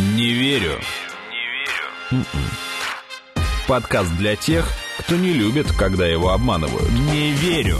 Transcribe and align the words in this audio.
Не 0.00 0.32
верю. 0.32 0.80
Не 2.10 2.18
верю. 2.22 2.24
Подкаст 3.68 4.10
для 4.16 4.34
тех, 4.34 4.66
кто 5.00 5.14
не 5.16 5.34
любит, 5.34 5.70
когда 5.72 6.06
его 6.06 6.30
обманывают. 6.30 6.90
Не 6.90 7.32
верю. 7.32 7.76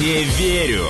Не 0.00 0.24
верю. 0.24 0.86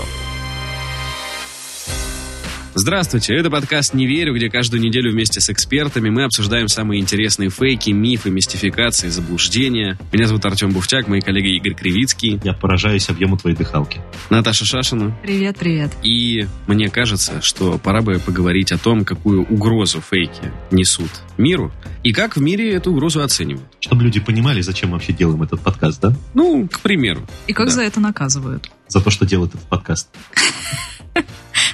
Здравствуйте, 2.80 3.34
это 3.34 3.50
подкаст 3.50 3.92
«Не 3.92 4.06
верю», 4.06 4.36
где 4.36 4.48
каждую 4.48 4.80
неделю 4.80 5.10
вместе 5.10 5.40
с 5.40 5.50
экспертами 5.50 6.10
мы 6.10 6.22
обсуждаем 6.22 6.68
самые 6.68 7.00
интересные 7.00 7.50
фейки, 7.50 7.90
мифы, 7.90 8.30
мистификации, 8.30 9.08
заблуждения. 9.08 9.98
Меня 10.12 10.28
зовут 10.28 10.44
Артем 10.46 10.70
Буфтяк, 10.70 11.08
мои 11.08 11.20
коллеги 11.20 11.56
Игорь 11.56 11.74
Кривицкий. 11.74 12.38
Я 12.44 12.52
поражаюсь 12.52 13.08
объему 13.08 13.36
твоей 13.36 13.56
дыхалки. 13.56 14.00
Наташа 14.30 14.64
Шашина. 14.64 15.18
Привет, 15.24 15.56
привет. 15.58 15.90
И 16.04 16.46
мне 16.68 16.88
кажется, 16.88 17.42
что 17.42 17.78
пора 17.78 18.00
бы 18.00 18.20
поговорить 18.20 18.70
о 18.70 18.78
том, 18.78 19.04
какую 19.04 19.42
угрозу 19.42 20.00
фейки 20.00 20.52
несут 20.70 21.10
миру 21.36 21.72
и 22.04 22.12
как 22.12 22.36
в 22.36 22.40
мире 22.40 22.74
эту 22.74 22.92
угрозу 22.92 23.22
оценивают. 23.24 23.66
Чтобы 23.80 24.04
люди 24.04 24.20
понимали, 24.20 24.60
зачем 24.60 24.90
мы 24.90 24.98
вообще 24.98 25.12
делаем 25.12 25.42
этот 25.42 25.60
подкаст, 25.62 26.00
да? 26.00 26.14
Ну, 26.32 26.68
к 26.68 26.78
примеру. 26.78 27.26
И 27.48 27.52
как 27.52 27.66
Да. 27.66 27.72
за 27.72 27.82
это 27.82 27.98
наказывают? 27.98 28.70
За 28.86 29.00
то, 29.00 29.10
что 29.10 29.26
делает 29.26 29.52
этот 29.56 29.66
подкаст. 29.66 30.10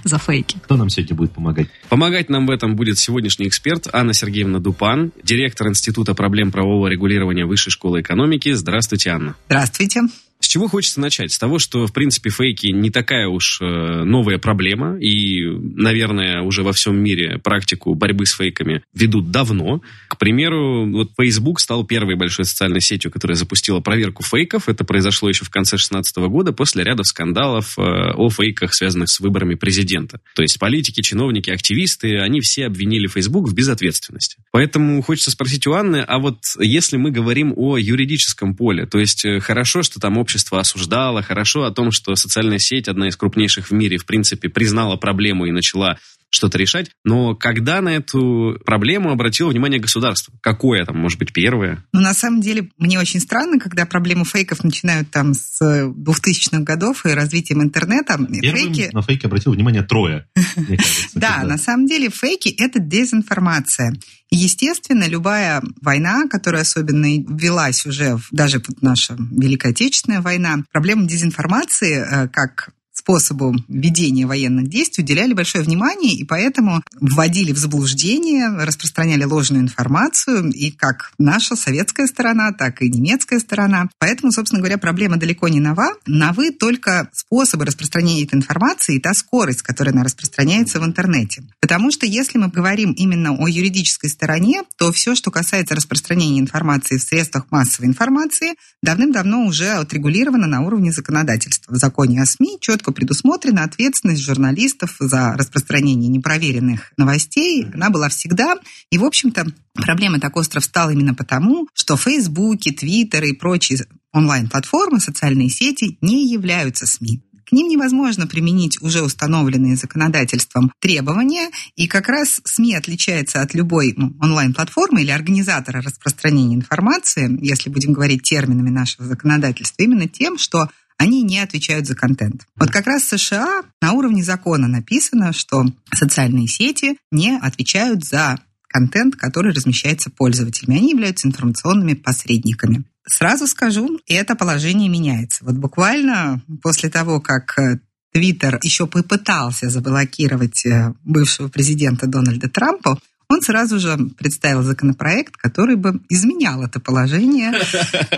За 0.04 0.18
фейки. 0.18 0.58
Кто 0.62 0.76
нам 0.76 0.90
сегодня 0.90 1.16
будет 1.16 1.32
помогать? 1.32 1.68
Помогать 1.88 2.28
нам 2.28 2.46
в 2.46 2.50
этом 2.50 2.76
будет 2.76 2.98
сегодняшний 2.98 3.48
эксперт 3.48 3.88
Анна 3.92 4.12
Сергеевна 4.12 4.58
Дупан, 4.58 5.12
директор 5.22 5.68
Института 5.68 6.14
проблем 6.14 6.52
правового 6.52 6.88
регулирования 6.88 7.46
Высшей 7.46 7.72
школы 7.72 8.02
экономики. 8.02 8.52
Здравствуйте, 8.52 9.10
Анна. 9.10 9.34
Здравствуйте. 9.46 10.02
С 10.44 10.46
чего 10.46 10.68
хочется 10.68 11.00
начать? 11.00 11.32
С 11.32 11.38
того, 11.38 11.58
что, 11.58 11.86
в 11.86 11.92
принципе, 11.94 12.28
фейки 12.28 12.66
не 12.66 12.90
такая 12.90 13.28
уж 13.28 13.60
э, 13.62 13.64
новая 13.64 14.36
проблема, 14.36 14.98
и, 15.00 15.42
наверное, 15.42 16.42
уже 16.42 16.62
во 16.62 16.74
всем 16.74 17.02
мире 17.02 17.38
практику 17.38 17.94
борьбы 17.94 18.26
с 18.26 18.34
фейками 18.34 18.82
ведут 18.92 19.30
давно. 19.30 19.80
К 20.06 20.18
примеру, 20.18 20.86
вот 20.90 21.12
Facebook 21.18 21.60
стал 21.60 21.86
первой 21.86 22.16
большой 22.16 22.44
социальной 22.44 22.82
сетью, 22.82 23.10
которая 23.10 23.36
запустила 23.36 23.80
проверку 23.80 24.22
фейков. 24.22 24.68
Это 24.68 24.84
произошло 24.84 25.30
еще 25.30 25.46
в 25.46 25.50
конце 25.50 25.76
2016 25.76 26.16
года 26.28 26.52
после 26.52 26.84
ряда 26.84 27.04
скандалов 27.04 27.78
э, 27.78 27.80
о 27.80 28.28
фейках, 28.28 28.74
связанных 28.74 29.08
с 29.08 29.20
выборами 29.20 29.54
президента. 29.54 30.20
То 30.34 30.42
есть 30.42 30.58
политики, 30.58 31.00
чиновники, 31.00 31.48
активисты, 31.48 32.18
они 32.18 32.42
все 32.42 32.66
обвинили 32.66 33.06
Facebook 33.06 33.48
в 33.48 33.54
безответственности. 33.54 34.36
Поэтому 34.50 35.00
хочется 35.00 35.30
спросить 35.30 35.66
у 35.66 35.72
Анны, 35.72 36.04
а 36.06 36.18
вот 36.18 36.40
если 36.60 36.98
мы 36.98 37.10
говорим 37.10 37.54
о 37.56 37.78
юридическом 37.78 38.54
поле, 38.54 38.84
то 38.84 38.98
есть 38.98 39.24
э, 39.24 39.40
хорошо, 39.40 39.82
что 39.82 40.00
там 40.00 40.18
общество 40.18 40.33
осуждало, 40.58 41.22
хорошо 41.22 41.64
о 41.64 41.70
том, 41.70 41.90
что 41.90 42.14
социальная 42.14 42.58
сеть, 42.58 42.88
одна 42.88 43.08
из 43.08 43.16
крупнейших 43.16 43.68
в 43.68 43.72
мире, 43.72 43.98
в 43.98 44.06
принципе, 44.06 44.48
признала 44.48 44.96
проблему 44.96 45.46
и 45.46 45.52
начала 45.52 45.98
что-то 46.34 46.58
решать, 46.58 46.90
но 47.04 47.34
когда 47.34 47.80
на 47.80 47.90
эту 47.90 48.58
проблему 48.64 49.10
обратило 49.10 49.50
внимание 49.50 49.80
государство? 49.80 50.34
Какое 50.40 50.84
там, 50.84 50.98
может 50.98 51.18
быть, 51.18 51.32
первое? 51.32 51.84
Ну, 51.92 52.00
на 52.00 52.14
самом 52.14 52.40
деле, 52.40 52.70
мне 52.78 52.98
очень 52.98 53.20
странно, 53.20 53.58
когда 53.58 53.86
проблему 53.86 54.24
фейков 54.24 54.64
начинают 54.64 55.10
там 55.10 55.34
с 55.34 55.60
2000-х 55.62 56.60
годов 56.62 57.06
и 57.06 57.10
развитием 57.10 57.62
интернета. 57.62 58.18
Первым 58.18 58.74
Фейки... 58.74 58.90
на 58.92 59.02
фейки 59.02 59.26
обратил 59.26 59.52
внимание 59.52 59.82
трое, 59.82 60.26
мне 60.56 60.76
кажется. 60.76 61.08
Да, 61.14 61.42
на 61.44 61.58
самом 61.58 61.86
деле 61.86 62.10
фейки– 62.10 62.48
это 62.58 62.80
дезинформация. 62.80 63.94
Естественно, 64.30 65.06
любая 65.06 65.62
война, 65.80 66.24
которая 66.28 66.62
особенно 66.62 67.06
велась 67.06 67.86
уже, 67.86 68.18
даже 68.32 68.58
вот 68.58 68.82
наша 68.82 69.16
Великая 69.16 69.70
Отечественная 69.70 70.20
война, 70.20 70.64
проблему 70.72 71.06
дезинформации 71.06 72.04
э, 72.04 72.28
как 72.28 72.70
способу 73.04 73.54
ведения 73.68 74.26
военных 74.26 74.68
действий 74.68 75.04
уделяли 75.04 75.34
большое 75.34 75.62
внимание, 75.62 76.14
и 76.14 76.24
поэтому 76.24 76.82
вводили 76.98 77.52
в 77.52 77.58
заблуждение, 77.58 78.48
распространяли 78.48 79.24
ложную 79.24 79.62
информацию, 79.62 80.50
и 80.50 80.70
как 80.70 81.12
наша 81.18 81.54
советская 81.54 82.06
сторона, 82.06 82.52
так 82.52 82.80
и 82.80 82.88
немецкая 82.88 83.40
сторона. 83.40 83.90
Поэтому, 83.98 84.32
собственно 84.32 84.60
говоря, 84.60 84.78
проблема 84.78 85.18
далеко 85.18 85.48
не 85.48 85.60
нова. 85.60 85.92
Новы 86.06 86.50
только 86.50 87.10
способы 87.12 87.66
распространения 87.66 88.24
этой 88.24 88.36
информации 88.36 88.96
и 88.96 89.00
та 89.00 89.12
скорость, 89.12 89.58
с 89.58 89.62
которой 89.62 89.90
она 89.90 90.02
распространяется 90.02 90.80
в 90.80 90.84
интернете. 90.84 91.44
Потому 91.60 91.90
что 91.90 92.06
если 92.06 92.38
мы 92.38 92.48
говорим 92.48 92.92
именно 92.92 93.32
о 93.32 93.48
юридической 93.48 94.08
стороне, 94.08 94.62
то 94.78 94.92
все, 94.92 95.14
что 95.14 95.30
касается 95.30 95.74
распространения 95.74 96.40
информации 96.40 96.96
в 96.96 97.02
средствах 97.02 97.46
массовой 97.50 97.88
информации, 97.88 98.54
давным-давно 98.82 99.44
уже 99.44 99.72
отрегулировано 99.72 100.46
на 100.46 100.62
уровне 100.62 100.90
законодательства. 100.90 101.74
В 101.74 101.76
законе 101.76 102.22
о 102.22 102.26
СМИ 102.26 102.58
четко 102.60 102.93
предусмотрена 102.94 103.64
ответственность 103.64 104.22
журналистов 104.22 104.96
за 104.98 105.34
распространение 105.34 106.08
непроверенных 106.08 106.92
новостей. 106.96 107.66
Она 107.74 107.90
была 107.90 108.08
всегда. 108.08 108.56
И, 108.90 108.96
в 108.96 109.04
общем-то, 109.04 109.46
проблема 109.74 110.20
так 110.20 110.36
остро 110.36 110.60
встала 110.60 110.90
именно 110.90 111.14
потому, 111.14 111.68
что 111.74 111.96
Фейсбуки, 111.96 112.70
Твиттеры 112.72 113.30
и 113.30 113.36
прочие 113.36 113.80
онлайн-платформы, 114.12 115.00
социальные 115.00 115.50
сети 115.50 115.98
не 116.00 116.32
являются 116.32 116.86
СМИ. 116.86 117.22
К 117.46 117.52
ним 117.52 117.68
невозможно 117.68 118.26
применить 118.26 118.80
уже 118.80 119.02
установленные 119.02 119.76
законодательством 119.76 120.72
требования, 120.80 121.50
и 121.76 121.86
как 121.86 122.08
раз 122.08 122.40
СМИ 122.44 122.74
отличается 122.74 123.42
от 123.42 123.54
любой 123.54 123.92
ну, 123.96 124.16
онлайн-платформы 124.20 125.02
или 125.02 125.10
организатора 125.10 125.82
распространения 125.82 126.54
информации, 126.54 127.38
если 127.42 127.68
будем 127.68 127.92
говорить 127.92 128.22
терминами 128.22 128.70
нашего 128.70 129.06
законодательства, 129.06 129.82
именно 129.82 130.08
тем, 130.08 130.38
что 130.38 130.70
они 130.98 131.22
не 131.22 131.38
отвечают 131.40 131.86
за 131.86 131.94
контент. 131.94 132.46
Вот 132.56 132.70
как 132.70 132.86
раз 132.86 133.02
в 133.02 133.18
США 133.18 133.62
на 133.80 133.92
уровне 133.92 134.22
закона 134.22 134.68
написано, 134.68 135.32
что 135.32 135.64
социальные 135.92 136.48
сети 136.48 136.96
не 137.10 137.36
отвечают 137.36 138.04
за 138.04 138.38
контент, 138.68 139.16
который 139.16 139.52
размещается 139.52 140.10
пользователями. 140.10 140.78
Они 140.78 140.90
являются 140.90 141.28
информационными 141.28 141.94
посредниками. 141.94 142.84
Сразу 143.06 143.46
скажу, 143.46 144.00
это 144.08 144.34
положение 144.34 144.88
меняется. 144.88 145.44
Вот 145.44 145.56
буквально 145.56 146.42
после 146.62 146.90
того, 146.90 147.20
как 147.20 147.58
э, 147.58 147.78
Твиттер 148.12 148.58
еще 148.62 148.86
попытался 148.86 149.70
заблокировать 149.70 150.64
э, 150.64 150.94
бывшего 151.04 151.48
президента 151.48 152.06
Дональда 152.06 152.48
Трампа, 152.48 152.98
он 153.28 153.40
сразу 153.42 153.78
же 153.78 153.96
представил 154.18 154.62
законопроект, 154.62 155.36
который 155.36 155.76
бы 155.76 156.00
изменял 156.08 156.62
это 156.62 156.80
положение. 156.80 157.52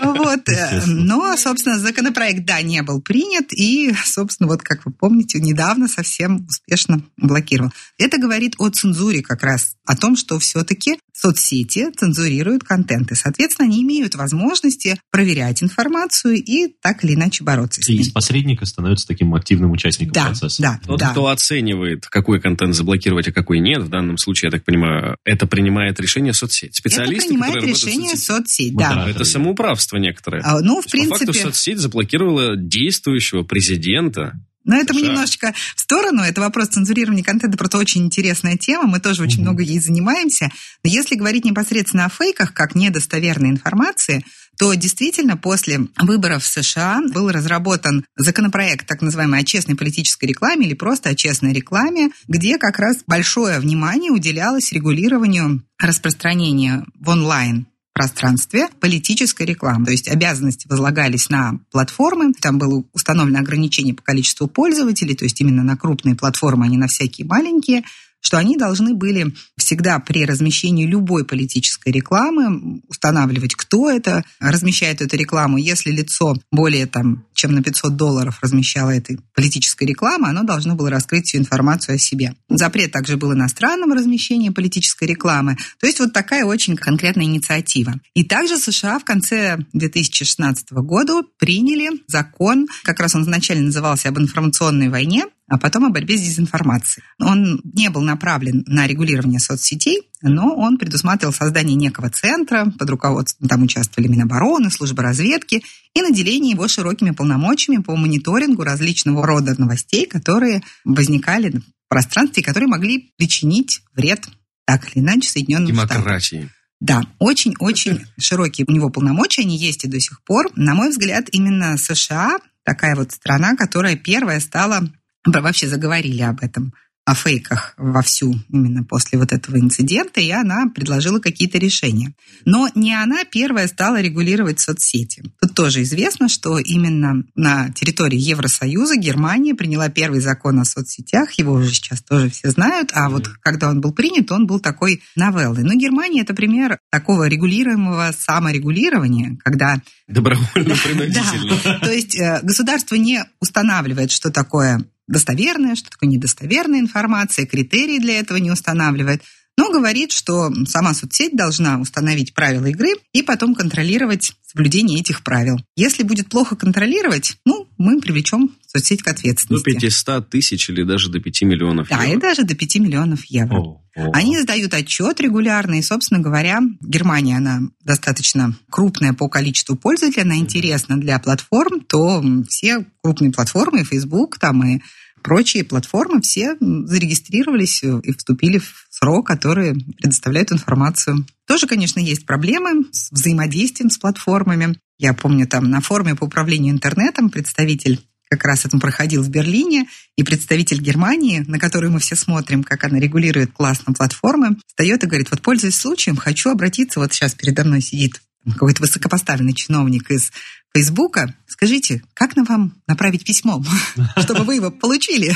Вот. 0.03 0.41
Но, 0.87 1.35
собственно, 1.37 1.77
законопроект, 1.79 2.45
да, 2.45 2.61
не 2.61 2.81
был 2.81 3.01
принят, 3.01 3.51
и, 3.51 3.93
собственно, 4.05 4.47
вот 4.47 4.61
как 4.61 4.85
вы 4.85 4.91
помните, 4.91 5.39
недавно 5.39 5.87
совсем 5.87 6.45
успешно 6.47 7.01
блокировал. 7.17 7.71
Это 7.97 8.17
говорит 8.17 8.55
о 8.57 8.69
цензуре 8.69 9.21
как 9.21 9.43
раз, 9.43 9.75
о 9.85 9.95
том, 9.95 10.15
что 10.15 10.39
все-таки 10.39 10.97
соцсети 11.13 11.89
цензурируют 11.95 12.63
контент, 12.63 13.11
и, 13.11 13.15
соответственно, 13.15 13.67
они 13.67 13.81
имеют 13.83 14.15
возможности 14.15 14.99
проверять 15.11 15.63
информацию 15.63 16.35
и 16.35 16.67
так 16.81 17.03
или 17.03 17.15
иначе 17.15 17.43
бороться 17.43 17.81
с 17.81 17.89
И 17.89 17.93
ней. 17.93 18.01
из 18.01 18.09
посредника 18.11 18.65
становится 18.65 19.07
таким 19.07 19.33
активным 19.33 19.71
участником 19.71 20.13
Да, 20.13 20.25
процесса. 20.27 20.61
да, 20.61 20.79
Тот, 20.85 20.99
да. 20.99 21.09
кто 21.11 21.27
оценивает, 21.27 22.05
какой 22.07 22.39
контент 22.39 22.75
заблокировать, 22.75 23.27
а 23.27 23.31
какой 23.31 23.59
нет, 23.59 23.81
в 23.81 23.89
данном 23.89 24.17
случае, 24.17 24.47
я 24.47 24.51
так 24.51 24.63
понимаю, 24.65 24.96
это 25.23 25.47
принимает 25.47 25.99
решение 25.99 26.33
соцсеть. 26.33 26.71
Это 26.71 26.77
Специалисты, 26.79 27.27
принимает 27.29 27.55
работают 27.55 27.77
в 27.79 27.85
решение 27.85 28.09
соцсети. 28.15 28.25
соцсеть, 28.27 28.75
да. 28.75 29.09
Это 29.09 29.23
самоуправство 29.23 29.97
некоторое. 29.97 30.41
А, 30.43 30.59
Ну, 30.61 30.81
в 30.81 30.85
есть, 30.85 31.09
По 31.09 31.15
факту 31.15 31.25
принципе, 31.31 31.45
соцсеть 31.45 31.77
заблокировала 31.79 32.55
действующего 32.55 33.43
президента. 33.43 34.33
Но 34.65 34.75
это 34.75 34.93
мы 34.93 34.99
США. 34.99 35.09
немножечко 35.09 35.53
в 35.77 35.79
сторону. 35.79 36.23
Это 36.23 36.41
вопрос 36.41 36.67
цензурирования 36.69 37.23
контента, 37.23 37.57
просто 37.57 37.77
очень 37.77 38.03
интересная 38.05 38.57
тема. 38.57 38.85
Мы 38.85 38.99
тоже 38.99 39.23
очень 39.23 39.37
Мгм. 39.37 39.43
много 39.43 39.63
ей 39.63 39.79
занимаемся. 39.79 40.49
Но 40.83 40.89
если 40.89 41.15
говорить 41.15 41.45
непосредственно 41.45 42.03
о 42.05 42.09
фейках, 42.09 42.53
как 42.53 42.75
недостоверной 42.75 43.49
информации, 43.49 44.25
то 44.57 44.73
действительно 44.73 45.37
после 45.37 45.87
выборов 46.01 46.43
в 46.43 46.47
США 46.47 47.01
был 47.13 47.29
разработан 47.29 48.05
законопроект 48.15 48.87
так 48.87 49.01
называемый 49.01 49.39
о 49.39 49.43
честной 49.43 49.75
политической 49.75 50.25
рекламе 50.25 50.65
или 50.65 50.73
просто 50.73 51.09
о 51.09 51.15
честной 51.15 51.53
рекламе, 51.53 52.09
где 52.27 52.57
как 52.57 52.79
раз 52.79 52.97
большое 53.05 53.59
внимание 53.59 54.11
уделялось 54.11 54.71
регулированию 54.71 55.63
распространения 55.79 56.85
в 56.99 57.09
онлайн 57.09 57.67
пространстве 57.97 58.67
политической 58.79 59.43
рекламы. 59.43 59.85
То 59.85 59.91
есть 59.91 60.07
обязанности 60.07 60.67
возлагались 60.67 61.29
на 61.31 61.59
платформы, 61.71 62.31
там 62.33 62.59
было 62.59 62.83
установлено 62.93 63.39
ограничение 63.39 63.95
по 63.95 64.03
количеству 64.03 64.47
пользователей, 64.47 65.15
то 65.15 65.25
есть 65.25 65.41
именно 65.41 65.63
на 65.63 65.75
крупные 65.77 66.15
платформы, 66.15 66.65
а 66.65 66.69
не 66.69 66.77
на 66.77 66.87
всякие 66.87 67.25
маленькие. 67.25 67.83
Что 68.21 68.37
они 68.37 68.57
должны 68.57 68.93
были 68.93 69.33
всегда 69.57 69.99
при 69.99 70.25
размещении 70.25 70.85
любой 70.85 71.25
политической 71.25 71.89
рекламы 71.89 72.81
устанавливать, 72.87 73.55
кто 73.55 73.89
это 73.89 74.23
размещает 74.39 75.01
эту 75.01 75.15
рекламу. 75.15 75.57
Если 75.57 75.91
лицо 75.91 76.35
более 76.51 76.87
там, 76.87 77.25
чем 77.33 77.53
на 77.53 77.63
500 77.63 77.95
долларов 77.95 78.39
размещало 78.41 78.91
этой 78.91 79.19
политической 79.33 79.85
рекламы, 79.85 80.29
оно 80.29 80.43
должно 80.43 80.75
было 80.75 80.89
раскрыть 80.89 81.27
всю 81.27 81.37
информацию 81.37 81.95
о 81.95 81.99
себе. 81.99 82.33
Запрет 82.49 82.91
также 82.91 83.17
был 83.17 83.33
иностранным 83.33 83.93
размещением 83.93 84.53
политической 84.53 85.05
рекламы. 85.05 85.55
То 85.79 85.87
есть 85.87 85.99
вот 85.99 86.13
такая 86.13 86.45
очень 86.45 86.75
конкретная 86.75 87.25
инициатива. 87.25 87.93
И 88.13 88.23
также 88.23 88.57
США 88.57 88.99
в 88.99 89.05
конце 89.05 89.57
2016 89.73 90.71
года 90.71 91.21
приняли 91.39 91.89
закон, 92.07 92.67
как 92.83 92.99
раз 92.99 93.15
он 93.15 93.23
изначально 93.23 93.65
назывался 93.65 94.09
об 94.09 94.19
информационной 94.19 94.89
войне, 94.89 95.25
а 95.49 95.57
потом 95.57 95.85
о 95.85 95.89
борьбе 95.89 96.17
с 96.17 96.21
дезинформацией. 96.21 97.05
Он 97.19 97.61
не 97.63 97.89
был 97.89 98.01
направлен 98.01 98.63
на 98.67 98.85
регулирование 98.85 99.39
соцсетей, 99.39 100.01
но 100.21 100.55
он 100.55 100.77
предусматривал 100.77 101.33
создание 101.33 101.75
некого 101.75 102.09
центра 102.09 102.65
под 102.77 102.89
руководством, 102.89 103.47
там 103.47 103.63
участвовали 103.63 104.09
Минобороны, 104.09 104.69
служба 104.69 105.03
разведки, 105.03 105.63
и 105.93 106.01
наделение 106.01 106.51
его 106.51 106.67
широкими 106.67 107.11
полномочиями 107.11 107.81
по 107.81 107.95
мониторингу 107.95 108.63
различного 108.63 109.25
рода 109.25 109.55
новостей, 109.59 110.05
которые 110.05 110.63
возникали 110.83 111.49
в 111.49 111.89
пространстве, 111.89 112.43
которые 112.43 112.67
могли 112.67 113.13
причинить 113.17 113.81
вред 113.95 114.27
так 114.65 114.95
или 114.95 115.03
иначе 115.03 115.29
Соединенным 115.29 115.67
Демократии. 115.67 116.37
Штатам. 116.37 116.51
Да, 116.79 117.01
очень-очень 117.19 118.05
широкие 118.19 118.65
у 118.67 118.71
него 118.71 118.89
полномочия, 118.89 119.41
они 119.41 119.57
есть 119.57 119.85
и 119.85 119.87
до 119.87 119.99
сих 119.99 120.21
пор. 120.23 120.51
На 120.55 120.75
мой 120.75 120.89
взгляд, 120.89 121.27
именно 121.31 121.77
США 121.77 122.37
такая 122.63 122.95
вот 122.95 123.13
страна, 123.13 123.55
которая 123.55 123.95
первая 123.95 124.39
стала 124.39 124.91
вообще 125.31 125.67
заговорили 125.67 126.21
об 126.21 126.41
этом, 126.41 126.73
о 127.07 127.15
фейках 127.15 127.73
вовсю 127.77 128.35
именно 128.49 128.83
после 128.83 129.17
вот 129.17 129.31
этого 129.31 129.57
инцидента, 129.57 130.19
и 130.19 130.29
она 130.29 130.65
предложила 130.67 131.19
какие-то 131.19 131.57
решения. 131.57 132.11
Но 132.43 132.67
не 132.75 132.93
она 132.93 133.23
первая 133.23 133.69
стала 133.69 134.01
регулировать 134.01 134.59
соцсети. 134.59 135.23
Тут 135.39 135.53
тоже 135.53 135.83
известно, 135.83 136.27
что 136.27 136.59
именно 136.59 137.23
на 137.33 137.69
территории 137.71 138.19
Евросоюза 138.19 138.97
Германия 138.97 139.55
приняла 139.55 139.87
первый 139.87 140.19
закон 140.19 140.59
о 140.59 140.65
соцсетях, 140.65 141.31
его 141.39 141.53
уже 141.53 141.69
сейчас 141.69 142.01
тоже 142.01 142.29
все 142.29 142.51
знают, 142.51 142.91
а 142.93 143.09
вот 143.09 143.29
когда 143.39 143.69
он 143.69 143.79
был 143.79 143.93
принят, 143.93 144.29
он 144.33 144.45
был 144.45 144.59
такой 144.59 145.01
новеллой. 145.15 145.63
Но 145.63 145.75
Германия 145.75 146.23
это 146.23 146.33
пример 146.33 146.77
такого 146.91 147.29
регулируемого 147.29 148.13
саморегулирования, 148.19 149.37
когда 149.45 149.81
Добровольно-принудительно. 150.09 151.57
да. 151.63 151.79
То 151.79 151.91
есть 151.91 152.15
э, 152.17 152.39
государство 152.41 152.95
не 152.95 153.23
устанавливает, 153.41 154.11
что 154.11 154.29
такое 154.29 154.85
достоверная, 155.07 155.75
что 155.75 155.89
такое 155.89 156.09
недостоверная 156.09 156.79
информация, 156.79 157.45
критерии 157.45 157.99
для 157.99 158.19
этого 158.19 158.37
не 158.37 158.51
устанавливает, 158.51 159.23
но 159.57 159.71
говорит, 159.71 160.11
что 160.11 160.53
сама 160.65 160.93
соцсеть 160.93 161.35
должна 161.35 161.79
установить 161.79 162.33
правила 162.35 162.67
игры 162.67 162.93
и 163.11 163.23
потом 163.23 163.55
контролировать 163.55 164.33
соблюдение 164.45 164.99
этих 164.99 165.23
правил. 165.23 165.57
Если 165.75 166.03
будет 166.03 166.29
плохо 166.29 166.55
контролировать, 166.55 167.37
ну, 167.43 167.67
мы 167.77 167.99
привлечем 167.99 168.55
соцсеть 168.67 169.01
к 169.01 169.05
До 169.05 169.11
ответственности. 169.11 169.71
500 169.71 170.29
тысяч 170.29 170.69
или 170.69 170.83
даже 170.83 171.09
до 171.09 171.19
5 171.19 171.41
миллионов 171.43 171.87
Да, 171.89 172.05
и 172.05 172.11
евро. 172.11 172.21
даже 172.21 172.43
до 172.43 172.53
5 172.55 172.75
миллионов 172.75 173.25
евро. 173.25 173.57
О, 173.57 173.81
о. 173.95 174.11
Они 174.13 174.37
сдают 174.39 174.73
отчет 174.73 175.19
регулярно, 175.21 175.79
и, 175.79 175.81
собственно 175.81 176.19
говоря, 176.19 176.59
Германия, 176.81 177.37
она 177.37 177.61
достаточно 177.83 178.55
крупная 178.69 179.13
по 179.13 179.29
количеству 179.29 179.75
пользователей, 179.75 180.23
она 180.23 180.37
интересна 180.37 180.99
для 180.99 181.17
платформ, 181.19 181.81
то 181.81 182.23
все 182.49 182.85
крупные 183.01 183.31
платформы, 183.31 183.81
и 183.81 183.85
Facebook, 183.85 184.37
там 184.37 184.63
и 184.67 184.81
прочие 185.23 185.63
платформы, 185.63 186.21
все 186.21 186.55
зарегистрировались 186.59 187.83
и 187.83 188.13
вступили 188.13 188.59
в 188.59 188.87
срок, 188.89 189.27
которые 189.27 189.75
предоставляют 189.97 190.51
информацию. 190.51 191.25
Тоже, 191.45 191.67
конечно, 191.67 191.99
есть 191.99 192.25
проблемы 192.25 192.85
с 192.91 193.11
взаимодействием 193.11 193.89
с 193.89 193.97
платформами. 193.97 194.77
Я 194.97 195.13
помню, 195.13 195.47
там 195.47 195.69
на 195.69 195.81
форуме 195.81 196.15
по 196.15 196.25
управлению 196.25 196.73
интернетом 196.73 197.29
представитель 197.29 197.99
как 198.29 198.43
раз 198.43 198.65
это 198.65 198.77
проходил 198.77 199.23
в 199.23 199.29
Берлине, 199.29 199.87
и 200.15 200.23
представитель 200.23 200.81
Германии, 200.81 201.43
на 201.47 201.59
которую 201.59 201.91
мы 201.91 201.99
все 201.99 202.15
смотрим, 202.15 202.63
как 202.63 202.83
она 202.83 202.99
регулирует 202.99 203.51
классно 203.53 203.93
платформы, 203.93 204.57
встает 204.67 205.03
и 205.03 205.07
говорит, 205.07 205.31
вот 205.31 205.41
пользуясь 205.41 205.75
случаем, 205.75 206.17
хочу 206.17 206.49
обратиться, 206.49 206.99
вот 206.99 207.13
сейчас 207.13 207.33
передо 207.33 207.63
мной 207.63 207.81
сидит 207.81 208.21
какой-то 208.45 208.81
высокопоставленный 208.81 209.53
чиновник 209.53 210.09
из 210.09 210.31
Фейсбука, 210.73 211.33
скажите, 211.47 212.03
как 212.13 212.35
нам 212.35 212.45
вам 212.45 212.73
направить 212.87 213.25
письмо, 213.25 213.63
чтобы 214.17 214.43
вы 214.43 214.55
его 214.55 214.71
получили? 214.71 215.35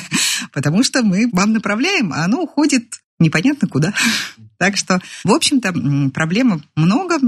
Потому 0.52 0.84
что 0.84 1.04
мы 1.04 1.30
вам 1.32 1.54
направляем, 1.54 2.14
а 2.14 2.26
оно 2.26 2.42
уходит 2.42 3.02
непонятно 3.20 3.68
куда. 3.68 3.94
Так 4.58 4.78
что, 4.78 5.02
в 5.24 5.32
общем-то, 5.32 6.12
проблем 6.12 6.64
много, 6.76 7.20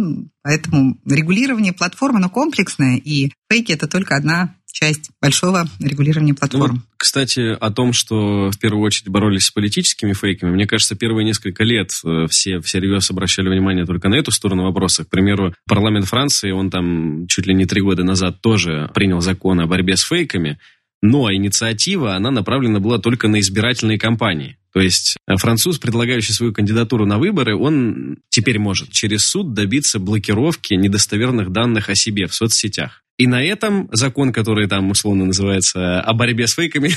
поэтому 0.44 1.00
регулирование 1.06 1.74
платформ, 1.74 2.18
оно 2.18 2.30
комплексное, 2.30 2.98
и 2.98 3.32
фейки– 3.50 3.72
это 3.74 3.88
только 3.88 4.16
одна 4.16 4.56
часть 4.84 5.12
большого 5.22 5.66
регулирования 5.80 6.34
Ну 6.34 6.36
платформ. 6.36 6.84
кстати, 6.98 7.56
о 7.58 7.72
том, 7.72 7.94
что 7.94 8.52
в 8.52 8.60
первую 8.60 8.84
очередь 8.84 9.08
боролись 9.08 9.46
с 9.46 9.52
политическими 9.52 10.12
фейками, 10.12 10.52
мне 10.52 10.68
кажется, 10.68 10.96
первые 10.96 11.24
несколько 11.24 11.64
лет 11.64 11.92
э, 12.04 12.28
все 12.30 12.60
всерьез 12.60 13.10
обращали 13.10 13.48
внимание 13.48 13.86
только 13.86 14.10
на 14.10 14.16
эту 14.16 14.32
сторону 14.32 14.64
вопроса. 14.64 15.06
К 15.06 15.10
примеру, 15.10 15.54
парламент 15.68 16.08
Франции, 16.08 16.52
он 16.52 16.70
там 16.70 17.28
чуть 17.28 17.48
ли 17.48 17.54
не 17.54 17.66
три 17.66 17.82
года 17.82 18.04
назад 18.04 18.42
тоже 18.42 18.92
принял 18.94 19.22
закон 19.22 19.62
о 19.62 19.68
борьбе 19.68 19.96
с 19.96 20.02
фейками, 20.02 20.60
но 21.02 21.32
инициатива, 21.32 22.16
она 22.16 22.32
направлена 22.32 22.82
была 22.82 22.98
только 22.98 23.30
на 23.30 23.40
избирательные 23.40 23.98
кампании. 23.98 24.58
То 24.74 24.82
есть 24.82 25.16
э, 25.28 25.38
француз, 25.38 25.78
предлагающий 25.78 26.34
свою 26.34 26.52
кандидатуру 26.52 27.06
на 27.06 27.20
выборы, 27.20 27.56
он 27.56 28.18
теперь 28.28 28.60
может 28.60 28.92
через 28.92 29.24
суд 29.26 29.54
добиться 29.54 30.00
блокировки 30.00 30.74
недостоверных 30.74 31.54
данных 31.54 31.88
о 31.88 31.96
себе 31.96 32.28
в 32.28 32.36
соцсетях. 32.36 33.04
И 33.20 33.28
на 33.28 33.44
этом 33.44 33.90
закон, 33.92 34.34
который 34.34 34.68
там 34.68 34.90
условно 34.90 35.26
называется 35.26 36.02
о 36.02 36.14
борьбе 36.14 36.48
с 36.48 36.56
фейками, 36.56 36.92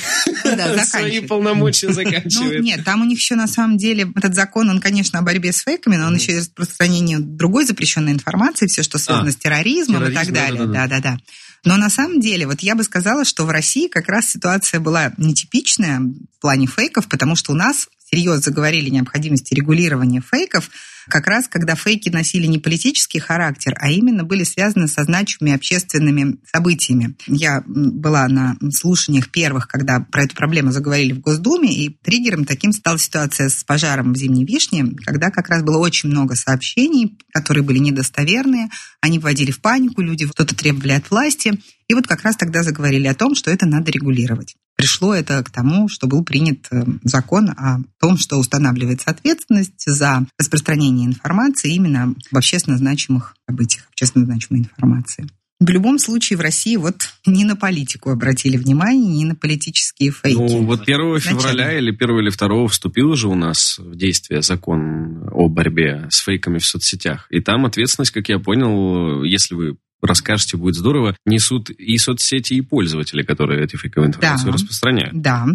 Да, 0.45 0.67
свои 0.73 0.77
заканчивает. 0.85 1.29
полномочия 1.29 1.89
Ну, 1.89 1.93
заканчивает. 1.93 2.63
нет, 2.63 2.85
там 2.85 3.03
у 3.03 3.05
них 3.05 3.19
еще 3.19 3.35
на 3.35 3.47
самом 3.47 3.77
деле 3.77 4.11
этот 4.17 4.35
закон, 4.35 4.71
он, 4.71 4.81
конечно, 4.81 5.19
о 5.19 5.23
борьбе 5.23 5.53
с 5.53 5.61
фейками, 5.63 5.97
но 5.97 6.07
он 6.07 6.15
еще 6.17 6.33
и 6.33 6.39
распространение 6.39 7.19
другой 7.21 7.67
запрещенной 7.67 8.13
информации, 8.13 8.67
все, 8.67 8.83
что 8.83 8.97
связано 8.99 9.29
А, 9.29 9.33
с 9.33 9.37
терроризмом 9.37 10.05
и 10.05 10.11
терроризм, 10.11 10.35
так 10.35 10.35
далее. 10.35 10.67
Да-да-да. 10.67 11.19
Но 11.65 11.77
на 11.77 11.91
самом 11.91 12.21
деле, 12.21 12.47
вот 12.47 12.61
я 12.61 12.75
бы 12.77 12.83
сказала, 12.85 13.25
что 13.25 13.45
в 13.45 13.51
России 13.51 13.89
как 13.89 14.09
раз 14.09 14.27
ситуация 14.31 14.81
была 14.81 15.13
нетипичная 15.19 15.99
в 16.01 16.41
плане 16.41 16.67
фейков, 16.67 17.09
потому 17.09 17.37
что 17.37 17.53
у 17.53 17.57
нас 17.57 17.89
серьезно 18.11 18.41
заговорили 18.41 18.88
о 18.88 18.94
необходимости 18.94 19.55
регулирования 19.55 20.23
фейков, 20.23 20.70
как 21.08 21.26
раз 21.26 21.49
когда 21.49 21.75
фейки 21.75 22.08
носили 22.08 22.47
не 22.47 22.58
политический 22.58 23.19
характер, 23.19 23.75
а 23.79 23.91
именно 23.91 24.25
были 24.25 24.44
связаны 24.44 24.88
со 24.88 25.05
значимыми 25.05 25.55
общественными 25.55 26.38
событиями. 26.53 27.17
Я 27.26 27.62
была 27.67 28.26
на 28.29 28.56
слушаниях 28.73 29.31
первых, 29.31 29.69
когда 29.69 30.00
про 30.00 30.25
эту 30.25 30.35
проблему 30.35 30.73
заговорили 30.73 31.12
в 31.12 31.20
Госдуме, 31.20 31.73
и 31.73 31.97
триггером 32.03 32.44
таким 32.44 32.73
стала 32.73 32.99
ситуация 32.99 33.49
с 33.49 33.64
пожаром 33.64 34.12
в 34.12 34.17
Зимней 34.17 34.44
Вишне, 34.44 34.87
когда 35.05 35.31
как 35.31 35.49
раз 35.49 35.62
было 35.62 35.79
очень 35.79 36.08
много 36.08 36.35
сообщений, 36.35 37.19
которые 37.32 37.62
были 37.62 37.79
недостоверные, 37.79 38.69
они 39.00 39.19
вводили 39.19 39.50
в 39.50 39.61
панику, 39.61 40.00
люди 40.03 40.26
что-то 40.26 40.55
требовали 40.55 40.93
от 40.93 41.11
власти, 41.11 41.61
и 41.88 41.94
вот 41.94 42.06
как 42.06 42.23
раз 42.23 42.37
тогда 42.37 42.62
заговорили 42.62 43.06
о 43.06 43.14
том, 43.14 43.35
что 43.35 43.50
это 43.50 43.67
надо 43.67 43.93
регулировать. 43.93 44.56
Пришло 44.77 45.15
это 45.15 45.43
к 45.43 45.51
тому, 45.51 45.89
что 45.89 46.06
был 46.06 46.23
принят 46.23 46.67
э, 46.71 46.85
закон 47.03 47.51
о 47.51 47.79
том, 47.99 48.19
что 48.19 48.37
устанавливается 48.37 49.11
ответственность 49.11 49.83
за 49.87 50.27
распространение 50.39 51.06
информации 51.06 51.75
именно 51.75 52.15
в 52.31 52.37
общественно 52.37 52.77
значимых 52.77 53.35
событиях, 53.49 53.87
общественно 53.91 54.27
значимой 54.27 54.61
информации. 54.61 55.27
В 55.59 55.71
любом 55.71 55.99
случае 55.99 56.37
в 56.37 56.43
России 56.43 56.77
вот 56.77 57.09
не 57.25 57.47
на 57.47 57.56
политику 57.56 58.11
обратили 58.11 58.59
внимание, 58.59 59.17
не 59.17 59.25
на 59.25 59.35
политические 59.35 60.11
фейки. 60.11 60.37
Ну, 60.37 60.67
вот 60.67 60.83
1 60.83 60.95
Изначально. 61.17 61.41
февраля 61.41 61.79
или 61.79 61.91
1 61.91 62.19
или 62.19 62.31
2 62.31 62.69
вступил 62.69 63.09
уже 63.09 63.29
у 63.29 63.35
нас 63.35 63.79
в 63.79 63.97
действие 63.97 64.43
закон 64.43 65.27
о 65.33 65.49
борьбе 65.49 66.09
с 66.11 66.19
фейками 66.19 66.59
в 66.59 66.67
соцсетях. 66.67 67.27
И 67.31 67.41
там 67.41 67.65
ответственность, 67.65 68.11
как 68.11 68.29
я 68.29 68.39
понял, 68.39 69.25
если 69.25 69.55
вы 69.55 69.77
расскажете, 70.03 70.56
будет 70.56 70.74
здорово, 70.74 71.17
несут 71.24 71.70
и 71.70 71.96
соцсети, 71.98 72.55
и 72.55 72.60
пользователи, 72.60 73.22
которые 73.22 73.65
эти 73.65 73.76
фейковые 73.76 74.08
информацию 74.08 74.46
Да. 74.48 74.53
распространяют. 74.53 75.20
Да, 75.20 75.46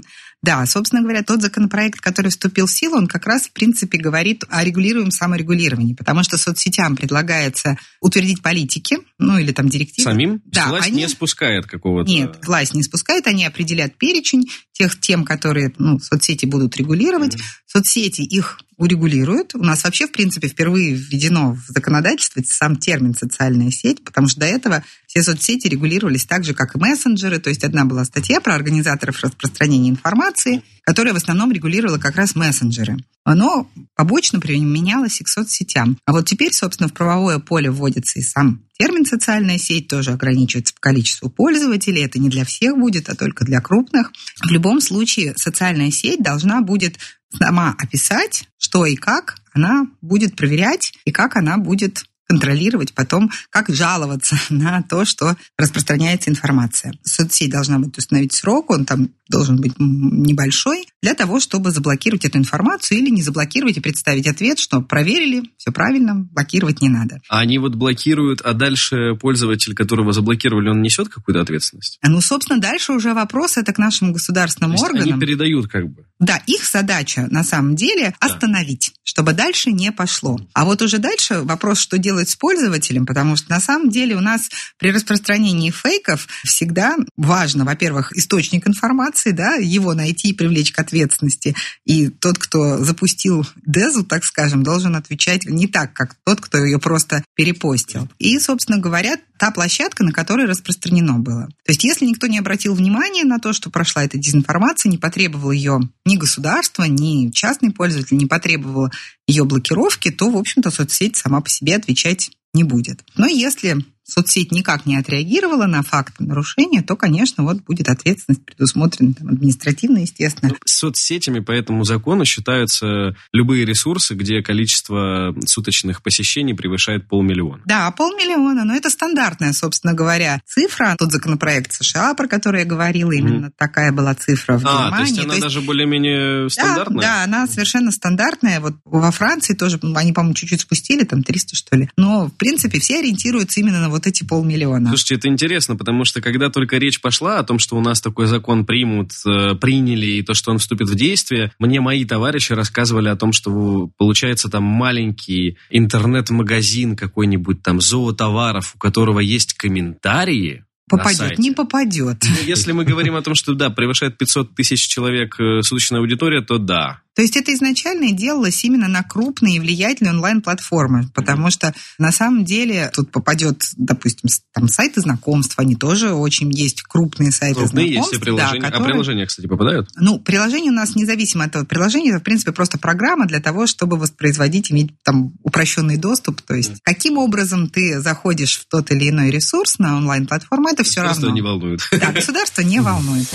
да, 0.44 0.66
собственно 0.66 1.04
говоря, 1.04 1.22
тот 1.22 1.42
законопроект, 1.42 2.00
который 2.02 2.30
вступил 2.32 2.66
в 2.66 2.72
силу, 2.72 2.98
он 2.98 3.08
как 3.08 3.28
раз, 3.28 3.44
в 3.44 3.54
принципе, 3.54 4.00
говорит 4.00 4.44
о 4.50 4.64
регулируемом 4.64 5.12
саморегулировании, 5.12 5.94
потому 5.94 6.24
что 6.24 6.38
соцсетям 6.38 6.96
предлагается 6.96 7.78
утвердить 8.02 8.42
политики, 8.42 8.98
ну 9.20 9.38
или 9.38 9.52
там 9.52 9.70
директивы. 9.70 10.04
Самим 10.12 10.42
Да, 10.46 10.70
власть 10.70 10.88
они- 10.88 11.04
не 11.04 11.08
спускает 11.08 11.68
какого-то... 11.68 12.10
Нет, 12.10 12.40
власть 12.46 12.74
не 12.74 12.82
спускает, 12.84 13.28
они 13.28 13.46
определят 13.46 13.96
перечень 13.98 14.50
тех 14.74 15.00
тем, 15.00 15.26
которые 15.26 15.74
ну, 15.78 16.00
соцсети 16.00 16.46
будут 16.48 16.76
регулировать. 16.78 17.38
Соцсети 17.68 18.22
их 18.22 18.60
урегулируют. 18.82 19.54
У 19.54 19.64
нас 19.64 19.84
вообще, 19.84 20.08
в 20.08 20.12
принципе, 20.12 20.48
впервые 20.48 20.96
введено 20.96 21.54
в 21.54 21.72
законодательство 21.72 22.42
сам 22.44 22.76
термин 22.76 23.14
«социальная 23.14 23.70
сеть», 23.70 24.04
потому 24.04 24.28
что 24.28 24.40
до 24.40 24.48
этого 24.48 24.84
все 25.06 25.22
соцсети 25.22 25.68
регулировались 25.68 26.26
так 26.26 26.44
же, 26.44 26.56
как 26.56 26.76
и 26.76 26.80
мессенджеры. 26.80 27.40
То 27.40 27.50
есть 27.50 27.64
одна 27.64 27.86
была 27.86 28.04
статья 28.06 28.42
про 28.42 28.56
организаторов 28.56 29.22
распространения 29.22 29.92
информации, 29.92 30.64
которая 30.84 31.14
в 31.14 31.18
основном 31.18 31.52
регулировала 31.52 32.00
как 32.00 32.16
раз 32.16 32.36
мессенджеры. 32.36 32.98
Оно 33.24 33.70
побочно 34.02 34.40
применялось 34.40 35.22
и 35.22 35.24
к 35.24 35.28
соцсетям. 35.28 35.96
А 36.08 36.12
вот 36.12 36.26
теперь, 36.28 36.52
собственно, 36.54 36.90
в 36.90 36.94
правовое 36.94 37.38
поле 37.38 37.70
вводится 37.70 38.18
и 38.18 38.24
сам 38.24 38.64
термин 38.80 39.06
«социальная 39.06 39.60
сеть», 39.60 39.90
тоже 39.90 40.10
ограничивается 40.14 40.74
по 40.74 40.80
количеству 40.80 41.30
пользователей. 41.30 42.04
Это 42.04 42.18
не 42.18 42.28
для 42.28 42.44
всех 42.44 42.80
будет, 42.80 43.10
а 43.10 43.16
только 43.16 43.46
для 43.46 43.62
крупных. 43.62 44.12
В 44.44 44.50
любом 44.50 44.82
случае, 44.82 45.36
социальная 45.38 45.92
сеть 45.92 46.24
должна 46.24 46.62
будет 46.62 46.98
сама 47.38 47.76
описать, 47.78 48.46
что 48.58 48.88
и 48.88 48.96
как 48.96 49.36
она 49.54 49.86
будет 50.02 50.36
проверять, 50.36 50.94
и 51.06 51.12
как 51.12 51.36
она 51.36 51.60
будет 51.60 52.04
контролировать 52.28 52.94
потом, 52.94 53.30
как 53.52 53.70
жаловаться 53.70 54.36
на 54.50 54.82
то, 54.82 55.06
что 55.06 55.38
распространяется 55.60 56.32
информация. 56.32 56.94
Соцсеть 57.04 57.52
должна 57.52 57.78
быть 57.78 57.98
установить 58.00 58.34
срок, 58.34 58.72
он 58.72 58.86
там 58.86 59.10
должен 59.32 59.58
быть 59.60 59.74
небольшой, 59.80 60.86
для 61.02 61.16
того, 61.16 61.40
чтобы 61.40 61.72
заблокировать 61.72 62.26
эту 62.26 62.38
информацию 62.38 63.00
или 63.00 63.10
не 63.10 63.24
заблокировать 63.24 63.78
и 63.78 63.82
представить 63.82 64.28
ответ, 64.28 64.60
что 64.60 64.82
проверили, 64.82 65.44
все 65.58 65.72
правильно, 65.72 66.28
блокировать 66.32 66.82
не 66.82 66.90
надо. 66.90 67.20
А 67.30 67.40
они 67.40 67.58
вот 67.58 67.76
блокируют, 67.76 68.42
а 68.42 68.54
дальше 68.54 69.16
пользователь, 69.20 69.74
которого 69.74 70.14
заблокировали, 70.14 70.70
он 70.70 70.82
несет 70.82 71.10
какую-то 71.10 71.42
ответственность? 71.42 71.98
Ну, 72.04 72.22
собственно, 72.22 72.60
дальше 72.60 72.92
уже 72.92 73.14
вопрос 73.14 73.58
это 73.58 73.74
к 73.74 73.78
нашим 73.78 74.14
государственным 74.14 74.76
То 74.76 74.84
органам. 74.84 75.14
Они 75.14 75.20
передают 75.20 75.68
как 75.68 75.88
бы. 75.90 76.06
Да, 76.20 76.40
их 76.46 76.66
задача 76.66 77.28
на 77.32 77.44
самом 77.44 77.76
деле 77.76 78.14
остановить, 78.20 78.92
да. 78.94 79.00
чтобы 79.04 79.34
дальше 79.34 79.72
не 79.72 79.92
пошло. 79.92 80.40
А 80.54 80.66
вот 80.66 80.82
уже 80.82 80.98
дальше 80.98 81.42
вопрос, 81.42 81.80
что 81.80 81.98
делать 81.98 82.30
с 82.30 82.36
пользователем, 82.36 83.06
потому 83.06 83.36
что 83.36 83.50
на 83.50 83.60
самом 83.60 83.90
деле 83.90 84.16
у 84.16 84.20
нас 84.20 84.50
при 84.78 84.92
распространении 84.92 85.72
фейков 85.72 86.28
всегда 86.44 86.98
важно, 87.18 87.66
во-первых, 87.66 88.16
источник 88.16 88.68
информации, 88.68 89.21
да, 89.30 89.56
его 89.56 89.94
найти 89.94 90.30
и 90.30 90.34
привлечь 90.34 90.72
к 90.72 90.80
ответственности. 90.80 91.56
И 91.86 92.10
тот, 92.10 92.40
кто 92.40 92.84
запустил 92.84 93.46
Дезу, 93.64 94.04
так 94.04 94.24
скажем, 94.24 94.64
должен 94.64 94.96
отвечать 94.96 95.46
не 95.46 95.68
так, 95.68 95.94
как 95.94 96.16
тот, 96.26 96.42
кто 96.42 96.58
ее 96.58 96.80
просто 96.80 97.24
перепостил. 97.36 98.10
И, 98.18 98.40
собственно 98.40 98.80
говоря, 98.80 99.18
та 99.38 99.52
площадка, 99.52 100.04
на 100.04 100.12
которой 100.12 100.48
распространено 100.48 101.20
было. 101.20 101.48
То 101.66 101.72
есть, 101.72 101.84
если 101.84 102.06
никто 102.06 102.28
не 102.28 102.40
обратил 102.40 102.74
внимания 102.74 103.24
на 103.24 103.40
то, 103.40 103.54
что 103.54 103.70
прошла 103.70 104.04
эта 104.04 104.18
дезинформация, 104.18 104.90
не 104.90 104.98
потребовал 104.98 105.52
ее 105.52 105.80
ни 106.06 106.18
государство, 106.18 106.84
ни 106.84 107.30
частный 107.32 107.72
пользователь, 107.72 108.18
не 108.18 108.26
потребовал 108.26 108.90
ее 109.28 109.44
блокировки, 109.46 110.12
то, 110.12 110.30
в 110.30 110.38
общем-то, 110.38 110.72
соцсеть 110.72 111.16
сама 111.16 111.42
по 111.42 111.50
себе 111.50 111.76
отвечать 111.76 112.32
не 112.54 112.64
будет. 112.64 113.04
Но 113.16 113.28
если 113.28 113.78
соцсеть 114.12 114.52
никак 114.52 114.86
не 114.86 114.98
отреагировала 114.98 115.66
на 115.66 115.84
факт 115.84 116.20
нарушения, 116.20 116.82
то, 116.82 116.96
конечно, 116.96 117.44
вот 117.44 117.62
будет 117.62 117.90
ответственность 117.90 118.44
предусмотрена 118.46 119.14
там, 119.14 119.30
административно, 119.30 120.00
естественно. 120.00 120.54
Соцсетями 120.66 121.40
по 121.40 121.52
этому 121.52 121.84
закону 121.84 122.26
считаются 122.26 123.16
любые 123.32 123.66
ресурсы, 123.66 124.16
где 124.16 124.42
количество 124.42 125.34
суточных 125.46 126.04
посещений 126.04 126.54
превышает 126.54 127.08
полмиллиона. 127.08 127.62
Да, 127.66 127.90
полмиллиона, 127.92 128.66
но 128.66 128.76
это 128.76 128.90
стандартная, 128.90 129.54
собственно 129.54 129.94
говоря, 129.94 130.42
цифра. 130.46 130.96
Тот 130.98 131.12
законопроект 131.12 131.72
США, 131.72 132.14
про 132.14 132.28
который 132.28 132.62
я 132.62 132.66
говорила, 132.66 133.12
именно 133.12 133.48
mm. 133.48 133.54
такая 133.58 133.92
была 133.92 134.14
цифра 134.16 134.58
в 134.58 134.66
а, 134.66 134.90
Германии. 134.90 134.96
то 134.96 135.02
есть 135.02 135.20
она 135.20 135.28
то 135.28 135.34
есть... 135.36 135.44
даже 135.44 135.62
более-менее 135.62 136.50
стандартная? 136.50 137.02
Да, 137.02 137.08
да, 137.08 137.24
она 137.24 137.48
совершенно 137.48 137.92
стандартная. 137.92 138.60
Вот 138.60 138.76
во 138.84 139.12
Франции 139.12 139.54
тоже, 139.54 139.80
они, 139.96 140.12
по-моему, 140.12 140.34
чуть-чуть 140.34 140.62
спустили, 140.62 141.04
там 141.04 141.24
300, 141.24 141.56
что 141.56 141.76
ли. 141.78 141.90
Но, 141.96 142.30
принципе, 142.42 142.80
все 142.80 143.00
ориентируются 143.00 143.60
именно 143.60 143.80
на 143.80 143.90
вот 143.90 144.08
эти 144.08 144.24
полмиллиона. 144.24 144.90
Слушайте, 144.90 145.16
это 145.16 145.28
интересно, 145.28 145.76
потому 145.76 146.06
что 146.06 146.22
когда 146.22 146.50
только 146.50 146.78
речь 146.78 147.00
пошла 147.00 147.38
о 147.38 147.44
том, 147.44 147.60
что 147.60 147.78
у 147.78 147.82
нас 147.82 148.02
такой 148.02 148.26
закон 148.26 148.66
примут, 148.66 149.12
э, 149.28 149.54
приняли, 149.54 150.08
и 150.08 150.24
то, 150.24 150.34
что 150.34 150.50
он 150.50 150.58
вступит 150.58 150.90
в 150.90 150.96
действие, 150.96 151.52
мне 151.60 151.82
мои 151.82 152.04
товарищи 152.04 152.54
рассказывали 152.54 153.10
о 153.10 153.16
том, 153.16 153.32
что 153.32 153.92
получается 153.96 154.50
там 154.50 154.64
маленький 154.64 155.58
интернет-магазин 155.70 156.96
какой-нибудь 156.96 157.62
там 157.62 157.80
зоотоваров, 157.80 158.74
у 158.76 158.80
которого 158.80 159.20
есть 159.20 159.54
комментарии, 159.54 160.66
Попадет, 160.90 161.40
не 161.40 161.52
попадет. 161.52 162.18
Ну, 162.22 162.46
если 162.46 162.74
мы 162.74 162.84
говорим 162.84 163.16
о 163.16 163.22
том, 163.22 163.34
что 163.34 163.54
да, 163.54 163.70
превышает 163.70 164.18
500 164.18 164.56
тысяч 164.56 164.88
человек 164.88 165.40
э, 165.40 165.62
суточная 165.62 166.02
аудитория, 166.02 166.42
то 166.42 166.58
да. 166.58 167.00
То 167.16 167.22
есть 167.22 167.36
это 167.36 167.54
изначально 167.54 168.12
делалось 168.12 168.64
именно 168.64 168.88
на 168.88 169.04
крупные 169.04 169.58
и 169.58 169.60
влиятельные 169.60 170.14
онлайн-платформы, 170.14 171.10
потому 171.14 171.52
что 171.52 171.74
на 171.98 172.12
самом 172.12 172.46
деле 172.46 172.90
тут 172.94 173.12
попадет, 173.12 173.70
допустим, 173.76 174.30
там 174.54 174.70
сайты 174.70 175.02
знакомств, 175.02 175.56
они 175.58 175.76
тоже 175.76 176.14
очень 176.14 176.52
есть 176.52 176.84
крупные 176.84 177.32
сайты 177.32 177.60
крупные 177.60 177.88
знакомств. 177.88 178.14
есть 178.14 178.24
приложения. 178.24 178.62
Да, 178.62 178.68
которые... 178.68 178.86
А 178.86 178.92
приложения, 178.92 179.26
кстати, 179.26 179.48
попадают? 179.48 179.90
Ну, 179.96 180.20
приложение 180.20 180.72
у 180.72 180.76
нас 180.76 180.96
независимо 180.96 181.44
от 181.44 181.52
этого 181.52 181.66
приложения, 181.66 182.12
это, 182.12 182.20
в 182.20 182.24
принципе, 182.24 182.54
просто 182.54 182.78
программа 182.78 183.26
для 183.26 183.42
того, 183.42 183.68
чтобы 183.68 183.98
воспроизводить, 183.98 184.72
иметь 184.72 184.92
там 185.04 185.34
упрощенный 185.44 185.98
доступ. 185.98 186.42
То 186.42 186.56
есть, 186.56 186.80
каким 186.84 187.18
образом 187.18 187.70
ты 187.70 188.00
заходишь 188.00 188.58
в 188.58 188.68
тот 188.70 188.90
или 188.92 189.10
иной 189.10 189.32
ресурс 189.32 189.80
на 189.80 189.98
онлайн-платформу, 189.98 190.70
это 190.70 190.84
все 190.84 191.02
равно. 191.02 191.12
Государство 191.14 191.34
не 191.34 191.42
волнует. 191.42 191.82
Да, 191.92 192.12
государство 192.12 192.62
не 192.62 192.80
волнует. 192.80 193.28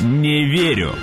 Не 0.00 0.50
верю. 0.50 0.94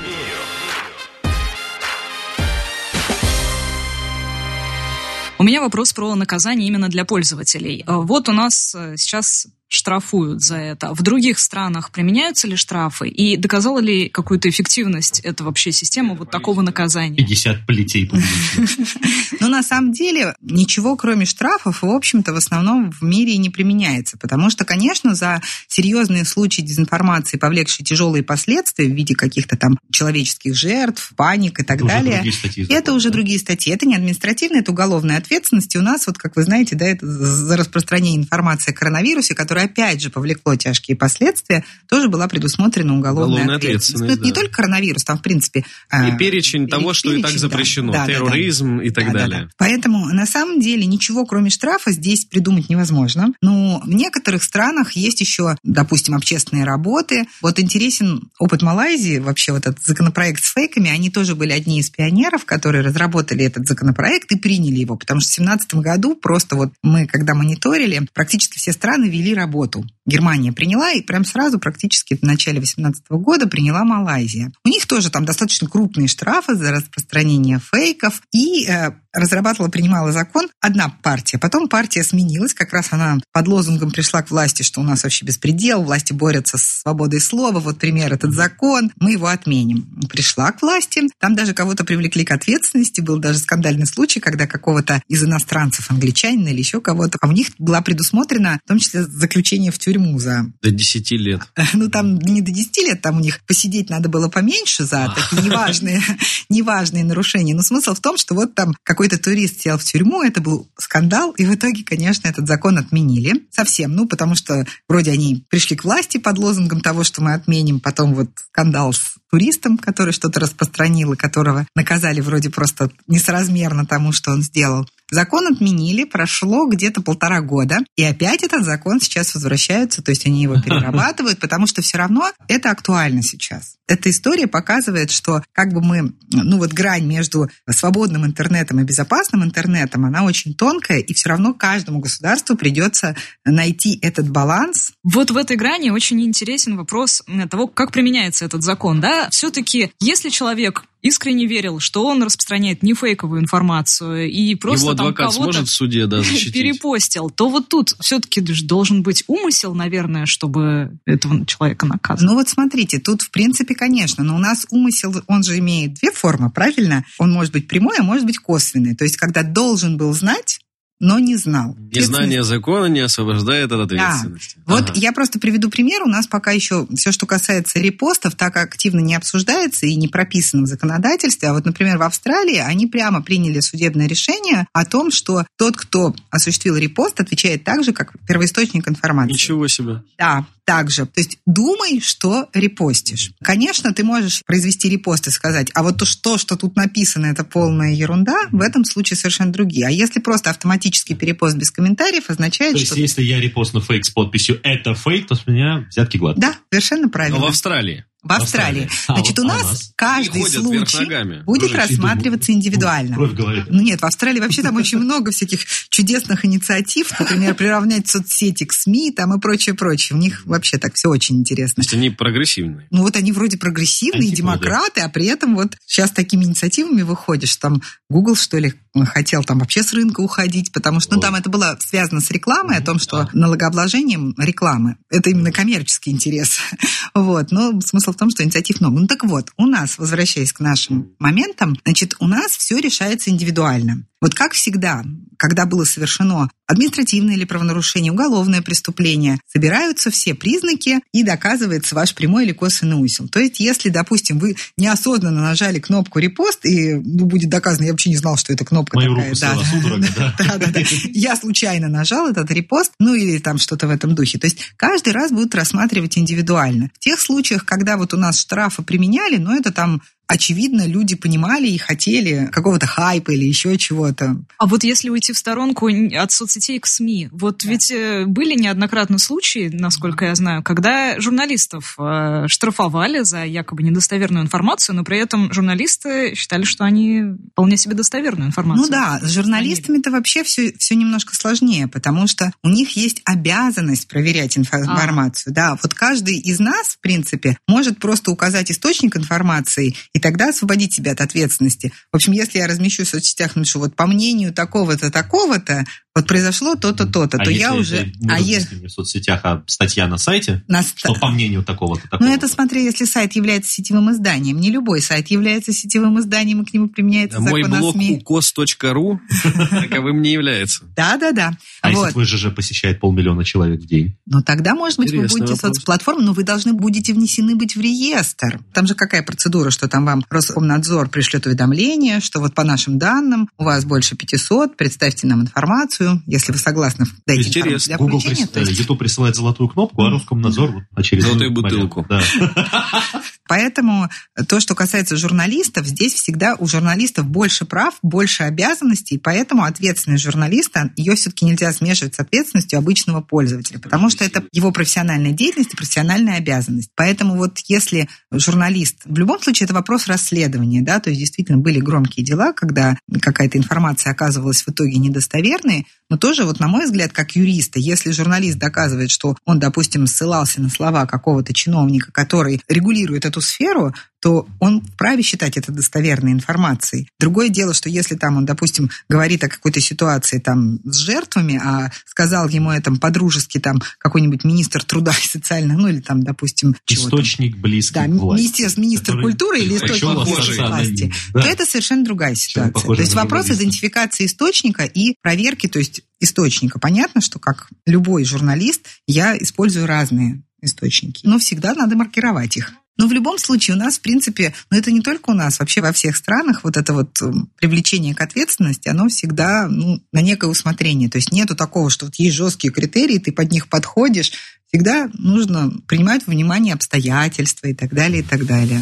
У 5.39 5.43
меня 5.43 5.61
вопрос 5.61 5.93
про 5.93 6.15
наказание 6.15 6.67
именно 6.67 6.89
для 6.89 7.05
пользователей. 7.05 7.83
Э, 7.85 7.97
вот 7.97 8.27
у 8.27 8.31
нас 8.31 8.73
э, 8.73 8.97
сейчас 8.97 9.47
штрафуют 9.69 10.41
за 10.41 10.55
это. 10.55 10.93
В 10.93 11.01
других 11.01 11.39
странах 11.39 11.91
применяются 11.91 12.47
ли 12.47 12.55
штрафы? 12.55 13.09
И 13.09 13.35
доказала 13.35 13.79
ли 13.79 14.07
какую-то 14.07 14.49
эффективность 14.49 15.19
эта 15.21 15.43
вообще 15.43 15.71
система 15.71 16.15
вот 16.15 16.31
такого 16.31 16.61
наказания? 16.61 17.17
50 17.17 17.65
плетей 17.65 18.09
Ну, 19.39 19.49
на 19.49 19.63
самом 19.63 19.91
деле, 19.91 20.35
ничего 20.41 20.95
кроме 20.95 21.25
штрафов, 21.25 21.81
в 21.81 21.89
общем-то, 21.89 22.33
в 22.33 22.37
основном 22.37 22.91
в 22.91 23.01
мире 23.03 23.33
и 23.33 23.37
не 23.37 23.49
применяется. 23.49 24.17
Потому 24.17 24.49
что, 24.49 24.63
конечно, 24.65 25.15
за 25.15 25.41
серьезные 25.67 26.23
случаи 26.23 26.61
дезинформации, 26.61 27.37
повлекшие 27.37 27.85
тяжелые 27.85 28.23
последствия 28.23 28.85
в 28.85 28.93
виде 28.93 29.15
каких-то 29.15 29.57
там 29.57 29.77
человеческих 29.91 30.55
жертв, 30.55 31.11
паник 31.15 31.59
и 31.59 31.63
так 31.63 31.85
далее, 31.85 32.23
это 32.69 32.93
уже 32.93 33.09
другие 33.09 33.39
статьи. 33.39 33.73
Это 33.73 33.85
не 33.85 33.95
административная, 33.95 34.61
это 34.61 34.71
уголовная 34.71 35.17
ответственность. 35.17 35.75
И 35.75 35.77
у 35.77 35.81
нас, 35.81 36.07
вот 36.07 36.17
как 36.17 36.35
вы 36.35 36.43
знаете, 36.43 36.75
да, 36.75 36.85
это 36.85 37.05
за 37.05 37.57
распространение 37.57 38.21
информации 38.21 38.71
о 38.71 38.73
коронавирусе, 38.73 39.35
который 39.35 39.56
которое 39.57 39.65
опять 39.65 40.01
же 40.01 40.09
повлекло 40.09 40.55
тяжкие 40.55 40.95
последствия, 40.95 41.63
тоже 41.89 42.09
была 42.09 42.27
предусмотрена 42.27 42.97
уголовная, 42.97 43.25
уголовная 43.25 43.55
ответственность. 43.57 44.03
ответственность. 44.03 44.21
Да. 44.21 44.25
Не 44.25 44.33
только 44.33 44.55
коронавирус, 44.55 45.03
там, 45.03 45.17
в 45.17 45.21
принципе... 45.21 45.59
И 45.59 45.63
а, 45.89 46.15
перечень 46.17 46.67
того, 46.67 46.93
что 46.93 47.09
перечень, 47.09 47.19
и 47.19 47.23
так 47.23 47.39
запрещено. 47.39 47.91
Да, 47.91 48.05
терроризм 48.05 48.77
да, 48.77 48.77
да. 48.77 48.83
и 48.83 48.89
так 48.89 49.05
да, 49.07 49.13
далее. 49.13 49.39
Да, 49.39 49.45
да. 49.45 49.51
Поэтому, 49.57 50.05
на 50.07 50.25
самом 50.25 50.59
деле, 50.59 50.85
ничего, 50.85 51.25
кроме 51.25 51.49
штрафа, 51.49 51.91
здесь 51.91 52.25
придумать 52.25 52.69
невозможно. 52.69 53.33
Но 53.41 53.81
в 53.83 53.89
некоторых 53.89 54.43
странах 54.43 54.93
есть 54.93 55.21
еще, 55.21 55.55
допустим, 55.63 56.15
общественные 56.15 56.65
работы. 56.65 57.25
Вот 57.41 57.59
интересен 57.59 58.29
опыт 58.39 58.61
Малайзии, 58.61 59.19
вообще 59.19 59.53
вот 59.53 59.65
этот 59.65 59.83
законопроект 59.83 60.43
с 60.43 60.53
фейками. 60.53 60.89
Они 60.89 61.09
тоже 61.09 61.35
были 61.35 61.51
одни 61.51 61.79
из 61.79 61.89
пионеров, 61.89 62.45
которые 62.45 62.83
разработали 62.83 63.45
этот 63.45 63.67
законопроект 63.67 64.31
и 64.31 64.37
приняли 64.37 64.79
его. 64.79 64.95
Потому 64.95 65.19
что 65.21 65.29
в 65.29 65.37
2017 65.37 65.75
году 65.75 66.15
просто 66.15 66.55
вот 66.55 66.73
мы, 66.83 67.07
когда 67.07 67.33
мониторили, 67.33 68.07
практически 68.13 68.57
все 68.57 68.73
страны 68.73 69.09
вели 69.09 69.33
работу 69.33 69.46
работу. 69.47 69.85
Германия 70.05 70.51
приняла, 70.51 70.91
и 70.91 71.01
прям 71.01 71.25
сразу, 71.25 71.59
практически 71.59 72.15
в 72.15 72.23
начале 72.23 72.59
2018 72.59 73.03
года, 73.09 73.47
приняла 73.47 73.83
Малайзия. 73.83 74.51
У 74.63 74.69
них 74.69 74.85
тоже 74.85 75.09
там 75.09 75.25
достаточно 75.25 75.67
крупные 75.67 76.07
штрафы 76.07 76.55
за 76.55 76.71
распространение 76.71 77.59
фейков, 77.59 78.21
и 78.33 78.65
э, 78.67 78.91
разрабатывала, 79.17 79.69
принимала 79.69 80.11
закон 80.11 80.47
одна 80.61 80.89
партия. 81.01 81.37
Потом 81.37 81.67
партия 81.67 82.03
сменилась, 82.03 82.53
как 82.53 82.73
раз 82.73 82.87
она 82.91 83.17
под 83.31 83.47
лозунгом 83.47 83.91
пришла 83.91 84.21
к 84.21 84.31
власти, 84.31 84.63
что 84.63 84.81
у 84.81 84.83
нас 84.83 85.03
вообще 85.03 85.25
беспредел, 85.25 85.83
власти 85.83 86.13
борются 86.13 86.57
с 86.57 86.81
свободой 86.81 87.19
слова, 87.19 87.59
вот 87.59 87.79
пример 87.79 88.13
этот 88.13 88.33
закон, 88.33 88.91
мы 88.99 89.13
его 89.13 89.27
отменим. 89.27 89.87
Пришла 90.09 90.51
к 90.51 90.61
власти, 90.61 91.01
там 91.19 91.35
даже 91.35 91.53
кого-то 91.53 91.83
привлекли 91.83 92.23
к 92.23 92.31
ответственности, 92.31 93.01
был 93.01 93.17
даже 93.17 93.39
скандальный 93.39 93.85
случай, 93.85 94.19
когда 94.19 94.47
какого-то 94.47 95.01
из 95.07 95.23
иностранцев, 95.23 95.89
англичанина 95.91 96.49
или 96.49 96.59
еще 96.59 96.81
кого-то, 96.81 97.17
а 97.21 97.27
у 97.27 97.31
них 97.31 97.49
была 97.57 97.81
предусмотрена 97.81 98.59
в 98.63 98.67
том 98.67 98.79
числе 98.79 99.03
заключение 99.03 99.71
в 99.71 99.79
тюрьму 99.79 100.19
за... 100.19 100.45
До 100.61 100.71
10 100.71 101.11
лет. 101.11 101.41
Ну, 101.73 101.89
там 101.89 102.17
не 102.17 102.41
до 102.41 102.51
10 102.51 102.77
лет, 102.77 103.01
там 103.01 103.17
у 103.17 103.19
них 103.19 103.41
посидеть 103.45 103.89
надо 103.89 104.09
было 104.09 104.29
поменьше 104.29 104.83
за 104.83 105.13
такие 105.31 105.43
неважные, 105.43 106.01
неважные 106.49 107.03
нарушения. 107.03 107.55
Но 107.55 107.61
смысл 107.61 107.93
в 107.93 107.99
том, 107.99 108.17
что 108.17 108.35
вот 108.35 108.55
там 108.55 108.73
какой-то 109.07 109.23
турист 109.23 109.61
сел 109.61 109.77
в 109.77 109.83
тюрьму, 109.83 110.21
это 110.21 110.41
был 110.41 110.69
скандал, 110.77 111.31
и 111.31 111.45
в 111.45 111.55
итоге, 111.55 111.83
конечно, 111.83 112.27
этот 112.27 112.45
закон 112.45 112.77
отменили 112.77 113.47
совсем. 113.51 113.95
Ну, 113.95 114.05
потому 114.05 114.35
что 114.35 114.65
вроде 114.89 115.11
они 115.11 115.45
пришли 115.49 115.77
к 115.77 115.85
власти 115.85 116.17
под 116.17 116.37
лозунгом 116.37 116.81
того, 116.81 117.03
что 117.03 117.21
мы 117.21 117.33
отменим, 117.33 117.79
потом 117.79 118.13
вот 118.13 118.29
скандал 118.49 118.91
с 118.91 119.15
туристом, 119.31 119.77
который 119.77 120.11
что-то 120.11 120.41
распространил, 120.41 121.13
и 121.13 121.17
которого 121.17 121.65
наказали 121.73 122.19
вроде 122.19 122.49
просто 122.49 122.91
несоразмерно 123.07 123.85
тому, 123.85 124.11
что 124.11 124.31
он 124.31 124.41
сделал. 124.41 124.87
Закон 125.09 125.47
отменили, 125.47 126.03
прошло 126.03 126.67
где-то 126.67 127.01
полтора 127.01 127.41
года, 127.41 127.79
и 127.95 128.03
опять 128.03 128.43
этот 128.43 128.65
закон 128.65 128.99
сейчас 128.99 129.33
возвращается, 129.35 130.01
то 130.01 130.11
есть 130.11 130.25
они 130.25 130.41
его 130.41 130.61
перерабатывают, 130.61 131.39
потому 131.39 131.67
что 131.67 131.81
все 131.81 131.97
равно 131.97 132.29
это 132.47 132.71
актуально 132.71 133.23
сейчас. 133.23 133.77
Эта 133.87 134.09
история 134.09 134.47
показывает, 134.47 135.11
что 135.11 135.41
как 135.53 135.71
бы 135.71 135.81
мы, 135.81 136.13
ну 136.31 136.57
вот 136.57 136.73
грань 136.73 137.05
между 137.05 137.49
свободным 137.69 138.25
интернетом 138.25 138.81
и 138.81 138.83
безопасным 138.83 139.45
интернетом, 139.45 140.05
она 140.05 140.25
очень 140.25 140.53
тонкая, 140.53 140.99
и 140.99 141.13
все 141.13 141.29
равно 141.29 141.53
каждому 141.53 141.99
государству 141.99 142.57
придется 142.57 143.15
найти 143.45 143.97
этот 144.01 144.29
баланс. 144.29 144.91
Вот 145.03 145.31
в 145.31 145.37
этой 145.37 145.55
грани 145.55 145.89
очень 145.89 146.21
интересен 146.21 146.75
вопрос 146.75 147.23
того, 147.49 147.67
как 147.67 147.93
применяется 147.93 148.43
этот 148.43 148.61
закон. 148.61 148.99
Да? 148.99 149.29
Все-таки, 149.31 149.91
если 150.01 150.29
человек 150.29 150.83
искренне 151.07 151.45
верил, 151.45 151.79
что 151.79 152.05
он 152.05 152.23
распространяет 152.23 152.83
не 152.83 152.93
фейковую 152.93 153.41
информацию 153.41 154.29
и 154.29 154.55
просто 154.55 154.87
Его 154.87 154.95
там 154.95 155.07
адвокат 155.07 155.33
кого-то 155.33 155.53
сможет 155.53 155.69
в 155.69 155.73
суде 155.73 156.05
да, 156.05 156.17
защитить? 156.23 156.53
перепостил, 156.53 157.29
то 157.29 157.49
вот 157.49 157.69
тут 157.69 157.93
все-таки 157.99 158.41
должен 158.41 159.03
быть 159.03 159.23
умысел, 159.27 159.73
наверное, 159.73 160.25
чтобы 160.25 160.97
этого 161.05 161.45
человека 161.45 161.85
наказывать. 161.85 162.29
Ну 162.29 162.37
вот 162.37 162.49
смотрите, 162.49 162.99
тут 162.99 163.21
в 163.21 163.31
принципе, 163.31 163.75
конечно, 163.75 164.23
но 164.23 164.35
у 164.35 164.39
нас 164.39 164.65
умысел, 164.69 165.13
он 165.27 165.43
же 165.43 165.57
имеет 165.59 165.95
две 165.95 166.11
формы, 166.11 166.49
правильно? 166.49 167.05
Он 167.17 167.31
может 167.31 167.53
быть 167.53 167.67
прямой, 167.67 167.97
а 167.99 168.03
может 168.03 168.25
быть 168.25 168.37
косвенный. 168.37 168.95
То 168.95 169.03
есть 169.03 169.17
когда 169.17 169.43
должен 169.43 169.97
был 169.97 170.13
знать, 170.13 170.56
но 170.99 171.19
не 171.19 171.35
знал. 171.35 171.75
Незнание 171.77 172.43
закона 172.43 172.85
не 172.85 173.01
освобождает 173.01 173.71
от 173.71 173.81
ответственности. 173.81 174.57
Да. 174.65 174.75
Вот 174.75 174.89
ага. 174.89 174.99
я 174.99 175.11
просто 175.11 175.39
приведу 175.39 175.69
пример. 175.69 176.03
У 176.03 176.07
нас 176.07 176.27
пока 176.27 176.51
еще 176.51 176.87
все, 176.95 177.11
что 177.11 177.25
касается 177.25 177.79
репостов, 177.79 178.35
так 178.35 178.57
активно 178.57 178.99
не 178.99 179.15
обсуждается 179.15 179.85
и 179.85 179.95
не 179.95 180.07
прописано 180.07 180.63
в 180.63 180.67
законодательстве. 180.67 181.49
А 181.49 181.53
вот, 181.53 181.65
например, 181.65 181.97
в 181.97 182.03
Австралии 182.03 182.57
они 182.57 182.87
прямо 182.87 183.21
приняли 183.21 183.59
судебное 183.59 184.07
решение 184.07 184.67
о 184.73 184.85
том, 184.85 185.11
что 185.11 185.45
тот, 185.57 185.77
кто 185.77 186.15
осуществил 186.31 186.75
репост, 186.75 187.19
отвечает 187.19 187.63
так 187.63 187.83
же, 187.83 187.93
как 187.93 188.13
первоисточник 188.27 188.87
информации. 188.87 189.33
Ничего 189.33 189.67
себе. 189.67 190.03
Да, 190.17 190.45
также. 190.67 191.05
То 191.05 191.21
есть 191.21 191.39
думай, 191.45 192.01
что 192.01 192.49
репостишь. 192.53 193.31
Конечно, 193.41 193.93
ты 193.93 194.03
можешь 194.03 194.43
произвести 194.45 194.89
репост 194.89 195.25
и 195.27 195.31
сказать, 195.31 195.71
а 195.73 195.81
вот 195.81 195.97
то, 195.97 196.05
что, 196.05 196.37
что 196.37 196.57
тут 196.57 196.75
написано, 196.75 197.27
это 197.27 197.45
полная 197.45 197.93
ерунда, 197.93 198.35
в 198.51 198.61
этом 198.61 198.83
случае 198.83 199.15
совершенно 199.15 199.53
другие. 199.53 199.87
А 199.87 199.89
если 199.89 200.19
просто 200.19 200.49
автоматический 200.49 201.15
перепост 201.15 201.55
без 201.55 201.71
комментариев, 201.71 202.29
означает, 202.29 202.73
то 202.73 202.79
что... 202.79 202.95
То 202.95 202.99
есть, 202.99 203.15
если 203.15 203.23
я 203.23 203.39
репостну 203.39 203.79
фейк 203.79 204.05
с 204.05 204.09
подписью 204.09 204.59
«это 204.61 204.93
фейк», 204.93 205.27
то 205.27 205.35
с 205.35 205.47
меня 205.47 205.87
взятки 205.89 206.17
гладкие. 206.17 206.41
Да, 206.41 206.57
совершенно 206.69 207.07
правильно. 207.07 207.39
Но 207.39 207.45
в 207.45 207.49
Австралии. 207.49 208.03
В 208.23 208.33
Австралии. 208.33 208.89
А, 209.07 209.13
Значит, 209.13 209.37
у 209.39 209.43
нас, 209.43 209.61
а 209.61 209.65
у 209.65 209.69
нас? 209.69 209.91
каждый 209.95 210.43
случай 210.49 211.43
будет 211.45 211.73
рассматриваться 211.73 212.51
индивидуально. 212.51 213.15
Кровь. 213.15 213.31
Ну 213.69 213.81
нет, 213.81 214.01
в 214.01 214.05
Австралии 214.05 214.39
вообще 214.39 214.63
там 214.63 214.75
очень 214.75 214.97
много 214.97 215.31
всяких 215.31 215.63
чудесных 215.89 216.43
инициатив, 216.43 217.11
например, 217.19 217.53
приравнять 217.55 218.07
соцсети 218.07 218.65
к 218.65 218.73
СМИ 218.73 219.11
там 219.11 219.33
и 219.35 219.39
прочее, 219.39 219.75
прочее. 219.75 220.17
У 220.17 220.19
них 220.19 220.45
вообще 220.45 220.77
так 220.77 220.95
все 220.95 221.09
очень 221.09 221.37
интересно. 221.37 221.75
То 221.75 221.81
есть 221.81 221.93
они 221.93 222.09
прогрессивные. 222.09 222.87
Ну 222.89 223.03
вот 223.03 223.15
они 223.15 223.31
вроде 223.31 223.57
прогрессивные, 223.57 224.31
демократы, 224.31 225.01
а 225.01 225.09
при 225.09 225.27
этом 225.27 225.55
вот 225.55 225.77
сейчас 225.85 226.11
такими 226.11 226.43
инициативами 226.43 227.03
выходишь. 227.03 227.55
Там 227.57 227.81
Google, 228.09 228.35
что 228.35 228.57
ли, 228.57 228.73
хотел 229.05 229.43
там 229.43 229.59
вообще 229.59 229.83
с 229.83 229.93
рынка 229.93 230.21
уходить, 230.21 230.71
потому 230.71 230.99
что 230.99 231.15
ну, 231.15 231.21
там 231.21 231.35
это 231.35 231.49
было 231.49 231.77
связано 231.79 232.21
с 232.21 232.31
рекламой, 232.31 232.77
о 232.77 232.81
том, 232.81 232.99
что 232.99 233.29
налогообложением 233.33 234.33
рекламы. 234.37 234.97
Это 235.09 235.29
именно 235.29 235.51
коммерческий 235.51 236.11
интерес. 236.11 236.57
Вот. 237.13 237.51
Но 237.51 237.81
смысл 237.81 238.06
в 238.11 238.17
том, 238.17 238.29
что 238.29 238.43
инициатив 238.43 238.81
много. 238.81 238.99
Ну 238.99 239.07
так 239.07 239.23
вот, 239.23 239.51
у 239.57 239.65
нас, 239.65 239.97
возвращаясь 239.97 240.53
к 240.53 240.59
нашим 240.59 241.11
моментам, 241.19 241.77
значит, 241.83 242.15
у 242.19 242.27
нас 242.27 242.51
все 242.51 242.77
решается 242.77 243.29
индивидуально. 243.29 244.03
Вот 244.19 244.33
как 244.33 244.53
всегда, 244.53 245.03
когда 245.37 245.65
было 245.65 245.85
совершено 245.85 246.49
административное 246.65 247.35
или 247.35 247.45
правонарушение, 247.45 248.11
уголовное 248.11 248.61
преступление, 248.61 249.39
собираются 249.47 250.09
все 250.09 250.33
признаки 250.33 250.99
и 251.13 251.23
доказывается 251.23 251.93
ваш 251.95 252.15
прямой 252.15 252.45
или 252.45 252.51
косвенный 252.51 252.95
умысел. 252.95 253.27
То 253.29 253.39
есть, 253.39 253.59
если, 253.59 253.89
допустим, 253.89 254.39
вы 254.39 254.55
неосознанно 254.75 255.41
нажали 255.41 255.79
кнопку 255.79 256.19
«репост», 256.19 256.65
и 256.65 256.95
ну, 256.95 257.25
будет 257.25 257.49
доказано, 257.49 257.85
я 257.85 257.91
вообще 257.91 258.09
не 258.09 258.17
знал, 258.17 258.37
что 258.37 258.51
эта 258.51 258.65
кнопка 258.65 258.97
Мою 258.97 259.15
такая. 259.15 259.29
руку 259.29 259.39
села 259.39 259.63
судорога, 259.63 260.07
да? 260.17 260.35
да, 260.39 260.57
да, 260.57 260.67
да. 260.71 260.79
Я 261.13 261.35
случайно 261.35 261.87
нажал 261.87 262.27
этот 262.27 262.49
репост, 262.51 262.91
ну 262.99 263.13
или 263.13 263.37
там 263.37 263.59
что-то 263.59 263.87
в 263.87 263.91
этом 263.91 264.15
духе. 264.15 264.39
То 264.39 264.47
есть 264.47 264.57
каждый 264.75 265.13
раз 265.13 265.31
будут 265.31 265.53
рассматривать 265.53 266.17
индивидуально. 266.17 266.89
В 266.95 266.99
тех 266.99 267.21
случаях, 267.21 267.65
когда 267.65 267.96
вот 267.97 268.13
у 268.13 268.17
нас 268.17 268.39
штрафы 268.39 268.83
применяли, 268.83 269.37
ну 269.37 269.55
это 269.55 269.71
там 269.71 270.01
очевидно, 270.27 270.85
люди 270.85 271.15
понимали 271.15 271.67
и 271.67 271.77
хотели 271.77 272.49
какого-то 272.51 272.85
хайпа 272.85 273.31
или 273.31 273.45
еще 273.45 273.77
чего-то. 273.77 274.37
А 274.57 274.67
вот 274.67 274.83
если 274.83 275.09
уйти 275.09 275.33
в 275.33 275.37
сторонку 275.37 275.87
от 275.87 276.31
соцсетей 276.31 276.79
к 276.79 276.85
СМИ, 276.85 277.29
вот 277.31 277.63
да. 277.63 277.69
ведь 277.69 277.91
э, 277.91 278.25
были 278.25 278.55
неоднократно 278.55 279.19
случаи, 279.19 279.69
насколько 279.73 280.25
я 280.25 280.35
знаю, 280.35 280.63
когда 280.63 281.19
журналистов 281.19 281.95
э, 281.97 282.45
штрафовали 282.47 283.23
за 283.23 283.45
якобы 283.45 283.83
недостоверную 283.83 284.43
информацию, 284.43 284.95
но 284.95 285.03
при 285.03 285.19
этом 285.19 285.51
журналисты 285.53 286.35
считали, 286.35 286.63
что 286.63 286.83
они 286.83 287.23
вполне 287.53 287.77
себе 287.77 287.95
достоверную 287.95 288.47
информацию. 288.47 288.85
Ну 288.85 288.91
да, 288.91 289.19
с 289.21 289.31
журналистами-то 289.31 290.11
вообще 290.11 290.43
все, 290.43 290.73
все 290.77 290.95
немножко 290.95 291.35
сложнее, 291.35 291.87
потому 291.87 292.27
что 292.27 292.51
у 292.63 292.69
них 292.69 292.97
есть 292.97 293.21
обязанность 293.25 294.07
проверять 294.07 294.57
информацию. 294.57 295.51
А. 295.51 295.53
Да, 295.53 295.77
вот 295.81 295.93
каждый 295.93 296.37
из 296.37 296.59
нас, 296.59 296.87
в 296.89 296.99
принципе, 296.99 297.57
может 297.67 297.99
просто 297.99 298.31
указать 298.31 298.71
источник 298.71 299.15
информации 299.15 299.95
и 300.17 300.19
тогда 300.19 300.49
освободить 300.49 300.93
себя 300.93 301.11
от 301.11 301.21
ответственности. 301.21 301.93
В 302.11 302.15
общем, 302.15 302.31
если 302.31 302.57
я 302.57 302.65
размещу 302.65 303.05
в 303.05 303.07
соцсетях, 303.07 303.55
ну 303.55 303.63
вот 303.75 303.95
по 303.95 304.07
мнению 304.07 304.51
такого-то, 304.51 305.11
такого-то, 305.11 305.85
вот 306.17 306.25
произошло 306.25 306.75
то-то, 306.75 307.05
то-то, 307.05 307.37
а 307.37 307.45
то 307.45 307.51
если 307.51 307.61
я 307.61 307.75
уже... 307.75 308.11
А 308.27 308.39
е... 308.39 308.59
в 308.59 308.89
соцсетях, 308.89 309.41
а 309.43 309.63
статья 309.67 310.07
на 310.07 310.17
сайте, 310.17 310.63
на... 310.67 310.81
что 310.81 311.13
по 311.13 311.27
мнению 311.27 311.63
такого-то, 311.63 312.09
такого 312.09 312.27
Ну, 312.27 312.33
это 312.33 312.47
смотри, 312.47 312.83
если 312.83 313.05
сайт 313.05 313.35
является 313.35 313.71
сетевым 313.71 314.11
изданием. 314.11 314.59
Не 314.59 314.71
любой 314.71 315.01
сайт 315.01 315.27
является 315.27 315.73
сетевым 315.73 316.19
изданием, 316.19 316.63
и 316.63 316.65
к 316.65 316.73
нему 316.73 316.89
применяется 316.89 317.37
да, 317.37 317.43
закон 317.43 317.69
Мой 317.69 317.79
блог 317.79 317.95
ukos.ru 318.41 319.19
таковым 319.81 320.23
не 320.23 320.31
является. 320.31 320.85
Да-да-да. 320.95 321.51
А 321.81 321.91
вот. 321.91 321.99
если 321.99 322.13
твой 322.13 322.25
ЖЖ 322.25 322.55
посещает 322.55 322.99
полмиллиона 322.99 323.43
человек 323.43 323.81
в 323.81 323.85
день? 323.85 324.17
Ну, 324.25 324.41
тогда, 324.41 324.73
может 324.73 324.97
быть, 324.97 325.09
Интересный 325.09 325.27
вы 325.27 325.39
будете 325.39 325.53
вопрос. 325.53 325.77
соцплатформой, 325.77 326.25
но 326.25 326.33
вы 326.33 326.43
должны 326.43 326.73
будете 326.73 327.13
внесены 327.13 327.55
быть 327.55 327.75
в 327.75 327.79
реестр. 327.79 328.59
Там 328.73 328.87
же 328.87 328.95
какая 328.95 329.21
процедура, 329.21 329.69
что 329.69 329.87
там 329.87 330.03
вам 330.05 330.25
Роскомнадзор 330.31 331.09
пришлет 331.09 331.45
уведомление, 331.45 332.21
что 332.21 332.39
вот 332.39 332.55
по 332.55 332.63
нашим 332.63 332.97
данным 332.97 333.49
у 333.59 333.65
вас 333.65 333.85
больше 333.85 334.15
500, 334.15 334.75
представьте 334.75 335.27
нам 335.27 335.41
информацию, 335.41 336.06
если 336.25 336.51
вы 336.51 336.57
согласны 336.57 337.05
дайте 337.25 337.47
Интересно. 337.49 337.67
информацию 337.67 337.87
для 337.87 337.97
Google 337.97 338.19
прис- 338.19 338.69
есть- 338.69 338.79
YouTube 338.79 338.99
присылает 338.99 339.35
золотую 339.35 339.69
кнопку, 339.69 340.03
а 340.03 340.09
Роскомнадзор 340.09 340.71
вот 340.71 340.83
очередную 340.95 341.37
Золотую 341.39 341.53
бутылку. 341.53 342.05
Да. 342.09 342.21
Поэтому 343.47 344.09
то, 344.47 344.59
что 344.59 344.75
касается 344.75 345.15
журналистов, 345.15 345.85
здесь 345.87 346.13
всегда 346.13 346.55
у 346.59 346.67
журналистов 346.67 347.27
больше 347.27 347.65
прав, 347.65 347.95
больше 348.01 348.43
обязанностей, 348.43 349.17
поэтому 349.17 349.63
ответственность 349.63 350.23
журналиста, 350.23 350.91
ее 350.95 351.15
все-таки 351.15 351.45
нельзя 351.45 351.71
смешивать 351.71 352.15
с 352.15 352.19
ответственностью 352.19 352.77
обычного 352.77 353.21
пользователя, 353.21 353.79
потому 353.79 354.09
что 354.09 354.25
это 354.25 354.43
его 354.51 354.71
профессиональная 354.71 355.31
деятельность 355.31 355.73
и 355.73 355.77
профессиональная 355.77 356.35
обязанность. 356.37 356.89
Поэтому 356.95 357.37
вот 357.37 357.59
если 357.67 358.09
журналист, 358.31 358.97
в 359.05 359.17
любом 359.17 359.41
случае 359.41 359.65
это 359.65 359.73
вопрос 359.73 360.07
расследования, 360.07 360.81
да, 360.81 360.99
то 360.99 361.09
есть 361.09 361.19
действительно 361.21 361.57
были 361.57 361.79
громкие 361.79 362.25
дела, 362.25 362.51
когда 362.53 362.97
какая-то 363.21 363.57
информация 363.57 364.11
оказывалась 364.11 364.61
в 364.63 364.69
итоге 364.69 364.97
недостоверной, 364.97 365.87
но 366.09 366.17
тоже 366.17 366.45
вот 366.45 366.59
на 366.59 366.67
мой 366.67 366.85
взгляд, 366.85 367.11
как 367.11 367.35
юриста, 367.35 367.79
если 367.79 368.11
журналист 368.11 368.57
доказывает, 368.57 369.11
что 369.11 369.35
он, 369.45 369.59
допустим, 369.59 370.07
ссылался 370.07 370.61
на 370.61 370.69
слова 370.69 371.05
какого-то 371.05 371.53
чиновника, 371.53 372.11
который 372.11 372.61
регулирует 372.69 373.25
эту 373.25 373.41
сферу, 373.41 373.93
то 374.27 374.45
он 374.59 374.81
вправе 374.81 375.23
считать 375.23 375.55
это 375.55 375.71
достоверной 375.71 376.33
информацией. 376.33 377.07
Другое 377.17 377.47
дело, 377.47 377.73
что 377.73 377.87
если 377.87 378.15
там 378.15 378.35
он, 378.35 378.45
допустим, 378.45 378.89
говорит 379.07 379.41
о 379.45 379.47
какой-то 379.47 379.79
ситуации 379.79 380.39
там 380.39 380.79
с 380.83 380.97
жертвами, 380.97 381.55
а 381.63 381.93
сказал 382.05 382.49
ему 382.49 382.71
это 382.71 382.91
по-дружески 382.91 383.57
там 383.57 383.81
какой-нибудь 383.99 384.43
министр 384.43 384.83
труда 384.83 385.13
и 385.13 385.25
социальных, 385.25 385.77
ну 385.77 385.87
или 385.87 386.01
там, 386.01 386.23
допустим, 386.23 386.75
чего 386.83 387.03
там. 387.09 387.19
Источник 387.21 387.55
близкий 387.55 387.93
Да, 387.93 388.03
к 388.03 388.09
власти. 388.09 388.77
министр, 388.77 389.05
который 389.05 389.21
культуры 389.21 389.59
или 389.61 389.77
источник 389.77 390.25
близкий 390.25 390.57
к 390.57 390.67
власти. 390.67 391.13
Да. 391.33 391.41
то 391.43 391.47
это 391.47 391.65
совершенно 391.65 392.03
другая 392.03 392.35
ситуация. 392.35 392.73
То 392.73 393.01
есть 393.01 393.13
вопрос 393.13 393.49
идентификации 393.49 394.25
источника 394.25 394.83
и 394.83 395.15
проверки, 395.21 395.67
то 395.67 395.79
есть 395.79 396.01
источника. 396.19 396.79
Понятно, 396.79 397.21
что 397.21 397.39
как 397.39 397.69
любой 397.85 398.25
журналист, 398.25 398.87
я 399.07 399.37
использую 399.37 399.85
разные 399.85 400.43
источники, 400.61 401.21
но 401.25 401.39
всегда 401.39 401.73
надо 401.75 401.95
маркировать 401.95 402.57
их. 402.57 402.73
Но 402.97 403.07
в 403.07 403.11
любом 403.11 403.37
случае 403.37 403.75
у 403.75 403.79
нас, 403.79 403.97
в 403.97 404.01
принципе, 404.01 404.53
но 404.71 404.77
это 404.77 404.91
не 404.91 405.01
только 405.01 405.29
у 405.29 405.33
нас, 405.33 405.59
вообще 405.59 405.81
во 405.81 405.91
всех 405.91 406.15
странах 406.15 406.63
вот 406.63 406.77
это 406.77 406.93
вот 406.93 407.21
эм, 407.21 407.49
привлечение 407.57 408.15
к 408.15 408.21
ответственности, 408.21 408.89
оно 408.89 409.07
всегда 409.07 409.67
ну, 409.69 410.01
на 410.11 410.21
некое 410.21 410.47
усмотрение. 410.47 411.09
То 411.09 411.17
есть 411.17 411.31
нету 411.31 411.55
такого, 411.55 411.89
что 411.89 412.05
вот 412.05 412.15
есть 412.15 412.35
жесткие 412.35 412.73
критерии, 412.73 413.19
ты 413.19 413.31
под 413.31 413.51
них 413.51 413.69
подходишь. 413.69 414.31
Всегда 414.67 415.09
нужно 415.13 415.71
принимать 415.87 416.25
во 416.25 416.31
внимание 416.31 416.73
обстоятельства 416.73 417.67
и 417.67 417.73
так 417.73 417.93
далее, 417.93 418.21
и 418.21 418.23
так 418.23 418.45
далее. 418.45 418.81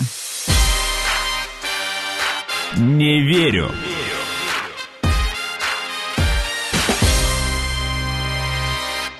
Не 2.77 3.21
верю. 3.21 3.71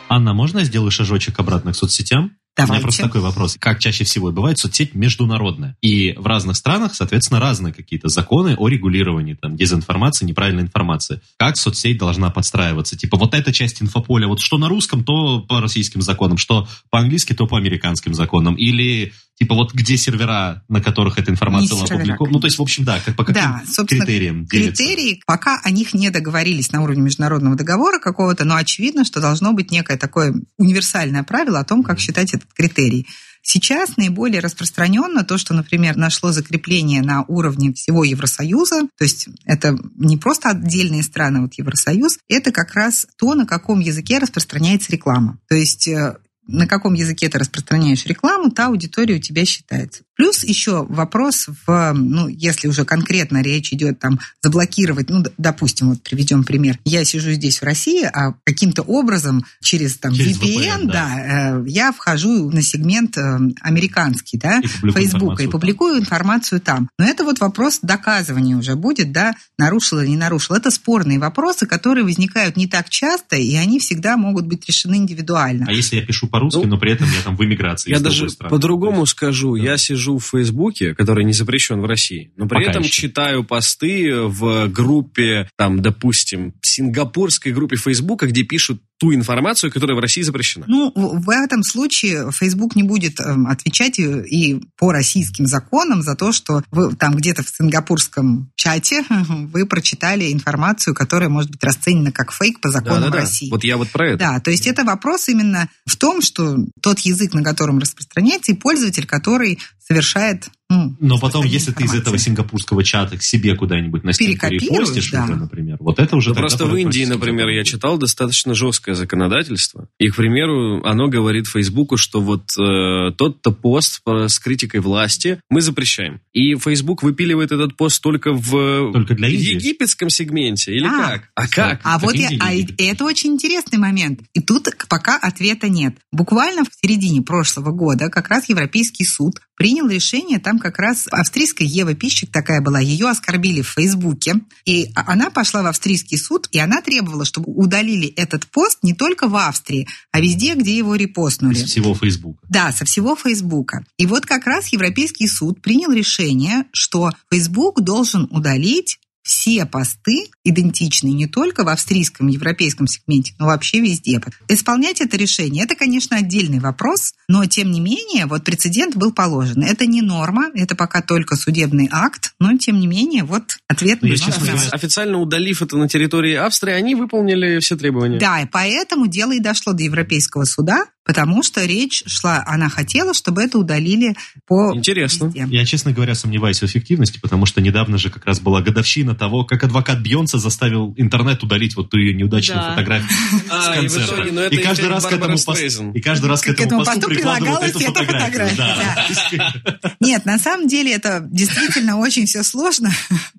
Анна, 0.08 0.34
можно 0.34 0.60
я 0.60 0.66
сделаю 0.66 0.92
шажочек 0.92 1.40
обратно 1.40 1.74
к 1.74 1.76
соцсетям? 1.76 2.32
Давайте. 2.56 2.72
У 2.72 2.76
меня 2.76 2.82
просто 2.84 3.04
такой 3.04 3.22
вопрос. 3.22 3.58
Как 3.60 3.80
чаще 3.80 4.06
всего 4.06 4.32
бывает, 4.32 4.58
соцсеть 4.58 4.96
международная. 4.96 5.76
И 5.82 6.14
в 6.14 6.26
разных 6.26 6.56
странах, 6.56 6.96
соответственно, 6.96 7.42
разные 7.42 7.74
какие-то 7.74 8.08
законы 8.08 8.56
о 8.58 8.70
регулировании 8.70 9.34
там, 9.34 9.58
дезинформации, 9.58 10.26
неправильной 10.26 10.64
информации. 10.64 11.20
Как 11.38 11.58
соцсеть 11.58 11.98
должна 11.98 12.30
подстраиваться? 12.30 12.98
Типа 12.98 13.18
вот 13.18 13.34
эта 13.34 13.52
часть 13.52 13.82
инфополя, 13.82 14.28
вот 14.28 14.40
что 14.40 14.58
на 14.58 14.70
русском, 14.70 15.04
то 15.04 15.42
по 15.42 15.60
российским 15.60 16.02
законам, 16.02 16.38
что 16.38 16.68
по-английски, 16.90 17.34
то 17.34 17.46
по 17.46 17.58
американским 17.58 18.14
законам. 18.14 18.56
Или 18.56 19.12
типа 19.36 19.56
вот 19.56 19.74
где 19.74 19.98
сервера, 19.98 20.64
на 20.70 20.82
которых 20.82 21.18
эта 21.18 21.32
информация 21.32 21.78
сервера, 21.78 21.96
опубликована. 21.96 22.34
Ну, 22.34 22.40
то 22.40 22.48
есть, 22.48 22.58
в 22.58 22.62
общем, 22.62 22.84
да, 22.84 23.00
как, 23.04 23.16
по 23.16 23.24
каким 23.24 23.42
Да, 23.42 23.64
собственно, 23.66 24.06
критериям 24.06 24.46
делится? 24.46 24.84
Критерии, 24.84 25.22
пока 25.26 25.60
о 25.64 25.72
них 25.72 25.94
не 25.94 26.10
договорились 26.10 26.72
на 26.72 26.82
уровне 26.82 27.02
международного 27.02 27.56
договора 27.56 28.00
какого-то, 28.00 28.46
но 28.46 28.56
очевидно, 28.56 29.06
что 29.06 29.20
должно 29.20 29.54
быть 29.54 29.72
некое 29.72 29.98
такое 29.98 30.34
универсальное 30.58 31.24
правило 31.24 31.60
о 31.60 31.66
том, 31.66 31.84
как 31.84 32.00
считать 32.00 32.34
этот 32.34 32.52
критерий. 32.54 33.08
Сейчас 33.48 33.96
наиболее 33.96 34.40
распространенно 34.40 35.24
то, 35.24 35.38
что, 35.38 35.54
например, 35.54 35.98
нашло 35.98 36.32
закрепление 36.32 37.04
на 37.04 37.24
уровне 37.28 37.74
всего 37.74 38.04
Евросоюза, 38.04 38.88
то 38.98 39.04
есть 39.04 39.30
это 39.46 39.78
не 39.98 40.18
просто 40.18 40.50
отдельные 40.50 41.04
страны, 41.04 41.42
вот 41.42 41.54
Евросоюз, 41.54 42.18
это 42.28 42.52
как 42.52 42.74
раз 42.74 43.06
то, 43.20 43.36
на 43.36 43.46
каком 43.46 43.82
языке 43.82 44.18
распространяется 44.18 44.92
реклама. 44.92 45.38
То 45.48 45.54
есть 45.54 45.88
э, 45.88 46.18
на 46.48 46.68
каком 46.68 46.94
языке 46.94 47.30
ты 47.30 47.38
распространяешь 47.38 48.06
рекламу, 48.06 48.52
та 48.52 48.68
аудитория 48.68 49.16
у 49.16 49.20
тебя 49.20 49.46
считается. 49.46 50.04
Плюс 50.16 50.44
еще 50.44 50.86
вопрос 50.88 51.48
в, 51.66 51.94
ну, 51.94 52.28
если 52.28 52.68
уже 52.68 52.86
конкретно 52.86 53.42
речь 53.42 53.74
идет 53.74 54.00
там 54.00 54.20
заблокировать, 54.42 55.10
ну, 55.10 55.24
допустим, 55.38 55.90
вот 55.90 56.02
приведем 56.02 56.44
пример. 56.44 56.80
Я 56.86 57.04
сижу 57.04 57.32
здесь 57.32 57.60
в 57.60 57.64
России, 57.64 58.04
а 58.04 58.34
каким-то 58.46 58.82
образом 58.82 59.46
через 59.62 59.98
там 59.98 60.14
Через 60.14 60.40
VPN, 60.40 60.84
VPN, 60.84 60.92
да, 60.92 61.60
э, 61.60 61.66
я 61.68 61.92
вхожу 61.92 62.50
на 62.50 62.62
сегмент 62.62 63.18
э, 63.18 63.40
американский, 63.62 64.38
да, 64.38 64.62
И 64.62 64.92
Фейсбука 64.92 65.44
и 65.44 65.48
публикую 65.48 66.00
информацию 66.00 66.62
там. 66.62 66.90
Но 66.98 67.06
это 67.06 67.26
вот 67.26 67.40
вопрос 67.40 67.80
доказывания 67.82 68.56
уже 68.56 68.76
будет, 68.76 69.12
да, 69.12 69.34
нарушил 69.58 70.00
или 70.00 70.08
не 70.08 70.18
нарушил. 70.18 70.56
Это 70.56 70.72
спорные 70.72 71.20
вопросы, 71.20 71.66
которые 71.66 72.06
возникают 72.06 72.56
не 72.56 72.68
так 72.68 72.90
часто, 72.90 73.36
и 73.36 73.56
они 73.56 73.80
всегда 73.80 74.16
могут 74.16 74.46
быть 74.46 74.66
решены 74.68 74.96
индивидуально. 74.96 75.66
А 75.68 75.74
если 75.74 75.98
я 75.98 76.06
пишу 76.06 76.28
по-русски, 76.28 76.60
Ну, 76.60 76.68
но 76.68 76.78
при 76.78 76.94
этом 76.94 77.08
я 77.08 77.22
там 77.22 77.36
в 77.36 77.44
эмиграции? 77.44 77.90
Я 77.90 78.00
даже 78.00 78.28
по-другому 78.50 79.06
скажу. 79.06 79.56
Я 79.56 79.78
сижу 79.78 80.05
в 80.14 80.20
Фейсбуке, 80.20 80.96
который 80.96 81.24
не 81.24 81.34
запрещен 81.34 81.82
в 81.82 81.86
России, 81.86 82.32
но 82.36 82.48
при 82.48 82.56
Пока 82.60 82.70
этом 82.72 82.82
еще. 82.84 83.02
читаю 83.04 83.44
посты 83.44 84.16
в 84.16 84.68
группе, 84.68 85.50
там, 85.58 85.82
допустим, 85.82 86.54
сингапурской 86.62 87.52
группе 87.52 87.76
Фейсбука, 87.76 88.28
где 88.28 88.44
пишут 88.44 88.82
ту 88.98 89.14
информацию, 89.14 89.72
которая 89.72 89.98
в 89.98 90.00
России 90.00 90.22
запрещена. 90.22 90.66
Ну, 90.68 90.92
в 90.96 91.30
этом 91.30 91.64
случае 91.64 92.32
Facebook 92.32 92.76
не 92.76 92.84
будет 92.84 93.20
эм, 93.20 93.48
отвечать 93.48 94.00
и, 94.00 94.04
и 94.04 94.62
по 94.78 94.92
российским 94.92 95.46
законам 95.46 96.02
за 96.02 96.16
то, 96.16 96.32
что 96.32 96.64
вы 96.72 96.96
там 96.96 97.16
где-то 97.16 97.44
в 97.44 97.50
сингапурском 97.50 98.52
чате 98.56 99.04
вы 99.10 99.66
прочитали 99.66 100.32
информацию, 100.32 100.94
которая 100.94 101.30
может 101.30 101.52
быть 101.52 101.64
расценена 101.64 102.12
как 102.12 102.32
фейк 102.32 102.62
по 102.62 102.70
законам 102.70 103.02
Да-да-да. 103.02 103.20
России. 103.20 103.50
Вот 103.50 103.64
я 103.64 103.78
вот 103.78 103.90
про 103.90 104.10
это. 104.10 104.18
Да, 104.18 104.40
то 104.40 104.52
есть 104.52 104.66
это 104.68 104.84
вопрос 104.84 105.28
именно 105.28 105.70
в 105.86 105.98
том, 105.98 106.22
что 106.22 106.58
тот 106.82 107.00
язык, 107.00 107.34
на 107.34 107.44
котором 107.44 107.80
распространяется, 107.80 108.54
и 108.54 108.56
пользователь, 108.56 109.06
который 109.06 109.60
совершает... 109.88 110.50
Но 110.70 111.20
потом, 111.20 111.46
если 111.46 111.72
ты 111.72 111.84
из 111.84 111.94
этого 111.94 112.18
сингапурского 112.18 112.84
чата 112.84 113.18
к 113.18 113.22
себе 113.22 113.56
куда-нибудь 113.56 114.04
на 114.04 114.14
стенку 114.14 114.48
репостишь 114.48 115.12
да. 115.12 115.24
уже, 115.26 115.36
например, 115.36 115.78
вот 115.80 116.00
это 116.00 116.16
уже 116.16 116.30
Ну, 116.30 116.36
тогда 116.36 116.48
просто 116.48 116.66
в 116.66 116.76
Индии, 116.76 117.06
например, 117.06 117.50
я 117.50 117.64
читал 117.64 117.98
достаточно 117.98 118.56
жесткое 118.56 118.96
законодательство. 118.96 119.88
И, 120.00 120.10
к 120.10 120.16
примеру, 120.16 120.84
оно 120.84 121.08
говорит 121.08 121.48
Фейсбуку, 121.48 121.98
что 121.98 122.20
вот 122.20 122.52
э, 122.58 123.12
тот-то 123.16 123.52
пост 123.52 124.02
по- 124.04 124.28
с 124.28 124.40
критикой 124.40 124.80
власти 124.80 125.40
мы 125.50 125.62
запрещаем. 125.62 126.20
И 126.34 126.56
Фейсбук 126.56 127.04
выпиливает 127.04 127.52
этот 127.52 127.78
пост 127.78 128.02
только 128.02 128.34
в 128.34 128.92
Только 128.92 129.14
для 129.16 129.28
Индии? 129.30 129.56
египетском 129.56 130.10
сегменте. 130.10 130.72
Или 130.74 130.86
А. 130.88 131.10
как? 131.12 131.30
А 131.36 131.48
как? 131.48 131.82
А 131.84 132.00
вот 132.00 132.16
я, 132.16 132.30
а 132.40 132.52
это 132.78 133.06
очень 133.06 133.34
интересный 133.34 133.78
момент. 133.78 134.22
И 134.34 134.42
тут 134.42 134.68
пока 134.90 135.18
ответа 135.18 135.70
нет. 135.70 135.96
Буквально 136.12 136.64
в 136.64 136.70
середине 136.72 137.22
прошлого 137.22 137.72
года 137.72 138.10
как 138.10 138.30
раз 138.30 138.50
Европейский 138.50 139.06
суд 139.06 139.36
принял 139.56 139.88
решение, 139.88 140.40
там 140.40 140.55
как 140.60 140.80
раз 140.80 141.08
австрийская 141.12 141.68
Ева 141.68 141.94
Пищик 141.94 142.32
такая 142.32 142.62
была, 142.62 142.80
ее 142.80 143.08
оскорбили 143.10 143.62
в 143.62 143.70
Фейсбуке, 143.70 144.36
и 144.66 144.92
а- 144.96 145.12
она 145.14 145.30
пошла 145.30 145.62
в 145.64 145.68
австрийский 145.68 146.18
суд, 146.18 146.48
и 146.52 146.60
она 146.60 146.82
требовала, 146.82 147.26
чтобы 147.26 147.52
удалили 147.52 148.08
этот 148.08 148.48
пост 148.48 148.80
не 148.82 148.94
только 148.94 149.28
в 149.28 149.36
Австрии, 149.36 149.88
а 150.12 150.20
везде, 150.20 150.56
где 150.56 150.78
его 150.78 150.96
репостнули. 150.96 151.56
Из 151.56 151.64
всего 151.70 151.94
Фейсбука. 151.94 152.40
Да, 152.50 152.72
со 152.72 152.86
всего 152.86 153.16
Фейсбука. 153.16 153.86
И 153.98 154.06
вот 154.06 154.26
как 154.26 154.46
раз 154.46 154.68
Европейский 154.70 155.28
суд 155.28 155.62
принял 155.62 155.92
решение, 155.92 156.66
что 156.72 157.12
Фейсбук 157.30 157.82
должен 157.82 158.28
удалить 158.32 159.00
все 159.26 159.66
посты 159.66 160.30
идентичные 160.44 161.14
не 161.14 161.26
только 161.26 161.64
в 161.64 161.68
австрийском, 161.68 162.28
европейском 162.28 162.86
сегменте, 162.86 163.34
но 163.40 163.48
вообще 163.48 163.80
везде. 163.80 164.22
Исполнять 164.48 165.02
это 165.02 165.18
решение, 165.18 165.64
это, 165.64 165.76
конечно, 165.76 166.18
отдельный 166.18 166.60
вопрос, 166.60 167.14
но, 167.28 167.44
тем 167.46 167.72
не 167.72 167.82
менее, 167.82 168.28
вот 168.28 168.44
прецедент 168.44 168.96
был 168.96 169.12
положен. 169.12 169.64
Это 169.64 169.88
не 169.88 170.04
норма, 170.04 170.52
это 170.54 170.76
пока 170.76 171.02
только 171.02 171.36
судебный 171.36 171.90
акт, 171.92 172.36
но, 172.40 172.56
тем 172.58 172.80
не 172.80 172.86
менее, 172.86 173.24
вот 173.24 173.58
ответ 173.68 174.00
Ну, 174.04 174.16
честно 174.16 174.54
Официально 174.72 175.20
удалив 175.20 175.62
это 175.62 175.76
на 175.76 175.90
территории 175.90 176.36
Австрии, 176.36 176.74
они 176.74 176.94
выполнили 176.94 177.60
все 177.60 177.76
требования. 177.76 178.20
Да, 178.20 178.42
и 178.42 178.46
поэтому 178.46 179.08
дело 179.08 179.32
и 179.32 179.40
дошло 179.40 179.74
до 179.74 179.84
Европейского 179.84 180.46
суда, 180.46 180.86
потому 181.06 181.44
что 181.44 181.64
речь 181.66 182.04
шла, 182.08 182.44
она 182.46 182.68
хотела, 182.70 183.14
чтобы 183.14 183.44
это 183.44 183.58
удалили 183.58 184.16
по 184.48 184.74
Интересно. 184.76 185.26
везде. 185.26 185.46
Я, 185.50 185.66
честно 185.66 185.92
говоря, 185.92 186.16
сомневаюсь 186.16 186.60
в 186.60 186.64
эффективности, 186.66 187.20
потому 187.20 187.46
что 187.46 187.62
недавно 187.62 187.98
же 187.98 188.10
как 188.10 188.26
раз 188.26 188.40
была 188.40 188.62
годовщина 188.62 189.16
того, 189.16 189.46
как 189.46 189.64
адвокат 189.64 190.00
Бьонса 190.00 190.38
заставил 190.40 190.94
интернет 190.98 191.44
удалить 191.44 191.76
вот 191.76 191.90
ту 191.90 191.98
ее 191.98 192.14
неудачную 192.14 192.62
Да. 192.62 192.70
фотографию 192.72 193.10
А, 193.50 193.62
с 193.62 193.68
и 193.68 193.72
в 193.72 193.82
концерта. 193.82 194.14
итоге, 194.16 194.32
ну, 194.32 194.42
это 194.42 194.56
и 194.56 194.58
каждый 194.58 194.90
раз 194.90 195.06
к 195.06 195.12
Барбары 195.12 195.34
этому 195.38 195.94
и 195.94 196.02
каждый 196.02 196.26
раз 196.26 196.42
к 196.42 196.46
К 196.46 196.50
этому 196.50 196.66
этому 196.82 196.86
посту 196.86 197.08
прикладывают 197.08 197.64
эту 197.64 197.80
фотографию. 197.80 198.58
Да. 198.58 199.96
Нет, 200.00 200.26
на 200.26 200.40
самом 200.40 200.68
деле 200.68 200.94
это 200.94 201.22
действительно 201.30 201.98
очень 202.00 202.26
все 202.26 202.44
сложно, 202.44 202.92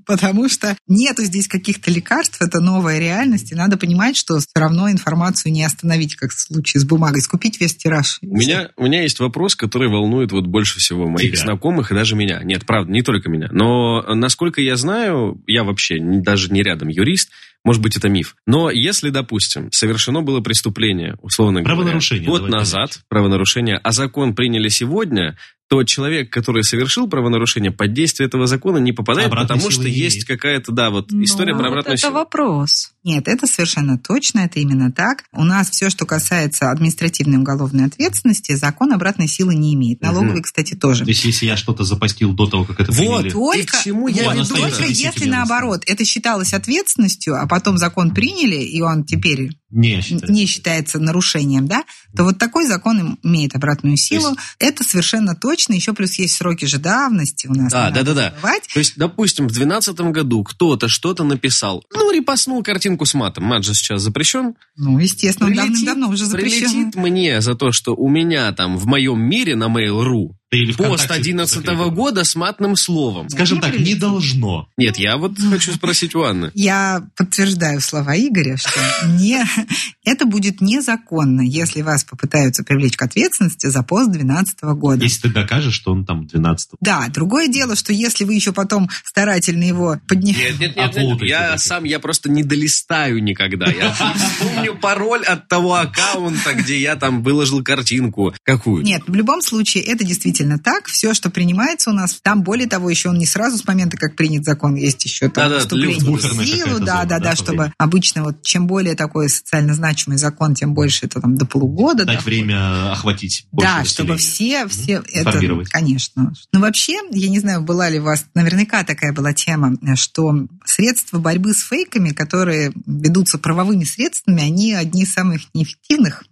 потому 0.06 0.48
что 0.48 0.76
нету 0.86 1.24
здесь 1.24 1.48
каких-то 1.48 1.90
лекарств, 1.90 2.40
это 2.40 2.60
новая 2.60 2.98
реальность, 2.98 3.52
и 3.52 3.54
надо 3.54 3.76
понимать, 3.76 4.16
что 4.16 4.38
все 4.38 4.46
равно 4.54 4.90
информацию 4.90 5.52
не 5.52 5.64
остановить, 5.64 6.14
как 6.16 6.30
в 6.30 6.38
случае 6.40 6.80
с 6.80 6.84
бумагой, 6.84 7.22
скупить 7.22 7.55
весь 7.60 7.76
тираж. 7.76 8.18
У 8.22 8.36
меня, 8.36 8.70
у 8.76 8.84
меня 8.84 9.02
есть 9.02 9.20
вопрос, 9.20 9.56
который 9.56 9.88
волнует 9.88 10.32
вот 10.32 10.46
больше 10.46 10.78
всего 10.78 11.06
моих 11.06 11.32
Тебя. 11.32 11.42
знакомых 11.42 11.90
и 11.90 11.94
даже 11.94 12.16
меня. 12.16 12.40
Нет, 12.42 12.66
правда, 12.66 12.90
не 12.90 13.02
только 13.02 13.28
меня. 13.28 13.48
Но, 13.50 14.02
насколько 14.14 14.60
я 14.60 14.76
знаю, 14.76 15.42
я 15.46 15.64
вообще 15.64 15.98
даже 16.00 16.52
не 16.52 16.62
рядом 16.62 16.88
юрист, 16.88 17.30
может 17.66 17.82
быть, 17.82 17.96
это 17.96 18.08
миф. 18.08 18.36
Но 18.46 18.70
если, 18.70 19.10
допустим, 19.10 19.70
совершено 19.72 20.22
было 20.22 20.40
преступление, 20.40 21.16
условно 21.20 21.60
говоря, 21.60 21.74
Правонарушение, 21.76 22.26
год 22.26 22.48
назад, 22.48 22.92
так. 22.92 23.02
правонарушение, 23.08 23.76
а 23.76 23.92
закон 23.92 24.34
приняли 24.34 24.68
сегодня, 24.68 25.36
то 25.68 25.82
человек, 25.82 26.32
который 26.32 26.62
совершил 26.62 27.08
правонарушение, 27.08 27.72
под 27.72 27.92
действие 27.92 28.28
этого 28.28 28.46
закона 28.46 28.78
не 28.78 28.92
попадает, 28.92 29.26
Обратной 29.26 29.56
потому 29.56 29.70
что 29.72 29.88
есть 29.88 30.18
имеет. 30.18 30.28
какая-то, 30.28 30.70
да, 30.70 30.90
вот 30.90 31.10
история 31.12 31.54
Ну, 31.54 31.58
про 31.58 31.64
вот 31.64 31.70
обратную 31.70 31.94
это 31.94 32.02
силу. 32.02 32.12
вопрос. 32.14 32.92
Нет, 33.02 33.26
это 33.26 33.48
совершенно 33.48 33.98
точно, 33.98 34.40
это 34.40 34.60
именно 34.60 34.92
так. 34.92 35.24
У 35.32 35.42
нас 35.42 35.68
все, 35.70 35.90
что 35.90 36.06
касается 36.06 36.70
административной 36.70 37.38
и 37.38 37.40
уголовной 37.40 37.86
ответственности, 37.86 38.54
закон 38.54 38.92
обратной 38.92 39.26
силы 39.26 39.56
не 39.56 39.74
имеет. 39.74 40.00
Налоговый, 40.02 40.40
кстати, 40.42 40.74
тоже. 40.74 41.02
То 41.02 41.10
есть, 41.10 41.24
если 41.24 41.46
я 41.46 41.56
что-то 41.56 41.82
запостил 41.82 42.32
до 42.32 42.46
того, 42.46 42.64
как 42.64 42.78
это 42.78 42.92
Вот. 42.92 43.22
приняли... 43.22 43.26
И 43.26 43.30
Только, 43.32 43.76
к 43.78 43.82
чему 43.82 44.06
я 44.06 44.24
вот, 44.30 44.34
веду? 44.36 44.54
только 44.54 44.84
если 44.84 45.28
наоборот, 45.28 45.82
это 45.86 46.04
считалось 46.04 46.52
ответственностью, 46.54 47.34
а 47.34 47.48
потом 47.56 47.78
закон 47.78 48.12
приняли, 48.12 48.56
и 48.56 48.82
он 48.82 49.04
теперь 49.04 49.48
Не 49.70 50.00
считается. 50.00 50.32
не 50.32 50.46
считается 50.46 50.98
нарушением, 51.00 51.66
да, 51.66 51.84
то 52.16 52.24
вот 52.24 52.38
такой 52.38 52.66
закон 52.66 52.98
им- 53.00 53.18
имеет 53.22 53.54
обратную 53.56 53.96
силу. 53.96 54.28
есть- 54.30 54.40
Это 54.58 54.84
совершенно 54.84 55.34
точно. 55.34 55.74
Еще 55.74 55.92
плюс 55.92 56.14
есть 56.18 56.34
сроки 56.36 56.64
же 56.66 56.78
давности 56.78 57.46
у 57.48 57.54
нас. 57.54 57.72
Да, 57.72 57.90
да, 57.90 58.02
да, 58.02 58.14
да. 58.14 58.34
То 58.72 58.78
есть, 58.78 58.94
допустим, 58.96 59.46
в 59.48 59.52
2012 59.52 60.12
году 60.12 60.44
кто-то 60.44 60.88
что-то 60.88 61.24
написал, 61.24 61.84
ну, 61.92 62.10
репостнул 62.12 62.62
картинку 62.62 63.06
с 63.06 63.14
матом. 63.14 63.44
Мат 63.44 63.64
же 63.64 63.74
сейчас 63.74 64.02
запрещен. 64.02 64.54
Ну, 64.76 64.98
естественно, 64.98 65.48
Прилетит- 65.48 65.84
давным-давно 65.84 66.08
уже 66.10 66.26
запрещен. 66.26 66.70
Прилетит 66.70 66.94
мне 66.94 67.40
за 67.40 67.54
то, 67.54 67.72
что 67.72 67.94
у 67.94 68.08
меня 68.08 68.52
там 68.52 68.76
в 68.78 68.86
моем 68.86 69.20
мире 69.20 69.56
на 69.56 69.64
Mail.ru 69.64 70.30
или 70.52 70.72
пост 70.72 70.88
ВКонтакте 71.04 71.14
11 71.14 71.54
закрепил? 71.56 71.90
года 71.90 72.24
с 72.24 72.34
матным 72.36 72.76
словом. 72.76 73.28
Скажем 73.28 73.56
Не 73.58 73.62
так, 73.62 73.78
не 73.78 73.94
должно. 73.94 74.68
Нет, 74.76 74.96
я 74.98 75.16
вот 75.16 75.32
хочу 75.50 75.72
спросить 75.72 76.14
у 76.14 76.22
Анны. 76.22 76.50
Я 76.54 77.02
подтверждаю 77.16 77.80
слова 77.80 78.16
Игоря, 78.16 78.56
что 78.56 78.70
не, 79.18 79.44
это 80.04 80.26
будет 80.26 80.60
незаконно, 80.60 81.40
если 81.40 81.82
вас 81.82 82.04
попытаются 82.04 82.64
привлечь 82.64 82.96
к 82.96 83.02
ответственности 83.02 83.66
за 83.66 83.82
пост 83.82 84.10
2012 84.10 84.62
года. 84.78 85.02
Если 85.02 85.22
ты 85.22 85.28
докажешь, 85.28 85.74
что 85.74 85.92
он 85.92 86.04
там 86.04 86.26
12 86.26 86.70
Да, 86.80 87.06
другое 87.08 87.48
дело, 87.48 87.76
что 87.76 87.92
если 87.92 88.24
вы 88.24 88.34
еще 88.34 88.52
потом 88.52 88.88
старательно 89.04 89.64
его 89.64 90.00
поднимете... 90.08 90.50
Нет, 90.58 90.76
нет, 90.76 90.76
нет, 90.76 90.96
нет, 90.96 91.22
я 91.22 91.58
сам, 91.58 91.84
я 91.84 91.98
просто 91.98 92.30
не 92.30 92.42
долистаю 92.42 93.22
никогда. 93.22 93.66
Я 93.66 93.92
вспомню 94.16 94.76
пароль 94.76 95.24
от 95.24 95.48
того 95.48 95.74
аккаунта, 95.74 96.54
где 96.54 96.80
я 96.80 96.96
там 96.96 97.22
выложил 97.22 97.62
картинку. 97.62 98.34
Какую? 98.42 98.84
Нет, 98.84 99.02
в 99.06 99.14
любом 99.14 99.42
случае 99.42 99.84
это 99.84 100.04
действительно 100.04 100.58
так. 100.58 100.86
Все, 100.86 101.14
что 101.14 101.30
принимается 101.30 101.90
у 101.90 101.92
нас, 101.92 102.20
там 102.22 102.42
более 102.42 102.68
того, 102.68 102.90
еще 102.90 103.10
он 103.10 103.18
не 103.18 103.26
сразу 103.26 103.58
с 103.58 103.66
момента, 103.66 103.96
как 103.96 104.16
принят 104.16 104.44
закон, 104.44 104.74
есть 104.74 105.04
еще 105.04 105.28
там 105.28 105.48
Да-да, 105.48 105.60
вступление 105.60 105.98
в 105.98 106.44
силу, 106.44 106.78
да, 106.80 106.86
зона, 106.86 106.86
да, 106.86 107.04
да, 107.04 107.18
да, 107.18 107.36
чтобы 107.36 107.72
обычно 107.78 108.24
вот 108.24 108.42
чем 108.42 108.66
более 108.66 108.94
такой 108.94 109.28
социально 109.46 109.74
значимый 109.74 110.18
закон, 110.18 110.54
тем 110.54 110.74
больше 110.74 111.06
это 111.06 111.20
там 111.20 111.36
до 111.36 111.46
полугода. 111.46 112.04
Дать 112.04 112.18
да. 112.18 112.24
время 112.24 112.90
охватить 112.92 113.46
больше 113.52 113.72
Да, 113.72 113.84
чтобы 113.84 114.14
населения. 114.14 114.66
все, 114.66 114.82
все 114.82 115.02
это, 115.12 115.64
конечно. 115.70 116.32
Но 116.52 116.58
вообще, 116.58 116.98
я 117.12 117.28
не 117.28 117.38
знаю, 117.38 117.62
была 117.62 117.88
ли 117.88 118.00
у 118.00 118.02
вас, 118.02 118.26
наверняка 118.34 118.82
такая 118.82 119.12
была 119.12 119.32
тема, 119.32 119.74
что 119.94 120.34
средства 120.64 121.18
борьбы 121.20 121.54
с 121.54 121.60
фейками, 121.62 122.10
которые 122.10 122.72
ведутся 122.86 123.38
правовыми 123.38 123.84
средствами, 123.84 124.42
они 124.42 124.72
одни 124.74 125.04
из 125.04 125.12
самых 125.12 125.42
неэффективных. 125.54 126.24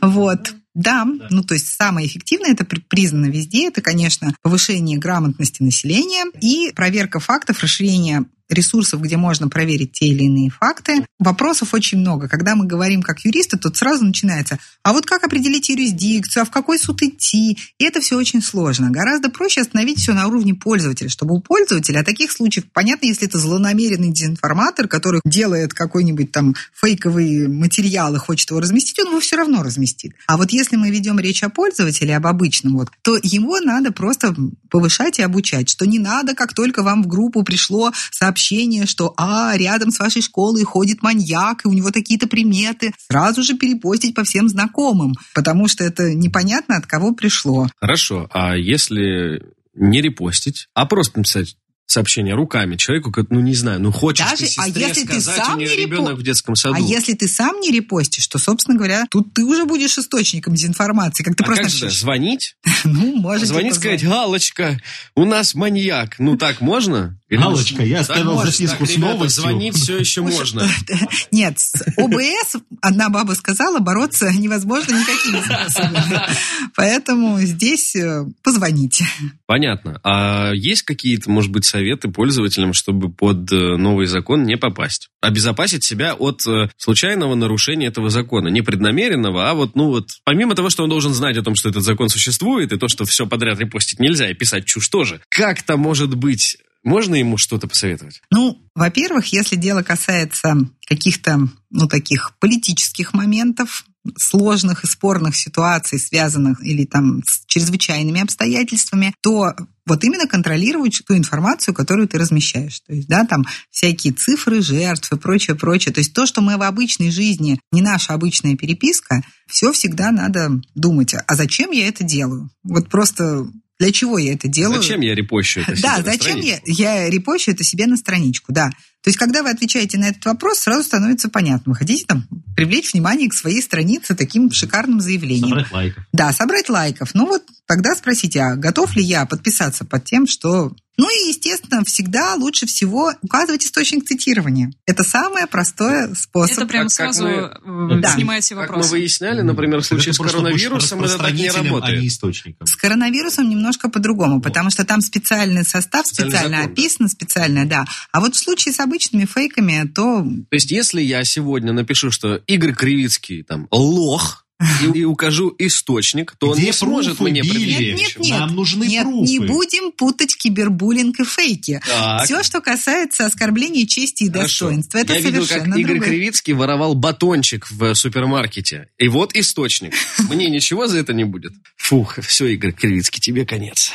Вот. 0.00 0.54
Да, 0.74 1.04
ну 1.04 1.42
то 1.42 1.54
есть 1.54 1.68
самое 1.74 2.06
эффективное, 2.06 2.52
это 2.52 2.64
при- 2.64 2.78
признано 2.78 3.26
везде, 3.26 3.66
это, 3.66 3.80
конечно, 3.80 4.32
повышение 4.42 4.96
грамотности 4.96 5.60
населения 5.60 6.26
и 6.40 6.72
проверка 6.72 7.18
фактов, 7.18 7.60
расширение 7.64 8.26
ресурсов, 8.48 9.00
где 9.00 9.16
можно 9.16 9.48
проверить 9.48 9.92
те 9.92 10.06
или 10.06 10.24
иные 10.24 10.50
факты. 10.50 11.04
Вопросов 11.18 11.74
очень 11.74 11.98
много. 11.98 12.28
Когда 12.28 12.54
мы 12.56 12.66
говорим 12.66 13.02
как 13.02 13.20
юристы, 13.24 13.58
тут 13.58 13.76
сразу 13.76 14.04
начинается, 14.04 14.58
а 14.82 14.92
вот 14.92 15.06
как 15.06 15.24
определить 15.24 15.68
юрисдикцию, 15.68 16.42
а 16.42 16.46
в 16.46 16.50
какой 16.50 16.78
суд 16.78 17.02
идти? 17.02 17.58
И 17.78 17.84
это 17.84 18.00
все 18.00 18.16
очень 18.16 18.42
сложно. 18.42 18.90
Гораздо 18.90 19.30
проще 19.30 19.60
остановить 19.60 19.98
все 19.98 20.14
на 20.14 20.26
уровне 20.26 20.54
пользователя, 20.54 21.08
чтобы 21.08 21.34
у 21.34 21.40
пользователя, 21.40 22.00
а 22.00 22.04
таких 22.04 22.32
случаев, 22.32 22.66
понятно, 22.72 23.06
если 23.06 23.28
это 23.28 23.38
злонамеренный 23.38 24.12
дезинформатор, 24.12 24.88
который 24.88 25.20
делает 25.24 25.74
какой-нибудь 25.74 26.32
там 26.32 26.54
фейковый 26.74 27.48
материал 27.48 28.14
и 28.14 28.18
хочет 28.18 28.50
его 28.50 28.60
разместить, 28.60 28.98
он 29.00 29.08
его 29.08 29.20
все 29.20 29.36
равно 29.36 29.62
разместит. 29.62 30.14
А 30.26 30.36
вот 30.36 30.50
если 30.50 30.76
мы 30.76 30.90
ведем 30.90 31.18
речь 31.18 31.42
о 31.42 31.50
пользователе, 31.50 32.16
об 32.16 32.26
обычном, 32.26 32.78
вот, 32.78 32.88
то 33.02 33.18
его 33.22 33.60
надо 33.60 33.92
просто 33.92 34.34
повышать 34.70 35.18
и 35.18 35.22
обучать, 35.22 35.68
что 35.68 35.86
не 35.86 35.98
надо, 35.98 36.34
как 36.34 36.54
только 36.54 36.82
вам 36.82 37.02
в 37.02 37.06
группу 37.06 37.42
пришло 37.42 37.92
сообщение, 38.10 38.37
что 38.86 39.14
а, 39.16 39.56
рядом 39.56 39.90
с 39.90 39.98
вашей 39.98 40.22
школой 40.22 40.64
ходит 40.64 41.02
маньяк, 41.02 41.64
и 41.64 41.68
у 41.68 41.72
него 41.72 41.90
такие-то 41.90 42.26
приметы, 42.26 42.92
сразу 43.08 43.42
же 43.42 43.54
перепостить 43.56 44.14
по 44.14 44.24
всем 44.24 44.48
знакомым, 44.48 45.14
потому 45.34 45.68
что 45.68 45.84
это 45.84 46.14
непонятно, 46.14 46.76
от 46.76 46.86
кого 46.86 47.12
пришло. 47.12 47.68
Хорошо, 47.80 48.28
а 48.32 48.56
если 48.56 49.42
не 49.74 50.00
репостить, 50.02 50.68
а 50.74 50.86
просто 50.86 51.18
написать 51.18 51.56
сообщение 51.88 52.34
руками 52.34 52.76
человеку, 52.76 53.10
как, 53.10 53.30
ну 53.30 53.40
не 53.40 53.54
знаю, 53.54 53.80
ну 53.80 53.90
хочешь 53.90 54.24
Даже- 54.24 54.44
ты 54.44 54.44
а 54.58 54.66
сестре 54.66 54.86
если 54.86 55.06
ты 55.06 55.20
сказать, 55.20 55.44
сам 55.44 55.54
у 55.54 55.58
нее 55.58 55.70
не 55.70 55.76
репо- 55.76 55.86
ребенок 55.86 56.18
в 56.18 56.22
детском 56.22 56.54
саду. 56.54 56.74
А 56.74 56.78
если 56.80 57.14
ты 57.14 57.26
сам 57.26 57.60
не 57.60 57.70
репостишь, 57.70 58.26
то, 58.26 58.38
собственно 58.38 58.76
говоря, 58.76 59.06
тут 59.10 59.32
ты 59.32 59.42
уже 59.42 59.64
будешь 59.64 59.96
источником 59.96 60.54
дезинформации, 60.54 61.24
как 61.24 61.34
ты 61.34 61.44
А 61.44 61.46
просто 61.46 61.62
как 61.64 61.72
же, 61.72 61.90
звонить? 61.90 62.56
ну, 62.84 63.16
можете 63.16 63.46
Звонить 63.46 63.74
сказать, 63.74 64.04
Галочка, 64.04 64.78
у 65.14 65.24
нас 65.24 65.54
маньяк. 65.54 66.18
Ну 66.18 66.36
так 66.36 66.60
можно? 66.60 67.17
Галочка, 67.30 67.82
я 67.82 67.98
Так 67.98 68.10
оставил 68.10 68.34
можно. 68.34 68.50
записку 68.50 68.78
Так, 68.78 68.88
с 68.88 68.96
ребята, 68.96 69.12
новостью. 69.12 69.42
Звонить 69.42 69.76
все 69.76 69.98
еще 69.98 70.22
можно. 70.22 70.66
Нет, 71.30 71.58
с 71.58 71.74
ОБС, 71.96 72.62
одна 72.80 73.10
баба 73.10 73.32
сказала, 73.32 73.80
бороться 73.80 74.30
невозможно 74.32 74.94
никакими 74.94 75.40
способами. 75.42 76.20
Поэтому 76.74 77.38
здесь 77.40 77.94
э, 77.96 78.24
позвоните. 78.42 79.04
Понятно. 79.46 80.00
А 80.04 80.52
есть 80.54 80.82
какие-то, 80.82 81.30
может 81.30 81.50
быть, 81.52 81.66
советы 81.66 82.08
пользователям, 82.08 82.72
чтобы 82.72 83.10
под 83.10 83.52
э, 83.52 83.76
новый 83.76 84.06
закон 84.06 84.44
не 84.44 84.56
попасть? 84.56 85.10
Обезопасить 85.20 85.84
себя 85.84 86.14
от 86.14 86.46
э, 86.46 86.70
случайного 86.78 87.34
нарушения 87.34 87.88
этого 87.88 88.08
закона. 88.08 88.48
Не 88.48 88.62
преднамеренного, 88.62 89.50
а 89.50 89.54
вот, 89.54 89.74
ну 89.74 89.88
вот, 89.88 90.08
помимо 90.24 90.54
того, 90.54 90.70
что 90.70 90.84
он 90.84 90.90
должен 90.90 91.12
знать 91.12 91.36
о 91.36 91.42
том, 91.42 91.56
что 91.56 91.68
этот 91.68 91.82
закон 91.82 92.08
существует, 92.08 92.72
и 92.72 92.78
то, 92.78 92.88
что 92.88 93.04
все 93.04 93.26
подряд 93.26 93.58
репостить 93.60 94.00
нельзя, 94.00 94.30
и 94.30 94.34
писать 94.34 94.64
чушь 94.64 94.88
тоже. 94.88 95.20
Как-то 95.28 95.76
может 95.76 96.14
быть... 96.14 96.56
Можно 96.84 97.16
ему 97.16 97.36
что-то 97.36 97.68
посоветовать? 97.68 98.22
Ну, 98.30 98.62
во-первых, 98.74 99.32
если 99.32 99.56
дело 99.56 99.82
касается 99.82 100.56
каких-то, 100.86 101.48
ну, 101.70 101.88
таких 101.88 102.36
политических 102.38 103.12
моментов, 103.12 103.84
сложных 104.16 104.84
и 104.84 104.86
спорных 104.86 105.36
ситуаций, 105.36 105.98
связанных 105.98 106.64
или 106.64 106.84
там 106.84 107.22
с 107.26 107.44
чрезвычайными 107.46 108.20
обстоятельствами, 108.20 109.14
то 109.22 109.54
вот 109.86 110.04
именно 110.04 110.26
контролировать 110.26 111.02
ту 111.06 111.16
информацию, 111.16 111.74
которую 111.74 112.08
ты 112.08 112.18
размещаешь. 112.18 112.80
То 112.80 112.94
есть, 112.94 113.08
да, 113.08 113.24
там 113.24 113.44
всякие 113.70 114.12
цифры 114.12 114.62
жертв 114.62 115.12
и 115.12 115.16
прочее, 115.16 115.56
прочее. 115.56 115.92
То 115.92 116.00
есть 116.00 116.12
то, 116.12 116.26
что 116.26 116.40
мы 116.40 116.56
в 116.56 116.62
обычной 116.62 117.10
жизни, 117.10 117.60
не 117.72 117.82
наша 117.82 118.14
обычная 118.14 118.56
переписка, 118.56 119.22
все 119.46 119.72
всегда 119.72 120.10
надо 120.10 120.60
думать, 120.74 121.14
а 121.14 121.34
зачем 121.34 121.70
я 121.70 121.88
это 121.88 122.04
делаю? 122.04 122.50
Вот 122.62 122.88
просто 122.88 123.50
для 123.78 123.92
чего 123.92 124.18
я 124.18 124.34
это 124.34 124.48
делаю? 124.48 124.82
Зачем 124.82 125.00
я 125.00 125.14
репощу 125.14 125.60
это 125.60 125.74
Да, 125.82 126.02
зачем 126.02 126.38
страничку? 126.38 126.62
я, 126.66 127.04
я 127.04 127.10
репощу 127.10 127.50
это 127.50 127.62
себе 127.62 127.86
на 127.86 127.96
страничку, 127.96 128.52
да. 128.52 128.70
То 129.02 129.10
есть, 129.10 129.18
когда 129.18 129.42
вы 129.42 129.50
отвечаете 129.50 129.96
на 129.98 130.08
этот 130.08 130.24
вопрос, 130.24 130.58
сразу 130.58 130.82
становится 130.82 131.28
понятно. 131.28 131.72
Вы 131.72 131.76
хотите 131.76 132.04
там 132.04 132.26
привлечь 132.56 132.92
внимание 132.92 133.28
к 133.28 133.34
своей 133.34 133.62
странице 133.62 134.16
таким 134.16 134.50
шикарным 134.50 135.00
заявлением. 135.00 135.48
Собрать 135.48 135.72
лайков. 135.72 136.04
Да, 136.12 136.32
собрать 136.32 136.68
лайков. 136.68 137.14
Ну 137.14 137.26
вот 137.26 137.44
тогда 137.66 137.94
спросите, 137.94 138.40
а 138.40 138.56
готов 138.56 138.96
ли 138.96 139.02
я 139.02 139.24
подписаться 139.26 139.84
под 139.84 140.04
тем, 140.04 140.26
что... 140.26 140.72
Ну 141.00 141.08
и, 141.08 141.28
естественно, 141.28 141.84
всегда 141.84 142.34
лучше 142.34 142.66
всего 142.66 143.12
указывать 143.22 143.64
источник 143.64 144.04
цитирования. 144.04 144.72
Это 144.84 145.04
самое 145.04 145.46
простое 145.46 146.12
способ. 146.14 146.58
Это 146.58 146.66
прямо 146.66 146.88
Как- 146.88 146.96
как 146.96 147.14
сразу 147.14 147.28
мы- 147.64 148.00
Да. 148.00 148.10
снимает 148.14 148.42
все 148.42 148.56
Как 148.56 148.74
мы 148.76 148.82
выясняли, 148.82 149.42
например, 149.42 149.80
в 149.80 149.86
случае 149.86 150.12
Это 150.12 150.24
с 150.24 150.26
коронавирусом, 150.26 151.04
это 151.04 151.16
так 151.18 151.32
не 151.32 151.48
работает. 151.50 151.98
а 151.98 152.00
не 152.00 152.08
источником. 152.08 152.66
С 152.66 152.74
коронавирусом 152.74 153.48
немножко 153.48 153.88
по-другому, 153.88 154.40
потому 154.40 154.70
что 154.70 154.84
там 154.84 155.00
специальный 155.00 155.64
состав, 155.64 156.04
Специальный 156.06 156.32
специально 156.32 156.56
закон, 156.58 156.74
да. 156.74 156.82
описан, 156.82 157.08
специально, 157.08 157.66
да. 157.66 157.84
А 158.12 158.20
вот 158.20 158.34
в 158.34 158.38
случае 158.38 158.74
с 158.74 158.80
обычными 158.80 159.24
фейками, 159.24 159.86
то 159.86 160.22
То 160.50 160.54
есть, 160.54 160.72
если 160.72 161.00
я 161.00 161.22
сегодня 161.22 161.72
напишу, 161.72 162.10
что 162.10 162.36
Игорь 162.48 162.74
Кривицкий 162.74 163.44
там 163.44 163.68
лох, 163.70 164.44
и, 164.60 164.98
и 164.98 165.04
укажу 165.04 165.54
источник, 165.58 166.34
то 166.38 166.48
он 166.48 166.56
Где 166.56 166.66
не 166.66 166.72
сможет 166.72 167.20
мне 167.20 167.42
предъявить 167.42 168.18
Нет, 168.18 168.40
Нам 168.40 168.56
нужны 168.56 168.84
Нет, 168.84 169.04
пруфы. 169.04 169.30
не 169.30 169.38
будем 169.38 169.92
путать 169.92 170.36
кибербуллинг 170.36 171.20
и 171.20 171.24
фейки. 171.24 171.80
Так. 171.86 172.24
Все, 172.24 172.42
что 172.42 172.60
касается 172.60 173.26
оскорбления 173.26 173.86
чести 173.86 174.24
и 174.24 174.30
Хорошо. 174.30 174.66
достоинства, 174.66 174.98
это 174.98 175.12
Я 175.14 175.20
видел, 175.20 175.46
как 175.46 175.66
Игорь 175.68 175.84
другое. 175.84 176.08
Кривицкий 176.08 176.54
воровал 176.54 176.94
батончик 176.94 177.70
в 177.70 177.94
супермаркете. 177.94 178.88
И 178.98 179.08
вот 179.08 179.34
источник. 179.36 179.94
Мне 180.28 180.50
ничего 180.50 180.88
за 180.88 180.98
это 180.98 181.12
не 181.12 181.24
будет. 181.24 181.52
Фух, 181.76 182.18
все, 182.18 182.46
Игорь 182.46 182.72
Кривицкий, 182.72 183.20
тебе 183.20 183.46
конец. 183.46 183.92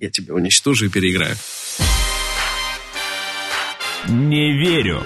Я 0.00 0.10
тебя 0.10 0.34
уничтожу 0.34 0.86
и 0.86 0.88
переиграю. 0.88 1.36
Не 4.06 4.56
верю. 4.58 5.02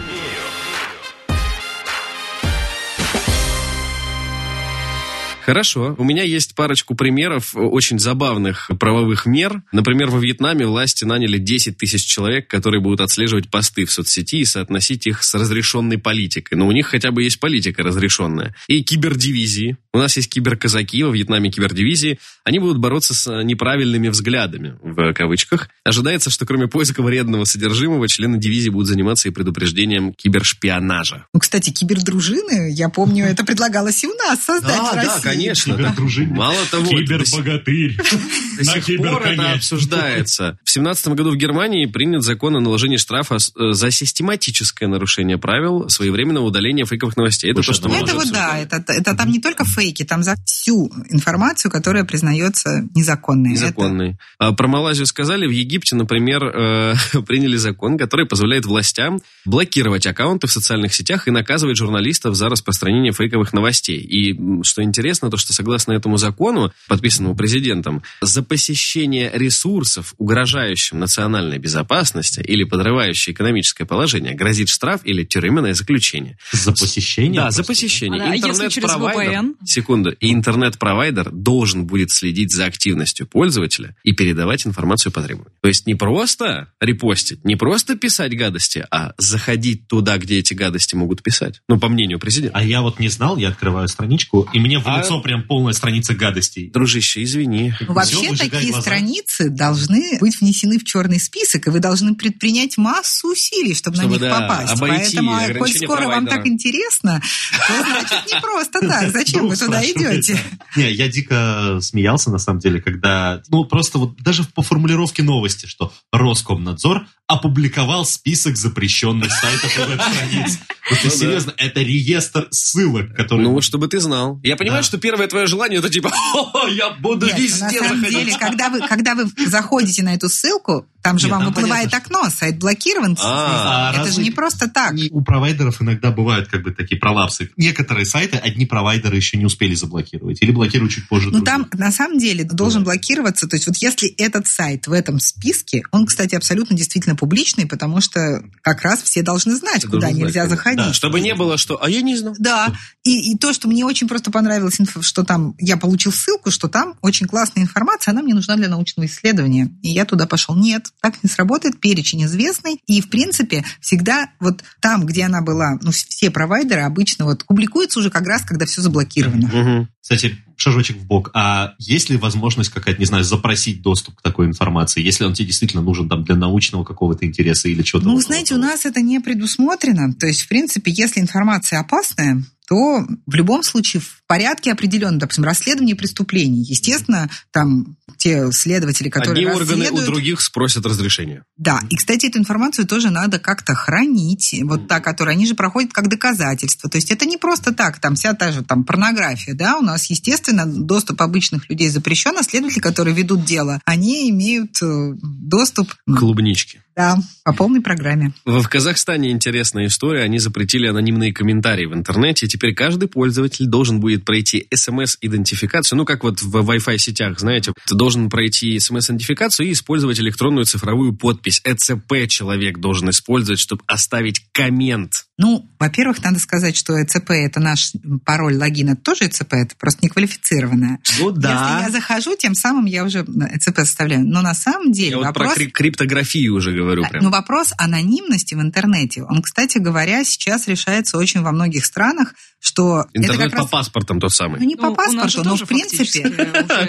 Хорошо. 5.44 5.94
У 5.98 6.05
меня 6.05 6.22
есть 6.22 6.55
парочку 6.55 6.94
примеров 6.94 7.55
очень 7.55 7.98
забавных 7.98 8.70
правовых 8.78 9.26
мер. 9.26 9.62
Например, 9.72 10.09
во 10.09 10.18
Вьетнаме 10.18 10.66
власти 10.66 11.05
наняли 11.05 11.38
10 11.38 11.76
тысяч 11.76 12.05
человек, 12.05 12.48
которые 12.48 12.81
будут 12.81 13.00
отслеживать 13.00 13.50
посты 13.50 13.85
в 13.85 13.92
соцсети 13.92 14.38
и 14.38 14.44
соотносить 14.44 15.07
их 15.07 15.22
с 15.22 15.35
разрешенной 15.35 15.98
политикой. 15.98 16.55
Но 16.55 16.66
у 16.66 16.72
них 16.72 16.87
хотя 16.87 17.11
бы 17.11 17.22
есть 17.22 17.40
политика 17.40 17.83
разрешенная. 17.83 18.55
И 18.68 18.83
кибердивизии. 18.83 19.76
У 19.94 19.98
нас 19.98 20.16
есть 20.16 20.31
киберказаки, 20.31 21.02
во 21.02 21.11
Вьетнаме 21.11 21.50
кибердивизии. 21.50 22.18
Они 22.44 22.59
будут 22.59 22.78
бороться 22.78 23.12
с 23.14 23.42
неправильными 23.42 24.09
взглядами, 24.09 24.76
в 24.83 25.12
кавычках. 25.12 25.68
Ожидается, 25.85 26.31
что 26.31 26.46
кроме 26.46 26.66
поиска 26.66 27.02
вредного 27.02 27.44
содержимого, 27.44 28.09
члены 28.09 28.38
дивизии 28.38 28.70
будут 28.70 28.88
заниматься 28.88 29.28
и 29.28 29.33
предупреждением 29.33 30.14
кибершпионажа. 30.14 31.26
Ну, 31.35 31.40
кстати, 31.40 31.70
кибердружины, 31.70 32.72
я 32.72 32.88
помню, 32.88 33.26
это 33.26 33.44
предлагалось 33.44 34.02
и 34.02 34.07
у 34.07 34.14
нас 34.14 34.40
создать 34.42 34.78
в 34.81 34.83
Да, 34.83 34.94
да, 34.94 35.02
России. 35.02 35.22
конечно. 35.22 35.74
Кибердружинник. 35.76 36.31
Мало 36.37 36.57
того, 36.70 36.85
это 36.98 37.18
до 37.18 37.24
сих- 37.26 37.37
Кибербогатырь. 37.37 37.96
До 38.59 38.64
сих 38.64 38.96
пор 38.98 39.22
это 39.26 39.52
обсуждается. 39.52 40.59
В 40.64 40.70
семнадцатом 40.70 41.14
году 41.16 41.31
в 41.31 41.37
Германии 41.37 41.87
принят 41.87 42.22
закон 42.22 42.57
о 42.57 42.61
наложении 42.61 42.96
штрафа 42.96 43.37
э, 43.37 43.72
за 43.72 43.90
систематическое 43.90 44.88
нарушение 44.88 45.38
правил 45.38 45.88
своевременного 45.88 46.44
удаления 46.46 46.85
фейковых 46.85 47.16
новостей. 47.16 47.50
Это 47.50 47.62
то, 47.62 47.72
что 47.72 47.87
одного 47.87 48.07
мы 48.07 48.12
Ну, 48.12 48.20
это 48.22 48.33
да, 48.33 48.59
это, 48.59 48.92
это 48.92 49.14
там 49.16 49.31
не 49.31 49.40
только 49.40 49.64
фейки, 49.64 49.81
фейки, 49.82 50.04
там 50.04 50.22
за 50.22 50.36
всю 50.46 50.90
информацию, 51.10 51.70
которая 51.70 52.04
признается 52.04 52.88
незаконной. 52.94 53.50
Незаконной. 53.50 54.16
Это... 54.38 54.52
Про 54.52 54.68
Малайзию 54.68 55.06
сказали. 55.06 55.46
В 55.46 55.50
Египте, 55.50 55.96
например, 55.96 56.44
э, 56.44 56.94
приняли 57.26 57.56
закон, 57.56 57.98
который 57.98 58.26
позволяет 58.26 58.64
властям 58.64 59.20
блокировать 59.44 60.06
аккаунты 60.06 60.46
в 60.46 60.52
социальных 60.52 60.94
сетях 60.94 61.26
и 61.26 61.30
наказывать 61.30 61.76
журналистов 61.76 62.36
за 62.36 62.48
распространение 62.48 63.12
фейковых 63.12 63.52
новостей. 63.52 63.98
И 63.98 64.62
что 64.62 64.82
интересно, 64.82 65.30
то 65.30 65.36
что 65.36 65.52
согласно 65.52 65.92
этому 65.92 66.16
закону, 66.16 66.72
подписанному 66.88 67.34
президентом, 67.34 68.02
за 68.20 68.42
посещение 68.42 69.30
ресурсов, 69.34 70.14
угрожающим 70.18 71.00
национальной 71.00 71.58
безопасности 71.58 72.40
или 72.40 72.64
подрывающие 72.64 73.34
экономическое 73.34 73.84
положение, 73.84 74.34
грозит 74.34 74.68
штраф 74.68 75.00
или 75.04 75.24
тюремное 75.24 75.74
заключение. 75.74 76.38
За 76.52 76.70
посещение? 76.72 77.42
Да, 77.42 77.50
за 77.50 77.64
посещение. 77.64 78.22
А 78.22 78.34
если 78.34 78.68
через 78.68 78.90
VPN? 78.90 79.54
Секунду. 79.72 80.12
И 80.12 80.32
интернет-провайдер 80.32 81.30
должен 81.30 81.87
будет 81.87 82.11
следить 82.11 82.52
за 82.52 82.66
активностью 82.66 83.26
пользователя 83.26 83.96
и 84.02 84.12
передавать 84.12 84.66
информацию 84.66 85.12
по 85.12 85.22
требованию. 85.22 85.52
То 85.61 85.68
есть 85.68 85.87
не 85.87 85.94
просто 85.94 86.68
репостить, 86.80 87.44
не 87.44 87.56
просто 87.56 87.96
писать 87.96 88.37
гадости, 88.37 88.85
а 88.90 89.12
заходить 89.18 89.88
туда, 89.88 90.18
где 90.18 90.38
эти 90.38 90.54
гадости 90.54 90.94
могут 90.94 91.22
писать. 91.22 91.61
Ну, 91.68 91.78
по 91.78 91.88
мнению 91.88 92.18
президента. 92.18 92.58
А 92.58 92.62
я 92.62 92.82
вот 92.82 93.00
не 93.00 93.08
знал, 93.08 93.37
я 93.37 93.48
открываю 93.48 93.88
страничку, 93.88 94.48
и 94.52 94.61
мне 94.61 94.78
в 94.78 94.87
а... 94.87 94.98
лицо 94.98 95.20
прям 95.20 95.42
полная 95.44 95.72
страница 95.72 96.14
гадостей. 96.14 96.70
Дружище, 96.70 97.22
извини. 97.22 97.74
Вообще 97.88 98.35
такие 98.37 98.72
глаза. 98.72 98.82
страницы 98.82 99.48
должны 99.48 100.18
быть 100.20 100.40
внесены 100.40 100.78
в 100.78 100.85
черный 100.85 101.18
список, 101.18 101.66
и 101.66 101.70
вы 101.70 101.80
должны 101.80 102.14
предпринять 102.14 102.76
массу 102.76 103.32
усилий, 103.32 103.74
чтобы, 103.74 103.96
чтобы 103.96 104.08
на 104.08 104.12
них 104.12 104.20
да, 104.20 104.40
попасть. 104.40 104.72
Обойти 104.72 105.16
Поэтому, 105.16 105.32
а 105.32 105.54
коль 105.54 105.72
скоро 105.72 105.96
провайдера. 105.96 106.14
вам 106.14 106.26
так 106.26 106.46
интересно, 106.46 107.22
то 107.66 107.85
значит 107.85 108.32
не 108.32 108.40
просто 108.40 108.80
так. 108.80 109.11
Зачем 109.11 109.48
вы 109.48 109.56
туда 109.66 109.85
идете? 109.85 110.38
Не, 110.77 110.90
я 110.90 111.09
дико 111.09 111.79
смеялся, 111.81 112.31
на 112.31 112.38
самом 112.38 112.61
деле, 112.61 112.81
когда, 112.81 113.42
ну, 113.48 113.64
просто 113.64 113.98
вот 113.98 114.16
даже 114.16 114.44
по 114.44 114.62
формулировке 114.62 115.22
новости, 115.22 115.66
что 115.66 115.92
Роскомнадзор 116.12 117.07
опубликовал 117.32 118.04
список 118.04 118.56
запрещенных 118.56 119.30
сайтов 119.32 119.78
и 119.78 119.82
веб-страниц. 119.82 120.58
Ну, 120.90 120.96
ты 121.00 121.10
серьезно, 121.10 121.54
это 121.56 121.80
реестр 121.80 122.48
ссылок, 122.50 123.14
которые... 123.14 123.48
Ну, 123.48 123.60
чтобы 123.60 123.88
ты 123.88 124.00
знал. 124.00 124.40
Я 124.42 124.56
понимаю, 124.56 124.82
что 124.82 124.98
первое 124.98 125.28
твое 125.28 125.46
желание, 125.46 125.78
это 125.78 125.88
типа, 125.88 126.12
я 126.70 126.90
буду 126.90 127.26
везде 127.26 127.80
на 127.80 127.88
самом 127.88 128.04
деле, 128.04 128.36
когда 128.38 128.68
вы, 128.68 128.80
когда 128.80 129.14
вы 129.14 129.26
заходите 129.46 130.02
на 130.02 130.14
эту 130.14 130.28
ссылку, 130.28 130.86
там 131.02 131.18
же 131.18 131.26
Нет, 131.26 131.36
вам 131.36 131.46
выплывает 131.46 131.90
понятно, 131.90 132.18
окно, 132.18 132.30
сайт 132.30 132.58
блокирован. 132.58 133.16
А, 133.20 133.92
это 133.92 134.12
же 134.12 134.20
не 134.20 134.30
просто 134.30 134.68
так. 134.68 134.94
У 135.10 135.22
провайдеров 135.22 135.82
иногда 135.82 136.12
бывают 136.12 136.48
как 136.48 136.62
бы 136.62 136.70
такие 136.70 136.98
пролапсы. 136.98 137.50
Некоторые 137.56 138.06
сайты 138.06 138.36
одни 138.36 138.66
провайдеры 138.66 139.16
еще 139.16 139.36
не 139.36 139.44
успели 139.44 139.74
заблокировать 139.74 140.40
или 140.42 140.52
блокируют 140.52 140.92
чуть 140.92 141.08
позже. 141.08 141.30
Ну 141.30 141.42
там 141.42 141.68
на 141.72 141.90
самом 141.90 142.18
деле 142.18 142.44
должен 142.44 142.84
блокироваться, 142.84 143.48
то 143.48 143.56
есть 143.56 143.66
вот 143.66 143.76
если 143.78 144.08
этот 144.10 144.46
сайт 144.46 144.86
в 144.86 144.92
этом 144.92 145.18
списке, 145.18 145.82
он, 145.90 146.06
кстати, 146.06 146.36
абсолютно 146.36 146.76
действительно 146.76 147.16
публичный, 147.22 147.66
потому 147.66 148.00
что 148.00 148.42
как 148.62 148.82
раз 148.82 149.00
все 149.00 149.22
должны 149.22 149.54
знать, 149.54 149.87
куда 149.87 150.11
нельзя 150.11 150.48
заходить. 150.48 150.87
Да, 150.87 150.92
чтобы 150.92 151.20
не 151.20 151.37
было, 151.37 151.56
что 151.56 151.80
«а 151.80 151.88
я 151.88 152.02
не 152.02 152.16
знал». 152.16 152.35
Да, 152.37 152.74
и, 153.04 153.30
и 153.30 153.38
то, 153.38 153.52
что 153.52 153.68
мне 153.68 153.85
очень 153.85 154.08
просто 154.08 154.32
понравилось, 154.32 154.80
что 155.02 155.22
там 155.22 155.54
я 155.61 155.76
получил 155.76 156.11
ссылку, 156.11 156.50
что 156.50 156.66
там 156.66 156.96
очень 157.00 157.28
классная 157.28 157.62
информация, 157.62 158.11
она 158.11 158.22
мне 158.22 158.35
нужна 158.35 158.56
для 158.56 158.68
научного 158.68 159.06
исследования. 159.06 159.70
И 159.82 159.90
я 159.90 160.04
туда 160.04 160.26
пошел. 160.26 160.56
Нет, 160.56 160.88
так 161.00 161.22
не 161.22 161.30
сработает, 161.30 161.78
перечень 161.78 162.24
известный. 162.24 162.80
И, 162.88 163.00
в 163.00 163.08
принципе, 163.08 163.64
всегда 163.80 164.26
вот 164.40 164.64
там, 164.80 165.06
где 165.06 165.22
она 165.22 165.42
была, 165.42 165.78
ну, 165.80 165.92
все 165.92 166.32
провайдеры 166.32 166.80
обычно 166.80 167.24
вот 167.24 167.44
публикуются 167.44 168.00
уже 168.00 168.11
как 168.11 168.26
раз, 168.26 168.42
когда 168.42 168.66
все 168.66 168.82
заблокировано. 168.82 169.46
Угу. 169.46 169.88
Кстати, 170.00 170.37
шажочек 170.62 170.96
в 170.96 171.07
бок. 171.07 171.31
А 171.35 171.75
есть 171.79 172.11
ли 172.11 172.16
возможность 172.16 172.70
какая-то, 172.70 173.01
не 173.01 173.07
знаю, 173.07 173.25
запросить 173.25 173.83
доступ 173.83 174.16
к 174.16 174.22
такой 174.22 174.46
информации, 174.46 175.03
если 175.03 175.25
он 175.25 175.35
тебе 175.35 175.46
действительно 175.46 175.83
нужен 175.83 176.09
там 176.09 176.25
для 176.25 176.37
научного 176.37 176.85
какого-то 176.85 177.27
интереса 177.27 177.68
или 177.68 177.83
чего-то? 177.83 178.07
Ну, 178.07 178.20
знаете, 178.20 178.55
у 178.55 178.59
нас 178.59 178.87
это 178.87 179.01
не 179.01 179.20
предусмотрено. 179.20 180.14
То 180.14 180.27
есть, 180.27 180.42
в 180.42 180.48
принципе, 180.48 180.92
если 180.92 181.20
информация 181.20 181.81
опасная, 181.81 182.42
то 182.72 183.06
в 183.26 183.35
любом 183.35 183.62
случае 183.62 184.00
в 184.00 184.22
порядке 184.26 184.72
определенно, 184.72 185.18
допустим, 185.18 185.44
расследование 185.44 185.94
преступлений. 185.94 186.62
Естественно, 186.62 187.28
там 187.50 187.98
те 188.16 188.50
следователи, 188.50 189.11
которые 189.11 189.46
Одни 189.46 189.61
органы 189.61 189.90
у 189.90 190.00
других 190.00 190.40
спросят 190.40 190.87
разрешение. 190.87 191.44
Да, 191.58 191.82
и, 191.90 191.96
кстати, 191.96 192.28
эту 192.28 192.38
информацию 192.38 192.87
тоже 192.87 193.11
надо 193.11 193.38
как-то 193.38 193.74
хранить. 193.74 194.58
Вот 194.62 194.88
та, 194.88 195.00
которая, 195.00 195.35
они 195.35 195.46
же 195.46 195.54
проходят 195.54 195.92
как 195.92 196.08
доказательство. 196.08 196.88
То 196.88 196.96
есть 196.96 197.11
это 197.11 197.26
не 197.26 197.37
просто 197.37 197.74
так, 197.74 197.98
там 197.98 198.14
вся 198.14 198.32
та 198.32 198.52
же 198.52 198.62
там 198.62 198.85
порнография, 198.85 199.52
да, 199.52 199.76
у 199.76 199.82
нас, 199.82 200.06
естественно, 200.06 200.64
доступ 200.64 201.20
обычных 201.20 201.68
людей 201.68 201.90
запрещен, 201.90 202.38
а 202.38 202.42
следователи, 202.42 202.80
которые 202.80 203.14
ведут 203.14 203.44
дело, 203.44 203.82
они 203.85 204.30
имеют 204.30 204.82
э, 204.82 205.12
доступ... 205.20 205.92
Клубнички. 206.06 206.80
Да, 206.94 207.16
по 207.44 207.55
полной 207.55 207.81
программе. 207.81 208.33
В 208.44 208.66
Казахстане 208.68 209.31
интересная 209.31 209.87
история. 209.87 210.22
Они 210.22 210.38
запретили 210.38 210.87
анонимные 210.87 211.33
комментарии 211.33 211.87
в 211.87 211.94
интернете. 211.94 212.46
Теперь 212.46 212.74
каждый 212.74 213.09
пользователь 213.09 213.66
должен 213.66 213.98
будет 213.98 214.24
пройти 214.24 214.66
смс-идентификацию. 214.74 215.96
Ну, 215.96 216.05
как 216.05 216.22
вот 216.22 216.42
в 216.42 216.55
Wi-Fi 216.55 216.98
сетях, 216.98 217.40
знаете. 217.40 217.72
Ты 217.87 217.94
должен 217.94 218.28
пройти 218.28 218.78
смс-идентификацию 218.78 219.68
и 219.68 219.72
использовать 219.72 220.20
электронную 220.20 220.66
цифровую 220.66 221.14
подпись. 221.14 221.62
ЭЦП 221.64 222.28
человек 222.28 222.78
должен 222.78 223.09
использовать, 223.09 223.59
чтобы 223.59 223.83
оставить 223.87 224.44
коммент. 224.52 225.24
Ну, 225.42 225.68
во-первых, 225.81 226.22
надо 226.22 226.38
сказать, 226.38 226.76
что 226.76 227.02
ЭЦП– 227.02 227.31
это 227.31 227.59
наш 227.59 227.90
пароль 228.24 228.55
логина. 228.55 228.90
Это 228.90 229.02
тоже 229.02 229.26
ЭЦП, 229.26 229.55
это 229.55 229.74
просто 229.76 230.05
неквалифицированное. 230.05 231.00
Ну, 231.18 231.33
да. 231.33 231.78
Если 231.81 231.87
я 231.87 231.90
захожу, 231.90 232.37
тем 232.37 232.55
самым 232.55 232.85
я 232.85 233.02
уже 233.02 233.22
ЭЦП 233.24 233.78
составляю. 233.78 234.24
Но 234.24 234.40
на 234.40 234.55
самом 234.55 234.92
деле 234.92 235.11
я 235.11 235.18
вопрос... 235.18 235.48
вот 235.48 235.57
про 235.57 235.66
криптографию 235.66 236.55
уже 236.55 236.70
говорю. 236.70 237.02
Прям. 237.09 237.24
Но 237.24 237.31
вопрос 237.31 237.72
анонимности 237.76 238.55
в 238.55 238.61
интернете, 238.61 239.24
он, 239.24 239.42
кстати 239.42 239.78
говоря, 239.78 240.22
сейчас 240.22 240.68
решается 240.68 241.18
очень 241.18 241.42
во 241.42 241.50
многих 241.50 241.87
странах, 241.87 242.37
что... 242.61 243.07
Интернет 243.12 243.50
по 243.50 243.62
раз... 243.62 243.68
паспортам 243.68 244.20
тот 244.20 244.33
самый. 244.33 244.61
Ну, 244.61 244.66
не 244.66 244.76
по 244.76 244.90
ну, 244.90 244.94
паспорту, 244.94 245.42
но 245.42 245.57
в 245.57 245.66
принципе... 245.66 246.22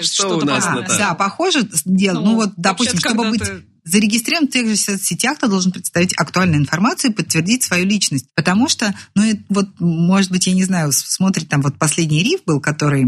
Что 0.02 0.38
у 0.38 0.42
нас 0.42 0.64
Да, 0.96 1.14
похоже 1.14 1.68
дело. 1.84 2.20
Ну, 2.20 2.34
вот, 2.36 2.52
допустим, 2.56 3.00
чтобы 3.00 3.30
быть 3.30 3.42
зарегистрирован 3.84 4.48
в 4.48 4.50
тех 4.50 4.66
же 4.66 4.76
соцсетях, 4.76 5.38
ты 5.38 5.48
должен 5.48 5.70
представить 5.70 6.14
актуальную 6.16 6.60
информацию 6.60 7.10
и 7.10 7.14
подтвердить 7.14 7.62
свою 7.62 7.84
личность. 7.84 8.26
Потому 8.34 8.68
что, 8.68 8.94
ну, 9.14 9.24
вот, 9.48 9.68
может 9.78 10.30
быть, 10.30 10.46
я 10.46 10.54
не 10.54 10.64
знаю, 10.64 10.90
смотрит 10.92 11.48
там 11.48 11.60
вот 11.60 11.76
последний 11.78 12.22
риф 12.22 12.40
был, 12.46 12.60
который 12.60 13.06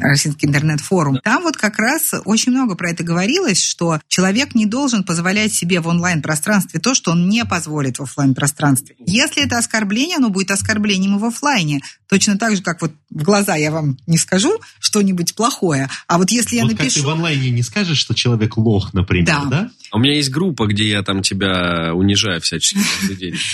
Российский 0.00 0.46
интернет-форум, 0.46 1.20
там 1.22 1.42
вот 1.42 1.56
как 1.56 1.78
раз 1.78 2.14
очень 2.24 2.52
много 2.52 2.74
про 2.74 2.90
это 2.90 3.04
говорилось, 3.04 3.62
что 3.62 4.00
человек 4.08 4.54
не 4.54 4.66
должен 4.66 5.04
позволять 5.04 5.52
себе 5.52 5.80
в 5.80 5.88
онлайн-пространстве 5.88 6.80
то, 6.80 6.94
что 6.94 7.12
он 7.12 7.28
не 7.28 7.44
позволит 7.44 7.98
в 7.98 8.02
офлайн-пространстве. 8.02 8.96
Если 9.06 9.44
это 9.44 9.58
оскорбление, 9.58 10.16
оно 10.16 10.30
будет 10.30 10.50
оскорблением 10.50 11.16
и 11.16 11.18
в 11.18 11.24
офлайне. 11.24 11.80
Точно 12.08 12.38
так 12.38 12.56
же, 12.56 12.62
как 12.62 12.82
вот 12.82 12.92
в 13.10 13.22
глаза 13.22 13.56
я 13.56 13.70
вам 13.70 13.98
не 14.06 14.16
скажу 14.16 14.58
что-нибудь 14.78 15.34
плохое, 15.34 15.88
а 16.06 16.18
вот 16.18 16.30
если 16.30 16.56
я 16.56 16.62
вот 16.62 16.72
напишу... 16.72 16.86
Как 16.86 17.02
ты 17.02 17.02
в 17.02 17.10
онлайне 17.10 17.50
не 17.50 17.62
скажешь, 17.62 17.98
что 17.98 18.14
человек 18.14 18.56
лох, 18.56 18.94
например, 18.94 19.26
да? 19.26 19.44
да? 19.44 19.70
У 20.06 20.08
меня 20.08 20.18
есть 20.18 20.30
группа, 20.30 20.68
где 20.68 20.88
я 20.88 21.02
там 21.02 21.20
тебя 21.20 21.92
унижаю 21.92 22.40
всячески. 22.40 22.78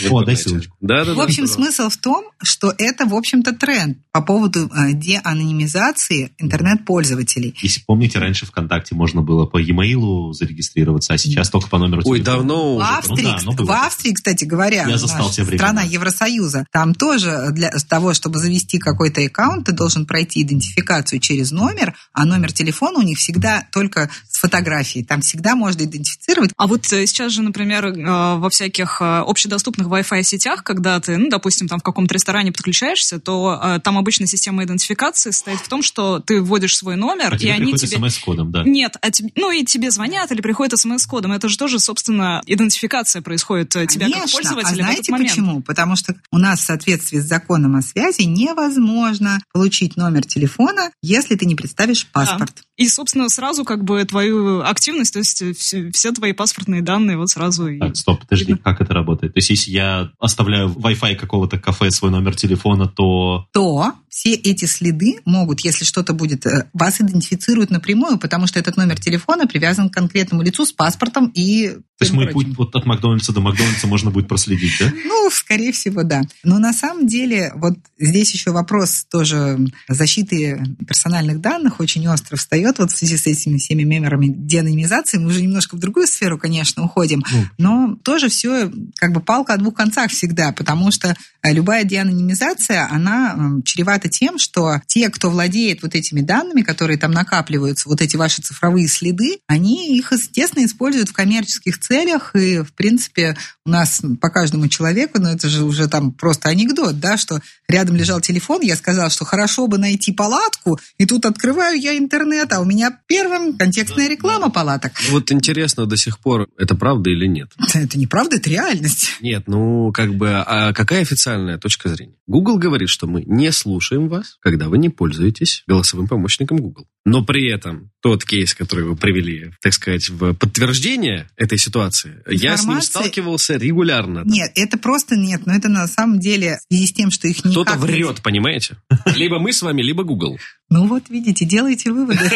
О, 0.11 0.23
дай 0.23 0.37
ссылочку. 0.37 0.77
Да, 0.83 1.03
да, 1.05 1.15
в 1.15 1.21
общем, 1.21 1.47
смысл 1.47 1.89
в 1.89 1.97
том, 1.97 2.27
что 2.43 2.75
это, 2.77 3.07
в 3.07 3.15
общем-то, 3.15 3.53
тренд 3.53 3.97
по 4.13 4.21
поводу 4.21 4.67
э, 4.69 4.93
деанонимизации 4.93 6.33
интернет-пользователей. 6.37 7.55
Если 7.63 7.83
помните, 7.87 8.19
раньше 8.19 8.45
ВКонтакте 8.45 8.95
можно 8.95 9.23
было 9.23 9.47
по 9.47 9.57
e-mail 9.57 10.35
зарегистрироваться, 10.35 11.15
а 11.15 11.19
сейчас 11.19 11.49
только 11.49 11.71
по 11.71 11.79
номеру 11.79 12.03
телефона. 12.03 12.19
Ой, 12.19 12.23
давно 12.23 12.75
в 12.75 12.77
уже. 12.77 12.87
Австрии, 12.87 13.37
ну, 13.45 13.53
да, 13.55 13.65
в 13.65 13.71
Австрии, 13.71 14.13
кстати 14.13 14.45
говоря, 14.45 14.87
я 14.87 14.99
застал 14.99 15.31
те 15.31 15.47
страна 15.47 15.83
Евросоюза, 15.83 16.67
там 16.71 16.95
тоже 16.95 17.49
для 17.53 17.71
того, 17.89 18.13
чтобы 18.13 18.39
завести 18.39 18.79
какой-то 18.79 19.25
аккаунт, 19.25 19.67
ты 19.67 19.73
должен 19.73 20.05
пройти 20.05 20.43
идентификацию 20.43 21.19
через 21.19 21.51
номер, 21.51 21.95
а 22.13 22.27
номер 22.27 22.53
телефона 22.53 22.99
у 22.99 23.03
них 23.03 23.17
всегда 23.17 23.67
только 23.73 24.11
с 24.29 24.39
фотографией. 24.39 25.05
Там 25.05 25.23
всегда 25.23 25.57
можно 25.57 25.85
идентифицировать. 25.85 26.42
А 26.57 26.67
вот 26.67 26.93
э, 26.93 27.07
сейчас 27.07 27.33
же, 27.33 27.43
например, 27.43 27.87
э, 27.87 28.37
во 28.37 28.51
всяких 28.51 29.01
э, 29.01 29.05
общедоступных 29.05 29.89
Wi-Fi 29.89 30.23
сетях, 30.23 30.65
когда 30.65 31.01
ты, 31.01 31.17
ну, 31.17 31.29
допустим, 31.29 31.69
там 31.69 31.81
в 31.81 31.83
каком-то 31.83 32.15
ресторане 32.15 32.53
подключаешься, 32.53 33.19
то 33.21 33.81
там 33.83 33.99
обычно 33.99 34.27
система 34.27 34.65
идентификации 34.65 35.31
состоит 35.31 35.61
в 35.61 35.69
том, 35.69 35.83
что 35.83 36.21
ты 36.21 36.41
вводишь 36.41 36.77
свой 36.77 36.97
номер, 36.97 37.35
а 37.35 37.37
и 37.37 37.49
они 37.49 37.75
тебе... 37.75 37.97
смс-кодом, 37.97 38.51
да? 38.51 38.63
Нет, 38.65 38.97
а 39.01 39.11
тебе... 39.11 39.31
ну 39.37 39.51
и 39.51 39.65
тебе 39.65 39.91
звонят 39.91 40.31
или 40.33 40.41
приходят 40.41 40.79
смс-кодом. 40.79 41.33
Это 41.33 41.49
же 41.49 41.59
тоже, 41.59 41.79
собственно, 41.79 42.43
идентификация 42.47 43.23
происходит 43.23 43.71
тебя 43.71 44.07
Конечно. 44.07 44.23
как 44.23 44.33
пользователя 44.33 44.83
а 44.83 44.85
знаете 44.85 45.13
в 45.13 45.15
этот 45.15 45.29
почему? 45.29 45.63
Потому 45.63 45.97
что 45.97 46.15
у 46.31 46.39
нас 46.39 46.61
в 46.61 46.65
соответствии 46.65 47.19
с 47.19 47.25
законом 47.25 47.77
о 47.77 47.83
связи 47.83 48.23
невозможно 48.23 49.41
получить 49.53 49.97
номер 49.97 50.25
телефона, 50.25 50.91
если 51.03 51.37
ты 51.37 51.47
не 51.47 51.55
представишь 51.55 52.07
паспорт. 52.07 52.53
Да. 52.57 52.63
И, 52.77 52.89
собственно, 52.89 53.29
сразу 53.29 53.65
как 53.65 53.85
бы 53.85 54.03
твою 54.05 54.63
активность, 54.63 55.13
то 55.13 55.19
есть 55.19 55.59
все, 55.59 55.91
все 55.93 56.13
твои 56.13 56.33
паспортные 56.33 56.83
данные 56.83 57.19
вот 57.19 57.29
сразу... 57.29 57.69
и- 57.69 57.79
Так, 57.79 57.97
стоп, 57.97 58.21
подожди, 58.21 58.55
как 58.55 58.81
это 58.81 58.95
работает? 58.95 59.35
То 59.35 59.39
есть, 59.39 59.51
если 59.51 59.71
я 59.71 60.11
оставляю 60.19 60.69
в 60.69 60.79
Wi-Fi 60.79 61.17
какого-то 61.17 61.59
кафе 61.59 61.91
свой 61.91 62.11
номер 62.11 62.35
телефона, 62.35 62.89
то... 62.89 63.47
то 63.53 63.93
все 64.09 64.35
эти 64.35 64.67
следы 64.67 65.21
могут, 65.25 65.61
если 65.61 65.85
что-то 65.85 66.13
будет, 66.13 66.45
э, 66.47 66.69
вас 66.75 67.01
идентифицируют 67.01 67.71
напрямую, 67.71 68.19
потому 68.19 68.47
что 68.47 68.59
этот 68.59 68.77
номер 68.77 69.01
телефона 69.01 69.47
привязан 69.47 69.89
к 69.89 69.95
конкретному 69.95 70.43
лицу 70.43 70.67
с 70.67 70.73
паспортом 70.73 71.31
и... 71.35 71.69
То 71.99 72.05
есть, 72.05 72.13
мой 72.13 72.27
прочим. 72.27 72.49
путь 72.55 72.59
вот 72.59 72.77
от 72.77 72.85
Макдональдса 72.85 73.33
до 73.33 73.41
Макдональдса 73.41 73.87
можно 73.87 74.11
будет 74.11 74.29
проследить, 74.29 74.73
да? 74.81 74.93
Ну, 75.05 75.31
скорее 75.31 75.73
всего, 75.73 76.03
да. 76.03 76.23
Но 76.43 76.59
на 76.59 76.73
самом 76.73 77.07
деле, 77.07 77.53
вот 77.55 77.75
здесь 77.99 78.33
еще 78.35 78.51
вопрос 78.51 79.07
тоже 79.11 79.59
защиты 79.89 80.63
персональных 80.87 81.41
данных 81.41 81.81
очень 81.81 82.07
остро 82.09 82.37
встает 82.37 82.62
вот 82.79 82.91
в 82.91 82.97
связи 82.97 83.17
с 83.17 83.27
этими 83.27 83.59
всеми 83.59 83.83
мемерами 83.83 84.27
деанонимизации. 84.29 85.19
Мы 85.19 85.29
уже 85.29 85.43
немножко 85.43 85.77
в 85.77 85.79
другую 85.79 86.07
сферу, 86.07 86.39
конечно, 86.39 86.85
уходим. 86.85 87.23
Ну. 87.33 87.47
Но 87.59 87.97
тоже 88.03 88.29
все 88.29 88.71
как 88.97 89.13
бы 89.13 89.21
палка 89.21 89.55
о 89.55 89.57
двух 89.57 89.75
концах 89.75 90.11
всегда, 90.11 90.53
потому 90.53 90.91
что 90.91 91.17
э, 91.43 91.53
любая 91.53 91.85
деанонимизация, 91.85 92.89
она 92.91 93.33
м, 93.33 93.63
чревата 93.63 94.09
тем, 94.09 94.39
что 94.39 94.81
те, 94.87 95.09
кто 95.11 95.31
владеет 95.31 95.83
вот 95.83 95.95
этими 95.95 96.21
данными, 96.21 96.63
которые 96.63 96.99
там 96.99 97.13
накапливаются, 97.13 97.89
вот 97.89 98.01
эти 98.01 98.17
ваши 98.17 98.43
цифровые 98.43 98.89
следы, 98.89 99.39
они 99.47 99.97
их, 99.97 100.13
естественно, 100.13 100.65
используют 100.65 101.09
в 101.09 101.13
коммерческих 101.13 101.79
целях, 101.79 102.35
и, 102.35 102.59
в 102.61 102.73
принципе, 102.73 103.37
у 103.65 103.71
нас 103.71 104.03
по 104.21 104.31
каждому 104.31 104.69
человеку, 104.69 105.21
ну 105.21 105.29
это 105.29 105.49
же 105.49 105.65
уже 105.65 105.89
там 105.89 106.13
просто 106.13 106.49
анекдот, 106.49 107.01
да, 107.01 107.17
что 107.17 107.41
рядом 107.69 107.97
лежал 107.97 108.21
телефон, 108.21 108.61
я 108.63 108.77
сказала, 108.77 109.11
что 109.11 109.25
хорошо 109.25 109.67
бы 109.67 109.79
найти 109.79 110.13
палатку, 110.13 110.79
и 110.99 111.07
тут 111.07 111.27
открываю 111.27 111.79
я 111.81 111.97
интернет, 111.97 112.52
а 112.53 112.61
у 112.61 112.65
меня 112.65 112.99
первым 113.07 113.57
контекстная 113.57 114.09
реклама 114.09 114.51
палаток. 114.51 114.93
Вот 115.11 115.31
интересно 115.33 115.87
до 115.87 115.97
сих 115.97 116.19
пор, 116.19 116.49
это 116.59 116.75
правда 116.75 117.11
или 117.11 117.27
нет? 117.27 117.51
Это 117.75 117.99
неправда, 117.99 118.37
это 118.37 118.51
реальность. 118.51 119.17
Нет, 119.21 119.45
ну, 119.47 119.93
как 119.93 120.15
бы, 120.15 120.31
а 120.31 120.73
какая 120.73 121.03
официальная 121.03 121.59
точка 121.59 121.89
зрения? 121.89 122.15
Google 122.27 122.59
говорит, 122.59 122.89
что 122.89 123.07
мы 123.07 123.23
не 123.27 123.51
слушаем 123.53 124.09
вас, 124.09 124.37
когда 124.41 124.69
вы 124.69 124.79
не 124.79 124.89
пользуетесь 124.89 125.65
голосовым 125.67 126.07
помощником 126.07 126.59
Google. 126.59 126.87
Но 127.05 127.25
при 127.25 127.53
этом 127.53 127.91
тот 128.01 128.25
кейс, 128.25 128.55
который 128.55 128.85
вы 128.85 128.97
привели, 128.97 129.53
так 129.61 129.73
сказать, 129.73 130.09
в 130.09 130.35
подтверждение 130.35 131.29
этой 131.37 131.59
ситуации, 131.59 132.23
я 132.29 132.57
с 132.57 132.65
ним 132.65 132.81
сталкивался 132.81 133.57
регулярно. 133.57 134.23
Нет, 134.25 134.53
это 134.55 134.79
просто 134.79 135.17
нет, 135.17 135.47
но 135.47 135.55
это 135.55 135.69
на 135.69 135.87
самом 135.89 136.21
деле 136.21 136.59
в 136.69 136.73
связи 136.73 136.87
с 136.87 136.93
тем, 136.93 137.11
что 137.11 137.27
их 137.27 137.45
никак... 137.45 137.53
Кто-то 137.53 137.79
врет, 137.79 138.21
понимаете? 138.23 138.77
Либо 139.17 139.41
мы 139.41 139.53
с 139.53 139.63
вами, 139.63 139.83
либо 139.83 140.05
Google. 140.05 140.39
Ну 140.71 140.87
вот, 140.87 141.11
видите, 141.11 141.45
делайте 141.45 141.91
выводы. 141.91 142.21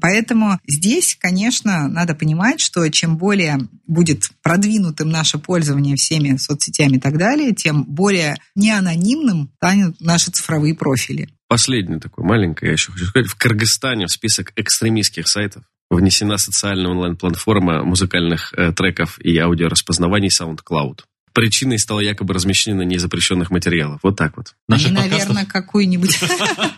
Поэтому 0.00 0.58
здесь, 0.66 1.16
конечно, 1.20 1.88
надо 1.88 2.14
понимать, 2.14 2.60
что 2.60 2.86
чем 2.88 3.16
более 3.16 3.58
будет 3.86 4.30
продвинутым 4.42 5.08
наше 5.08 5.38
пользование 5.38 5.96
всеми 5.96 6.36
соцсетями 6.36 6.96
и 6.96 7.00
так 7.00 7.18
далее, 7.18 7.54
тем 7.54 7.84
более 7.84 8.36
неанонимным 8.54 9.50
станут 9.56 10.00
наши 10.00 10.30
цифровые 10.30 10.74
профили. 10.74 11.28
Последнее 11.48 12.00
такое 12.00 12.26
маленькое, 12.26 12.70
я 12.70 12.72
еще 12.72 12.92
хочу 12.92 13.06
сказать. 13.06 13.28
В 13.28 13.36
Кыргызстане 13.36 14.06
в 14.06 14.10
список 14.10 14.52
экстремистских 14.56 15.28
сайтов 15.28 15.62
внесена 15.90 16.38
социальная 16.38 16.90
онлайн-платформа 16.90 17.84
музыкальных 17.84 18.52
э, 18.54 18.72
треков 18.72 19.18
и 19.20 19.36
аудиораспознаваний 19.38 20.28
SoundCloud. 20.28 21.00
Причиной 21.36 21.78
стало 21.78 22.00
якобы 22.00 22.32
размещение 22.32 22.86
незапрещенных 22.86 23.50
материалов. 23.50 24.00
Вот 24.02 24.16
так 24.16 24.38
вот. 24.38 24.54
Наших 24.68 24.86
Они, 24.86 24.96
подкастов? 24.96 25.28
наверное, 25.28 25.44
какую-нибудь 25.44 26.18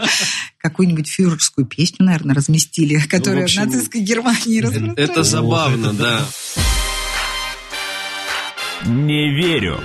какую-нибудь 0.59 1.09
фюрерскую 1.09 1.64
песню, 1.64 2.04
наверное, 2.04 2.34
разместили, 2.34 2.98
которая 2.98 3.42
в, 3.42 3.44
общем, 3.44 3.62
нацистской 3.66 4.00
Германии 4.00 4.59
Это 4.59 4.66
распространялась. 5.20 5.28
забавно, 5.28 5.92
да. 5.92 6.26
Не 8.84 9.32
верю. 9.36 9.80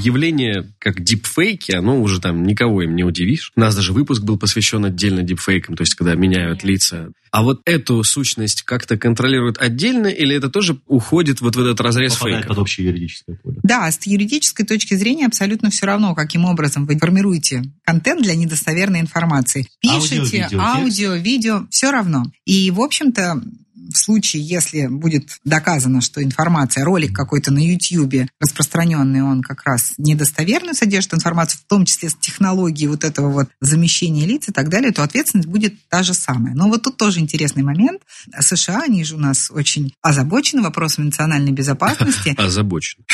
Явление 0.00 0.72
как 0.78 1.02
дипфейки, 1.02 1.72
оно 1.72 2.00
уже 2.00 2.20
там 2.20 2.44
никого 2.44 2.82
им 2.82 2.96
не 2.96 3.04
удивишь. 3.04 3.52
У 3.56 3.60
нас 3.60 3.74
даже 3.74 3.92
выпуск 3.92 4.22
был 4.22 4.38
посвящен 4.38 4.84
отдельно 4.84 5.22
дипфейкам, 5.22 5.76
то 5.76 5.82
есть 5.82 5.94
когда 5.94 6.14
меняют 6.14 6.64
лица. 6.64 7.10
А 7.30 7.42
вот 7.42 7.60
эту 7.64 8.02
сущность 8.02 8.62
как-то 8.62 8.96
контролируют 8.96 9.58
отдельно 9.58 10.08
или 10.08 10.34
это 10.34 10.50
тоже 10.50 10.80
уходит 10.86 11.40
вот 11.40 11.54
в 11.54 11.60
этот 11.60 11.80
разрез 11.80 12.14
Попадает 12.14 12.38
фейков? 12.38 12.56
под 12.56 12.62
общее 12.62 12.88
юридическое 12.88 13.36
поле. 13.36 13.58
Да, 13.62 13.90
с 13.90 14.04
юридической 14.04 14.64
точки 14.64 14.94
зрения 14.94 15.26
абсолютно 15.26 15.70
все 15.70 15.86
равно, 15.86 16.14
каким 16.14 16.44
образом 16.44 16.86
вы 16.86 16.98
формируете 16.98 17.62
контент 17.84 18.22
для 18.22 18.34
недостоверной 18.34 19.00
информации. 19.00 19.68
Аудио, 19.86 20.00
Пишите, 20.00 20.42
видео, 20.42 20.60
аудио, 20.60 21.14
видео, 21.14 21.66
все 21.70 21.92
равно. 21.92 22.24
И, 22.46 22.70
в 22.72 22.80
общем-то, 22.80 23.40
в 23.88 23.96
случае, 23.96 24.42
если 24.42 24.86
будет 24.86 25.38
доказано, 25.44 26.00
что 26.00 26.22
информация, 26.22 26.84
ролик 26.84 27.14
какой-то 27.14 27.52
на 27.52 27.58
YouTube 27.58 28.28
распространенный, 28.40 29.22
он 29.22 29.42
как 29.42 29.64
раз 29.64 29.94
недостоверную 29.98 30.74
содержит 30.74 31.14
информацию, 31.14 31.60
в 31.64 31.68
том 31.68 31.84
числе 31.84 32.10
с 32.10 32.14
технологией 32.14 32.88
вот 32.88 33.04
этого 33.04 33.30
вот 33.30 33.48
замещения 33.60 34.26
лиц 34.26 34.48
и 34.48 34.52
так 34.52 34.68
далее, 34.68 34.92
то 34.92 35.02
ответственность 35.02 35.48
будет 35.48 35.74
та 35.88 36.02
же 36.02 36.14
самая. 36.14 36.54
Но 36.54 36.68
вот 36.68 36.82
тут 36.82 36.96
тоже 36.96 37.20
интересный 37.20 37.62
момент. 37.62 38.02
США, 38.38 38.82
они 38.82 39.04
же 39.04 39.16
у 39.16 39.18
нас 39.18 39.50
очень 39.50 39.94
озабочены 40.02 40.62
вопросом 40.62 41.06
национальной 41.06 41.52
безопасности. 41.52 42.34
Озабочен. 42.38 43.04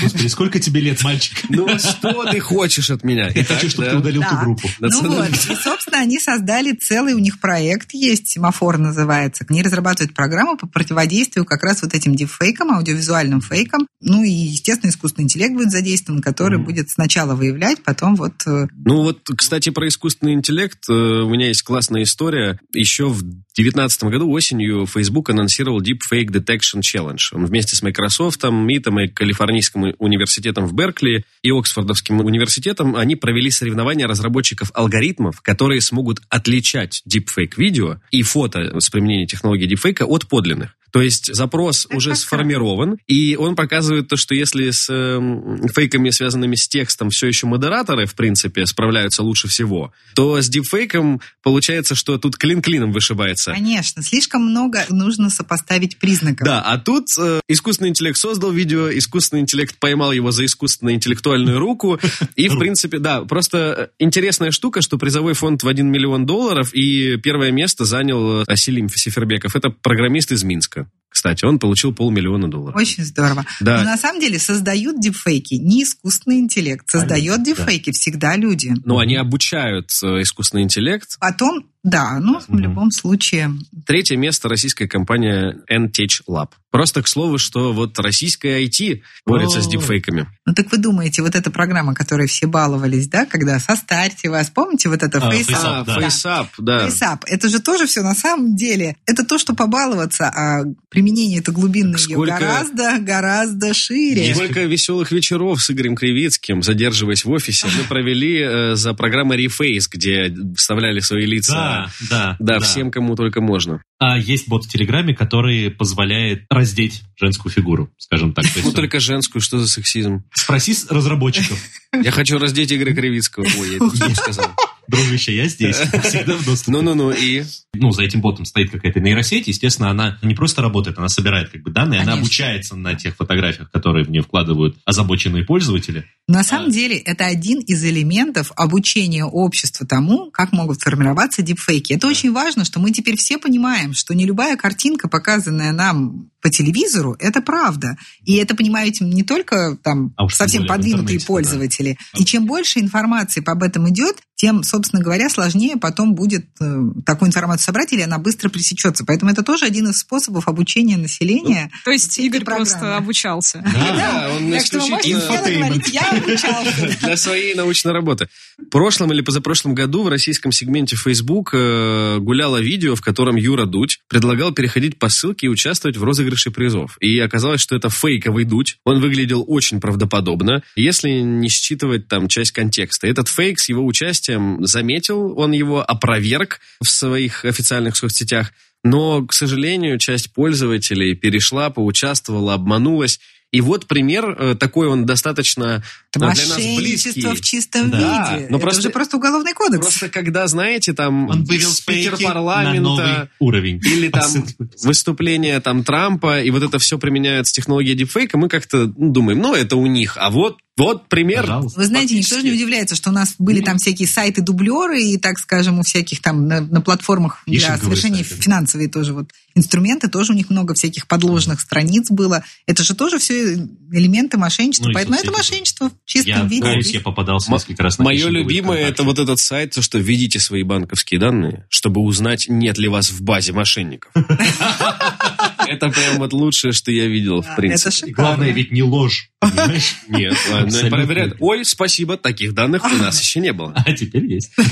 Господи, 0.00 0.26
сколько 0.28 0.58
тебе 0.58 0.80
лет, 0.80 1.02
мальчик? 1.02 1.38
Ну, 1.48 1.68
что 1.78 2.24
ты 2.30 2.40
хочешь 2.40 2.90
от 2.90 3.04
меня? 3.04 3.28
Я 3.28 3.44
хочу, 3.44 3.68
чтобы 3.68 3.88
ты 3.88 3.96
удалил 3.96 4.22
ту 4.22 4.36
группу. 4.36 4.68
Ну 4.80 5.08
вот, 5.08 5.28
и, 5.28 5.54
собственно, 5.54 5.98
они 5.98 6.18
создали 6.18 6.72
целый 6.72 7.14
у 7.14 7.18
них 7.18 7.40
проект 7.40 7.92
есть, 7.92 8.28
семафор 8.28 8.78
называется. 8.78 9.44
Они 9.48 9.62
разрабатывают 9.62 10.14
программу 10.14 10.56
по 10.56 10.66
противодействию 10.66 11.44
как 11.44 11.62
раз 11.62 11.82
вот 11.82 11.94
этим 11.94 12.14
дипфейкам, 12.14 12.70
аудиовизуальным 12.72 13.40
фейкам. 13.40 13.86
Ну 14.00 14.22
и, 14.22 14.30
естественно, 14.30 14.90
искусственный 14.90 15.24
интеллект 15.24 15.54
будет 15.54 15.70
задействован, 15.70 16.20
который 16.20 16.58
будет 16.58 16.90
сначала 16.90 17.34
выявлять, 17.34 17.82
потом 17.82 18.16
вот... 18.16 18.34
э, 18.46 18.66
Ну 18.84 19.02
вот, 19.02 19.28
кстати, 19.36 19.70
про 19.70 19.88
искусственный 19.88 20.34
интеллект 20.34 20.78
э, 20.88 20.92
у 20.92 21.28
меня 21.28 21.48
есть 21.48 21.62
классная 21.62 22.02
история. 22.02 22.58
Еще 22.74 23.06
в 23.06 23.22
2019 23.22 24.04
году 24.04 24.30
осенью 24.30 24.86
Facebook 24.86 25.30
анонсировал 25.30 25.80
Deepfake 25.80 26.28
Detection 26.28 26.80
Challenge. 26.80 27.18
Он 27.32 27.46
вместе 27.46 27.76
с 27.76 27.82
Microsoft, 27.82 28.42
МИТом 28.44 29.00
и 29.00 29.08
Калифорнийским 29.08 29.81
университетом 29.98 30.66
в 30.66 30.74
Беркли 30.74 31.24
и 31.42 31.50
Оксфордовским 31.50 32.20
университетом 32.20 32.96
они 32.96 33.16
провели 33.16 33.50
соревнования 33.50 34.06
разработчиков 34.06 34.70
алгоритмов, 34.74 35.40
которые 35.40 35.80
смогут 35.80 36.20
отличать 36.28 37.02
deepfake 37.08 37.54
видео 37.56 37.98
и 38.10 38.22
фото 38.22 38.78
с 38.80 38.90
применением 38.90 39.26
технологии 39.26 39.70
deepfake 39.70 40.04
от 40.04 40.28
подлинных. 40.28 40.76
То 40.92 41.00
есть 41.00 41.34
запрос 41.34 41.86
Это 41.86 41.96
уже 41.96 42.10
как 42.10 42.18
сформирован, 42.18 42.98
и 43.08 43.34
он 43.34 43.56
показывает 43.56 44.08
то, 44.08 44.16
что 44.16 44.34
если 44.34 44.70
с 44.70 44.90
эм, 44.90 45.66
фейками, 45.68 46.10
связанными 46.10 46.54
с 46.54 46.68
текстом, 46.68 47.08
все 47.08 47.28
еще 47.28 47.46
модераторы, 47.46 48.04
в 48.04 48.14
принципе, 48.14 48.66
справляются 48.66 49.22
лучше 49.22 49.48
всего, 49.48 49.92
то 50.14 50.40
с 50.40 50.48
дипфейком 50.50 51.22
получается, 51.42 51.94
что 51.94 52.18
тут 52.18 52.36
клин 52.36 52.60
клином 52.60 52.92
вышибается. 52.92 53.52
Конечно, 53.52 54.02
слишком 54.02 54.42
много 54.42 54.84
нужно 54.90 55.30
сопоставить 55.30 55.96
признаков. 55.96 56.44
Да, 56.44 56.60
а 56.60 56.76
тут 56.76 57.06
э, 57.18 57.40
искусственный 57.48 57.88
интеллект 57.88 58.18
создал 58.18 58.52
видео, 58.52 58.90
искусственный 58.90 59.40
интеллект 59.40 59.71
поймал 59.78 60.12
его 60.12 60.30
за 60.30 60.44
искусственно-интеллектуальную 60.44 61.58
руку, 61.58 61.98
и, 62.36 62.48
в 62.48 62.58
принципе, 62.58 62.98
да, 62.98 63.22
просто 63.22 63.58
э, 63.58 63.88
интересная 63.98 64.50
штука, 64.50 64.82
что 64.82 64.98
призовой 64.98 65.34
фонд 65.34 65.62
в 65.62 65.68
1 65.68 65.90
миллион 65.90 66.26
долларов, 66.26 66.74
и 66.74 67.16
первое 67.16 67.50
место 67.50 67.84
занял 67.84 68.42
э, 68.42 68.44
Асилим 68.46 68.88
Сифербеков. 68.88 69.56
Это 69.56 69.70
программист 69.70 70.32
из 70.32 70.44
Минска. 70.44 70.88
Кстати, 71.12 71.44
он 71.44 71.58
получил 71.58 71.94
полмиллиона 71.94 72.50
долларов. 72.50 72.74
Очень 72.74 73.04
здорово. 73.04 73.44
Да. 73.60 73.78
Но 73.78 73.84
на 73.84 73.98
самом 73.98 74.18
деле 74.20 74.38
создают 74.38 74.98
дипфейки 74.98 75.54
не 75.54 75.82
искусственный 75.82 76.38
интеллект. 76.38 76.88
Создает 76.90 77.36
Понятно, 77.36 77.44
да. 77.44 77.50
дипфейки 77.64 77.92
всегда 77.92 78.36
люди. 78.36 78.72
Ну, 78.84 78.98
они 78.98 79.16
обучают 79.16 79.90
э, 80.02 80.22
искусственный 80.22 80.62
интеллект. 80.62 81.18
Потом, 81.20 81.66
да, 81.82 82.18
ну, 82.20 82.38
в 82.40 82.48
Мгм. 82.48 82.58
любом 82.60 82.90
случае, 82.90 83.50
Третье 83.86 84.16
место 84.16 84.48
российская 84.48 84.86
компания 84.86 85.56
NTech 85.70 86.22
Lab. 86.28 86.50
Просто 86.70 87.02
к 87.02 87.08
слову, 87.08 87.36
что 87.36 87.72
вот 87.74 87.98
российская 87.98 88.64
IT 88.64 89.02
борется 89.26 89.60
с 89.60 89.66
О. 89.66 89.70
дипфейками. 89.70 90.26
Ну 90.46 90.54
так 90.54 90.70
вы 90.72 90.78
думаете, 90.78 91.20
вот 91.20 91.34
эта 91.34 91.50
программа, 91.50 91.94
которой 91.94 92.26
все 92.28 92.46
баловались, 92.46 93.08
да, 93.08 93.26
когда 93.26 93.58
состарьте 93.58 94.30
вас, 94.30 94.48
помните 94.48 94.88
вот 94.88 95.02
это 95.02 95.18
А, 95.18 95.30
FaceApp? 95.30 95.84
FaceApp, 95.86 96.46
А, 96.58 96.62
да. 96.62 96.86
FaceApp, 96.88 97.18
да. 97.18 97.18
Это 97.26 97.48
же 97.48 97.60
тоже 97.60 97.86
все 97.86 98.02
на 98.02 98.14
самом 98.14 98.56
деле. 98.56 98.96
Это 99.06 99.24
то, 99.24 99.36
что 99.38 99.54
побаловаться, 99.54 100.28
а 100.28 100.62
применение 100.88 101.40
это 101.40 101.52
глубинное 101.52 101.98
Сколько- 101.98 102.38
гораздо, 102.38 102.98
гораздо 103.00 103.74
шире. 103.74 104.34
Сколько 104.34 104.60
веселых 104.64 105.12
вечеров 105.12 105.62
с 105.62 105.70
Игорем 105.70 105.94
Кривицким, 105.96 106.62
задерживаясь 106.62 107.24
в 107.24 107.30
офисе, 107.30 107.66
мы 107.76 107.84
провели 107.84 108.38
э, 108.40 108.74
за 108.76 108.94
программой 108.94 109.44
Reface, 109.44 109.88
где 109.90 110.34
вставляли 110.56 111.00
свои 111.00 111.26
лица 111.26 111.71
Да, 111.72 111.90
Да, 112.10 112.36
да, 112.38 112.54
да, 112.54 112.60
всем, 112.60 112.90
кому 112.90 113.16
только 113.16 113.40
можно. 113.40 113.82
А 114.04 114.18
есть 114.18 114.48
бот 114.48 114.64
в 114.64 114.68
Телеграме, 114.68 115.14
который 115.14 115.70
позволяет 115.70 116.46
раздеть 116.50 117.02
женскую 117.14 117.52
фигуру, 117.52 117.88
скажем 117.98 118.32
так. 118.32 118.44
Ну, 118.64 118.72
только 118.72 118.98
женскую, 118.98 119.40
что 119.40 119.60
за 119.60 119.68
сексизм? 119.68 120.24
Спроси 120.34 120.74
разработчиков. 120.90 121.56
Я 121.92 122.10
хочу 122.10 122.36
раздеть 122.38 122.72
Игоря 122.72 122.94
Кривицкого. 122.94 123.44
Ой, 123.44 123.70
я 123.70 123.76
это 123.76 124.08
не 124.08 124.14
сказал. 124.16 124.46
Дружище, 124.88 125.36
я 125.36 125.46
здесь, 125.46 125.76
всегда 125.76 126.34
в 126.34 126.44
доступе. 126.44 126.72
Ну-ну-ну, 126.72 127.12
и? 127.12 127.44
Ну, 127.74 127.92
за 127.92 128.02
этим 128.02 128.20
ботом 128.20 128.44
стоит 128.44 128.70
какая-то 128.70 129.00
нейросеть, 129.00 129.46
естественно, 129.46 129.90
она 129.90 130.18
не 130.22 130.34
просто 130.34 130.60
работает, 130.60 130.98
она 130.98 131.08
собирает 131.08 131.50
как 131.50 131.62
бы 131.62 131.70
данные, 131.70 132.00
Конечно. 132.00 132.12
она 132.12 132.20
обучается 132.20 132.76
на 132.76 132.94
тех 132.94 133.16
фотографиях, 133.16 133.70
которые 133.70 134.04
в 134.04 134.10
нее 134.10 134.22
вкладывают 134.22 134.76
озабоченные 134.84 135.44
пользователи. 135.44 136.04
На 136.26 136.42
самом 136.42 136.68
а... 136.68 136.72
деле, 136.72 136.98
это 136.98 137.26
один 137.26 137.60
из 137.60 137.84
элементов 137.84 138.52
обучения 138.56 139.24
общества 139.24 139.86
тому, 139.86 140.30
как 140.30 140.52
могут 140.52 140.80
формироваться 140.80 141.42
дипфейки. 141.42 141.92
Это 141.92 142.08
очень 142.08 142.32
важно, 142.32 142.64
что 142.64 142.80
мы 142.80 142.90
теперь 142.90 143.16
все 143.16 143.38
понимаем, 143.38 143.91
что 143.92 144.14
не 144.14 144.26
любая 144.26 144.56
картинка, 144.56 145.08
показанная 145.08 145.72
нам 145.72 146.30
по 146.40 146.50
телевизору, 146.50 147.16
это 147.18 147.40
правда. 147.40 147.96
И 148.24 148.34
это 148.36 148.54
понимают 148.54 149.00
не 149.00 149.22
только 149.22 149.76
там 149.82 150.12
а 150.16 150.28
совсем 150.28 150.66
продвинутые 150.66 151.20
пользователи. 151.20 151.98
Да. 152.12 152.20
И 152.20 152.24
чем 152.24 152.46
больше 152.46 152.80
информации 152.80 153.42
об 153.46 153.62
этом 153.62 153.88
идет, 153.88 154.16
тем, 154.42 154.64
собственно 154.64 155.00
говоря, 155.00 155.28
сложнее 155.28 155.76
потом 155.76 156.16
будет 156.16 156.46
э, 156.60 156.80
такую 157.06 157.28
информацию 157.28 157.64
собрать, 157.64 157.92
или 157.92 158.00
она 158.00 158.18
быстро 158.18 158.48
пресечется. 158.48 159.04
Поэтому 159.06 159.30
это 159.30 159.44
тоже 159.44 159.66
один 159.66 159.88
из 159.88 160.00
способов 160.00 160.48
обучения 160.48 160.96
населения. 160.96 161.70
Ну, 161.72 161.78
то 161.84 161.92
есть 161.92 162.18
Игорь 162.18 162.40
программы. 162.40 162.66
просто 162.66 162.96
обучался. 162.96 163.64
Да, 163.64 164.32
он 164.34 164.56
исключительно 164.56 165.80
я 165.92 166.10
обучался. 166.10 166.98
Для 167.06 167.16
своей 167.16 167.54
научной 167.54 167.92
работы. 167.92 168.26
В 168.58 168.64
прошлом 168.64 169.12
или 169.12 169.20
позапрошлом 169.20 169.76
году 169.76 170.02
в 170.02 170.08
российском 170.08 170.50
сегменте 170.50 170.96
Facebook 170.96 171.50
э, 171.54 172.18
гуляло 172.18 172.60
видео, 172.60 172.96
в 172.96 173.00
котором 173.00 173.36
Юра 173.36 173.66
Дудь 173.66 174.00
предлагал 174.08 174.50
переходить 174.50 174.98
по 174.98 175.08
ссылке 175.08 175.46
и 175.46 175.50
участвовать 175.50 175.96
в 175.96 176.02
розыгрыше 176.02 176.50
призов. 176.50 176.96
И 176.98 177.16
оказалось, 177.20 177.60
что 177.60 177.76
это 177.76 177.90
фейковый 177.90 178.42
дуть. 178.42 178.78
Он 178.84 179.00
выглядел 179.00 179.44
очень 179.46 179.80
правдоподобно, 179.80 180.64
если 180.74 181.10
не 181.10 181.48
считывать 181.48 182.08
там 182.08 182.26
часть 182.26 182.50
контекста. 182.50 183.06
Этот 183.06 183.28
фейк 183.28 183.60
с 183.60 183.68
его 183.68 183.86
участием 183.86 184.31
заметил, 184.60 185.38
он 185.38 185.52
его 185.52 185.82
опроверг 185.82 186.60
в 186.82 186.90
своих 186.90 187.44
официальных 187.44 187.96
соцсетях. 187.96 188.52
Но, 188.84 189.24
к 189.24 189.32
сожалению, 189.32 189.98
часть 189.98 190.32
пользователей 190.32 191.14
перешла, 191.14 191.70
поучаствовала, 191.70 192.54
обманулась. 192.54 193.20
И 193.52 193.60
вот 193.60 193.86
пример 193.86 194.30
э, 194.30 194.54
такой, 194.54 194.88
он 194.88 195.04
достаточно 195.04 195.84
э, 196.16 196.18
для 196.18 196.26
нас 196.26 196.56
близкий. 196.56 197.20
в 197.20 197.40
чистом 197.42 197.90
да, 197.90 197.98
виде. 198.34 198.46
Но 198.48 198.56
Это 198.56 198.62
просто, 198.62 198.82
же 198.82 198.90
просто 198.90 199.18
уголовный 199.18 199.52
кодекс. 199.52 199.82
Просто 199.82 200.08
когда, 200.08 200.46
знаете, 200.46 200.94
там 200.94 201.28
он 201.28 201.44
вывел 201.44 201.68
спикер 201.68 202.16
парламента 202.16 203.28
уровень. 203.38 203.78
или 203.84 204.08
там 204.08 204.46
выступление 204.82 205.60
там 205.60 205.84
Трампа, 205.84 206.40
и 206.40 206.50
вот 206.50 206.62
это 206.62 206.78
все 206.78 206.98
применяется 206.98 207.52
технология 207.52 207.94
дипфейка, 207.94 208.38
мы 208.38 208.48
как-то 208.48 208.90
ну, 208.96 209.12
думаем, 209.12 209.38
ну, 209.40 209.54
это 209.54 209.76
у 209.76 209.86
них. 209.86 210.16
А 210.18 210.30
вот 210.30 210.56
вот 210.76 211.08
пример. 211.08 211.42
Пожалуйста. 211.42 211.80
Вы 211.80 211.86
знаете, 211.86 212.16
никто 212.16 212.36
же 212.36 212.44
не 212.44 212.52
удивляется, 212.52 212.94
что 212.94 213.10
у 213.10 213.12
нас 213.12 213.34
были 213.38 213.60
там 213.60 213.76
всякие 213.76 214.08
сайты-дублеры 214.08 215.02
и, 215.02 215.18
так 215.18 215.38
скажем, 215.38 215.78
у 215.78 215.82
всяких 215.82 216.22
там 216.22 216.48
на, 216.48 216.60
на 216.60 216.80
платформах 216.80 217.42
для 217.46 217.76
совершения 217.76 218.24
сайты. 218.24 218.42
финансовые 218.42 218.88
тоже 218.88 219.12
вот 219.12 219.30
инструменты, 219.54 220.08
тоже 220.08 220.32
у 220.32 220.34
них 220.34 220.48
много 220.48 220.72
всяких 220.72 221.06
подложных 221.06 221.60
страниц 221.60 222.10
было. 222.10 222.42
Это 222.66 222.84
же 222.84 222.94
тоже 222.94 223.18
все 223.18 223.54
элементы 223.92 224.38
мошенничества. 224.38 224.88
Ну, 224.88 224.94
Поэтому 224.94 225.16
это 225.16 225.30
мошенничество 225.30 225.90
в 225.90 225.92
чистом 226.06 226.34
я, 226.34 226.44
виде. 226.44 226.90
Я 226.90 227.00
попадался 227.00 227.52
несколько 227.52 227.82
раз 227.82 227.98
на 227.98 228.04
Мое 228.04 228.28
любимое 228.28 228.78
это 228.88 229.02
вот 229.02 229.18
этот 229.18 229.38
сайт, 229.38 229.74
что 229.78 229.98
введите 229.98 230.40
свои 230.40 230.62
банковские 230.62 231.20
данные, 231.20 231.66
чтобы 231.68 232.00
узнать, 232.00 232.46
нет 232.48 232.78
ли 232.78 232.88
вас 232.88 233.10
в 233.10 233.22
базе 233.22 233.52
мошенников. 233.52 234.10
Это 235.66 235.88
прям 235.90 236.18
вот 236.18 236.32
лучшее, 236.32 236.72
что 236.72 236.90
я 236.90 237.06
видел, 237.06 237.42
в 237.42 237.56
принципе. 237.56 238.12
Главное 238.12 238.50
ведь 238.50 238.72
не 238.72 238.82
ложь. 238.82 239.30
Нет, 240.08 240.36
ладно, 240.50 240.90
проверяют. 240.90 241.36
Ой, 241.40 241.64
спасибо, 241.64 242.16
таких 242.16 242.54
данных 242.54 242.84
у 242.84 242.96
нас 242.96 243.20
еще 243.20 243.40
не 243.40 243.52
было. 243.52 243.74
А 243.84 243.92
теперь 243.92 244.26
есть. 244.26 244.52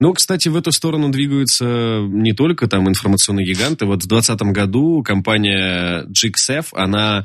Ну, 0.00 0.12
кстати, 0.12 0.48
в 0.48 0.56
эту 0.56 0.70
сторону 0.70 1.08
двигаются 1.08 2.00
не 2.08 2.32
только 2.32 2.68
там 2.68 2.88
информационные 2.88 3.46
гиганты. 3.46 3.84
Вот 3.84 4.04
в 4.04 4.06
2020 4.06 4.42
году 4.54 5.02
компания 5.02 6.04
GXF, 6.04 6.66
она 6.72 7.24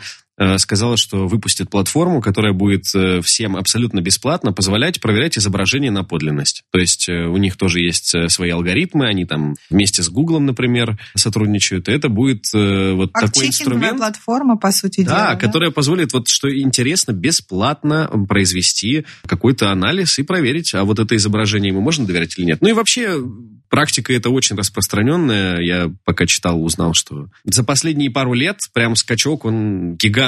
сказала, 0.58 0.98
что 0.98 1.28
выпустит 1.28 1.70
платформу, 1.70 2.22
которая 2.22 2.54
будет 2.54 2.86
э, 2.96 3.22
всем 3.22 3.56
абсолютно 3.56 4.02
бесплатно 4.02 4.52
позволять 4.52 5.00
проверять 5.00 5.38
изображение 5.38 5.92
на 5.92 6.04
подлинность. 6.04 6.64
То 6.72 6.80
есть 6.80 7.08
э, 7.08 7.26
у 7.28 7.38
них 7.38 7.56
тоже 7.56 7.82
есть 7.82 8.14
свои 8.30 8.50
алгоритмы, 8.50 9.08
они 9.08 9.26
там 9.26 9.56
вместе 9.70 10.02
с 10.02 10.10
Гуглом, 10.10 10.46
например, 10.46 10.98
сотрудничают, 11.16 11.88
и 11.88 11.92
это 11.92 12.10
будет 12.10 12.46
вот 12.54 13.12
а 13.14 13.22
такой 13.22 13.48
инструмент. 13.48 13.98
платформа, 13.98 14.58
по 14.58 14.72
сути 14.72 15.02
да, 15.02 15.06
дела. 15.06 15.28
Да, 15.30 15.36
которая 15.36 15.72
позволит, 15.72 16.14
вот 16.14 16.28
что 16.28 16.54
интересно, 16.54 17.12
бесплатно 17.12 18.10
произвести 18.28 19.06
какой-то 19.26 19.72
анализ 19.72 20.18
и 20.20 20.24
проверить, 20.24 20.74
а 20.74 20.84
вот 20.84 21.00
это 21.00 21.16
изображение 21.16 21.70
ему 21.70 21.82
можно 21.82 22.06
доверять 22.06 22.38
или 22.38 22.46
нет. 22.46 22.60
Ну 22.62 22.70
и 22.70 22.74
вообще 22.74 23.24
Практика 23.74 24.14
это 24.14 24.30
очень 24.30 24.56
распространенная. 24.56 25.60
Я 25.60 25.92
пока 26.06 26.28
читал, 26.28 26.64
узнал, 26.64 26.94
что 26.94 27.30
за 27.44 27.64
последние 27.64 28.12
пару 28.12 28.34
лет 28.34 28.60
прям 28.72 28.96
скачок, 28.96 29.46
он 29.46 29.96
гигантский 29.96 30.23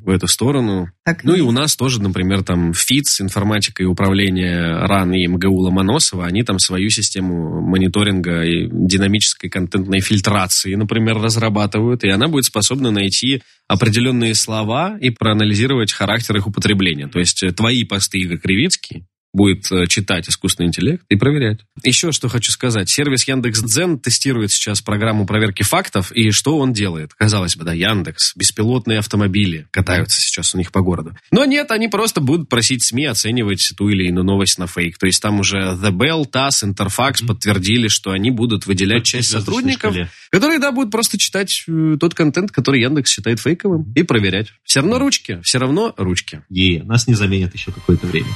в 0.00 0.10
эту 0.10 0.26
сторону. 0.26 0.90
Так 1.04 1.24
ну 1.24 1.34
и 1.34 1.40
у 1.40 1.50
нас 1.50 1.76
тоже, 1.76 2.00
например, 2.02 2.42
там 2.42 2.72
ФИЦ, 2.72 3.22
информатика 3.22 3.82
и 3.82 3.86
управление 3.86 4.86
РАН 4.86 5.12
и 5.14 5.26
МГУ 5.26 5.60
Ломоносова, 5.60 6.26
они 6.26 6.42
там 6.42 6.58
свою 6.58 6.90
систему 6.90 7.60
мониторинга 7.60 8.42
и 8.42 8.68
динамической 8.70 9.50
контентной 9.50 10.00
фильтрации, 10.00 10.74
например, 10.74 11.18
разрабатывают, 11.18 12.04
и 12.04 12.08
она 12.08 12.28
будет 12.28 12.44
способна 12.44 12.90
найти 12.90 13.42
определенные 13.68 14.34
слова 14.34 14.98
и 15.00 15.10
проанализировать 15.10 15.92
характер 15.92 16.36
их 16.36 16.46
употребления. 16.46 17.08
То 17.08 17.18
есть 17.18 17.42
э, 17.42 17.52
твои 17.52 17.84
посты, 17.84 18.18
Игорь 18.18 18.38
Кривицкий, 18.38 19.04
будет 19.32 19.70
э, 19.70 19.86
читать 19.86 20.28
искусственный 20.28 20.68
интеллект 20.68 21.04
и 21.08 21.16
проверять. 21.16 21.60
Еще 21.84 22.12
что 22.12 22.28
хочу 22.28 22.50
сказать. 22.50 22.88
Сервис 22.88 23.26
Яндекс.Дзен 23.26 23.98
тестирует 23.98 24.50
сейчас 24.50 24.80
программу 24.82 25.26
проверки 25.26 25.62
фактов, 25.62 26.12
и 26.12 26.30
что 26.30 26.58
он 26.58 26.72
делает? 26.72 27.14
Казалось 27.14 27.56
бы, 27.56 27.64
да, 27.64 27.72
Яндекс, 27.72 28.34
беспилотные 28.36 28.98
автомобили 28.98 29.68
катаются 29.70 30.20
сейчас 30.20 30.54
у 30.54 30.58
них 30.58 30.72
по 30.72 30.80
городу. 30.80 31.16
Но 31.30 31.44
нет, 31.44 31.70
они 31.70 31.88
просто 31.88 32.20
будут 32.20 32.48
просить 32.48 32.84
СМИ 32.84 33.06
оценивать 33.06 33.72
ту 33.76 33.88
или 33.88 34.08
иную 34.08 34.24
новость 34.24 34.58
на 34.58 34.66
фейк. 34.66 34.98
То 34.98 35.06
есть 35.06 35.22
там 35.22 35.40
уже 35.40 35.58
The 35.58 35.90
Bell, 35.90 36.24
TASS, 36.30 36.64
Interfax 36.64 36.96
mm-hmm. 36.96 37.26
подтвердили, 37.26 37.88
что 37.88 38.10
они 38.10 38.30
будут 38.30 38.66
выделять 38.66 39.04
часть 39.04 39.30
сотрудников, 39.30 39.92
шкале. 39.92 40.10
которые, 40.30 40.58
да, 40.58 40.72
будут 40.72 40.90
просто 40.90 41.18
читать 41.18 41.64
э, 41.68 41.96
тот 41.98 42.14
контент, 42.14 42.50
который 42.50 42.80
Яндекс 42.80 43.10
считает 43.10 43.40
фейковым, 43.40 43.92
и 43.94 44.02
проверять. 44.02 44.48
Все 44.64 44.80
равно 44.80 44.98
ручки, 44.98 45.40
все 45.42 45.58
равно 45.58 45.94
ручки. 45.96 46.42
И 46.50 46.78
нас 46.78 47.06
не 47.06 47.14
заменят 47.14 47.54
еще 47.54 47.72
какое-то 47.72 48.06
время. 48.06 48.28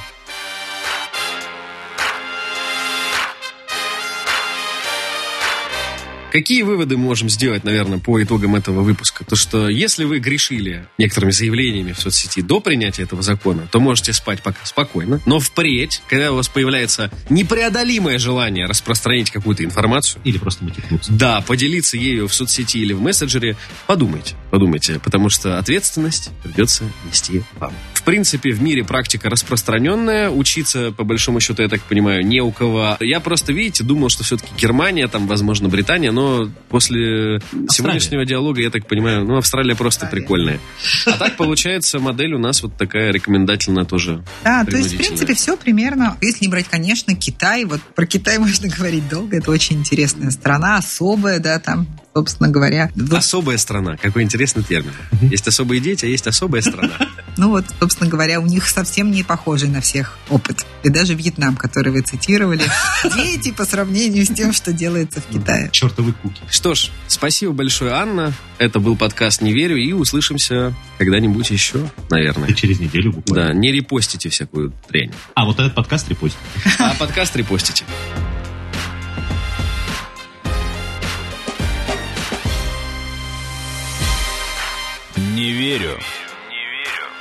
Какие 6.35 6.63
выводы 6.63 6.97
можем 6.97 7.29
сделать, 7.29 7.63
наверное, 7.63 7.97
по 7.97 8.21
итогам 8.21 8.57
этого 8.57 8.81
выпуска? 8.81 9.23
То, 9.23 9.37
что 9.37 9.69
если 9.69 10.03
вы 10.03 10.19
грешили 10.19 10.85
некоторыми 10.97 11.31
заявлениями 11.31 11.93
в 11.93 12.01
соцсети 12.01 12.41
до 12.41 12.59
принятия 12.59 13.03
этого 13.03 13.21
закона, 13.21 13.69
то 13.71 13.79
можете 13.79 14.11
спать 14.11 14.43
пока 14.43 14.65
спокойно. 14.65 15.21
Но 15.25 15.39
впредь, 15.39 16.01
когда 16.09 16.33
у 16.33 16.35
вас 16.35 16.49
появляется 16.49 17.09
непреодолимое 17.29 18.19
желание 18.19 18.65
распространить 18.65 19.31
какую-то 19.31 19.63
информацию... 19.63 20.21
Или 20.25 20.37
просто 20.37 20.65
мотивнуться. 20.65 21.13
Да, 21.13 21.39
поделиться 21.39 21.95
ею 21.95 22.27
в 22.27 22.33
соцсети 22.33 22.79
или 22.79 22.91
в 22.91 22.99
мессенджере, 22.99 23.55
подумайте, 23.87 24.35
подумайте, 24.51 24.99
потому 25.01 25.29
что 25.29 25.57
ответственность 25.57 26.31
придется 26.43 26.83
нести 27.07 27.43
вам. 27.59 27.71
В 27.93 28.03
принципе, 28.03 28.51
в 28.51 28.61
мире 28.61 28.83
практика 28.83 29.29
распространенная, 29.29 30.29
учиться, 30.29 30.91
по 30.91 31.05
большому 31.05 31.39
счету, 31.39 31.61
я 31.61 31.69
так 31.69 31.81
понимаю, 31.83 32.25
не 32.25 32.41
у 32.41 32.51
кого. 32.51 32.97
Я 32.99 33.21
просто, 33.21 33.53
видите, 33.53 33.85
думал, 33.85 34.09
что 34.09 34.25
все-таки 34.25 34.51
Германия, 34.59 35.07
там, 35.07 35.27
возможно, 35.27 35.69
Британия, 35.69 36.11
но 36.11 36.24
после 36.69 37.35
Австралия. 37.35 37.67
сегодняшнего 37.69 38.25
диалога, 38.25 38.61
я 38.61 38.69
так 38.69 38.87
понимаю, 38.87 39.25
ну, 39.25 39.37
Австралия 39.37 39.75
просто 39.75 40.05
Австралия. 40.05 40.23
прикольная. 40.23 40.59
А 41.05 41.11
так, 41.13 41.37
получается, 41.37 41.99
модель 41.99 42.33
у 42.33 42.39
нас 42.39 42.61
вот 42.63 42.75
такая 42.77 43.11
рекомендательная 43.11 43.85
тоже. 43.85 44.23
Да, 44.43 44.65
то 44.65 44.77
есть, 44.77 44.93
в 44.93 44.97
принципе, 44.97 45.33
все 45.33 45.57
примерно, 45.57 46.17
если 46.21 46.45
не 46.45 46.51
брать, 46.51 46.67
конечно, 46.69 47.15
Китай, 47.15 47.65
вот 47.65 47.81
про 47.81 48.05
Китай 48.05 48.37
можно 48.39 48.67
говорить 48.67 49.07
долго, 49.09 49.37
это 49.37 49.51
очень 49.51 49.77
интересная 49.77 50.31
страна, 50.31 50.77
особая, 50.77 51.39
да, 51.39 51.59
там 51.59 51.87
собственно 52.15 52.49
говоря. 52.49 52.89
Вот... 52.95 53.13
Особая 53.13 53.57
страна. 53.57 53.97
Какой 53.97 54.23
интересный 54.23 54.63
термин. 54.63 54.93
Есть 55.21 55.47
особые 55.49 55.81
дети, 55.81 56.05
а 56.05 56.07
есть 56.07 56.25
особая 56.27 56.61
страна. 56.61 56.93
Ну 57.37 57.49
вот, 57.49 57.65
собственно 57.79 58.09
говоря, 58.09 58.39
у 58.39 58.45
них 58.45 58.67
совсем 58.67 59.11
не 59.11 59.23
похожий 59.23 59.69
на 59.69 59.81
всех 59.81 60.17
опыт. 60.29 60.65
И 60.83 60.89
даже 60.89 61.13
Вьетнам, 61.13 61.57
который 61.57 61.91
вы 61.91 62.01
цитировали, 62.01 62.63
дети 63.15 63.51
по 63.51 63.65
сравнению 63.65 64.25
с 64.25 64.29
тем, 64.29 64.53
что 64.53 64.71
делается 64.71 65.21
в 65.21 65.25
Китае. 65.25 65.69
Чертовы 65.71 66.13
куки. 66.13 66.41
Что 66.49 66.75
ж, 66.75 66.89
спасибо 67.07 67.51
большое, 67.53 67.91
Анна. 67.91 68.33
Это 68.57 68.79
был 68.79 68.95
подкаст 68.95 69.41
«Не 69.41 69.53
верю» 69.53 69.75
и 69.75 69.91
услышимся 69.91 70.73
когда-нибудь 70.97 71.49
еще, 71.49 71.89
наверное. 72.09 72.49
И 72.49 72.55
через 72.55 72.79
неделю 72.79 73.11
буквально. 73.11 73.47
Да, 73.47 73.53
не 73.53 73.71
репостите 73.71 74.29
всякую 74.29 74.73
трень. 74.87 75.11
А, 75.33 75.45
вот 75.45 75.59
этот 75.59 75.75
подкаст 75.75 76.07
репостите. 76.09 76.41
А 76.79 76.93
подкаст 76.95 77.35
репостите. 77.35 77.83
Не 85.17 85.51
верю. 85.51 85.99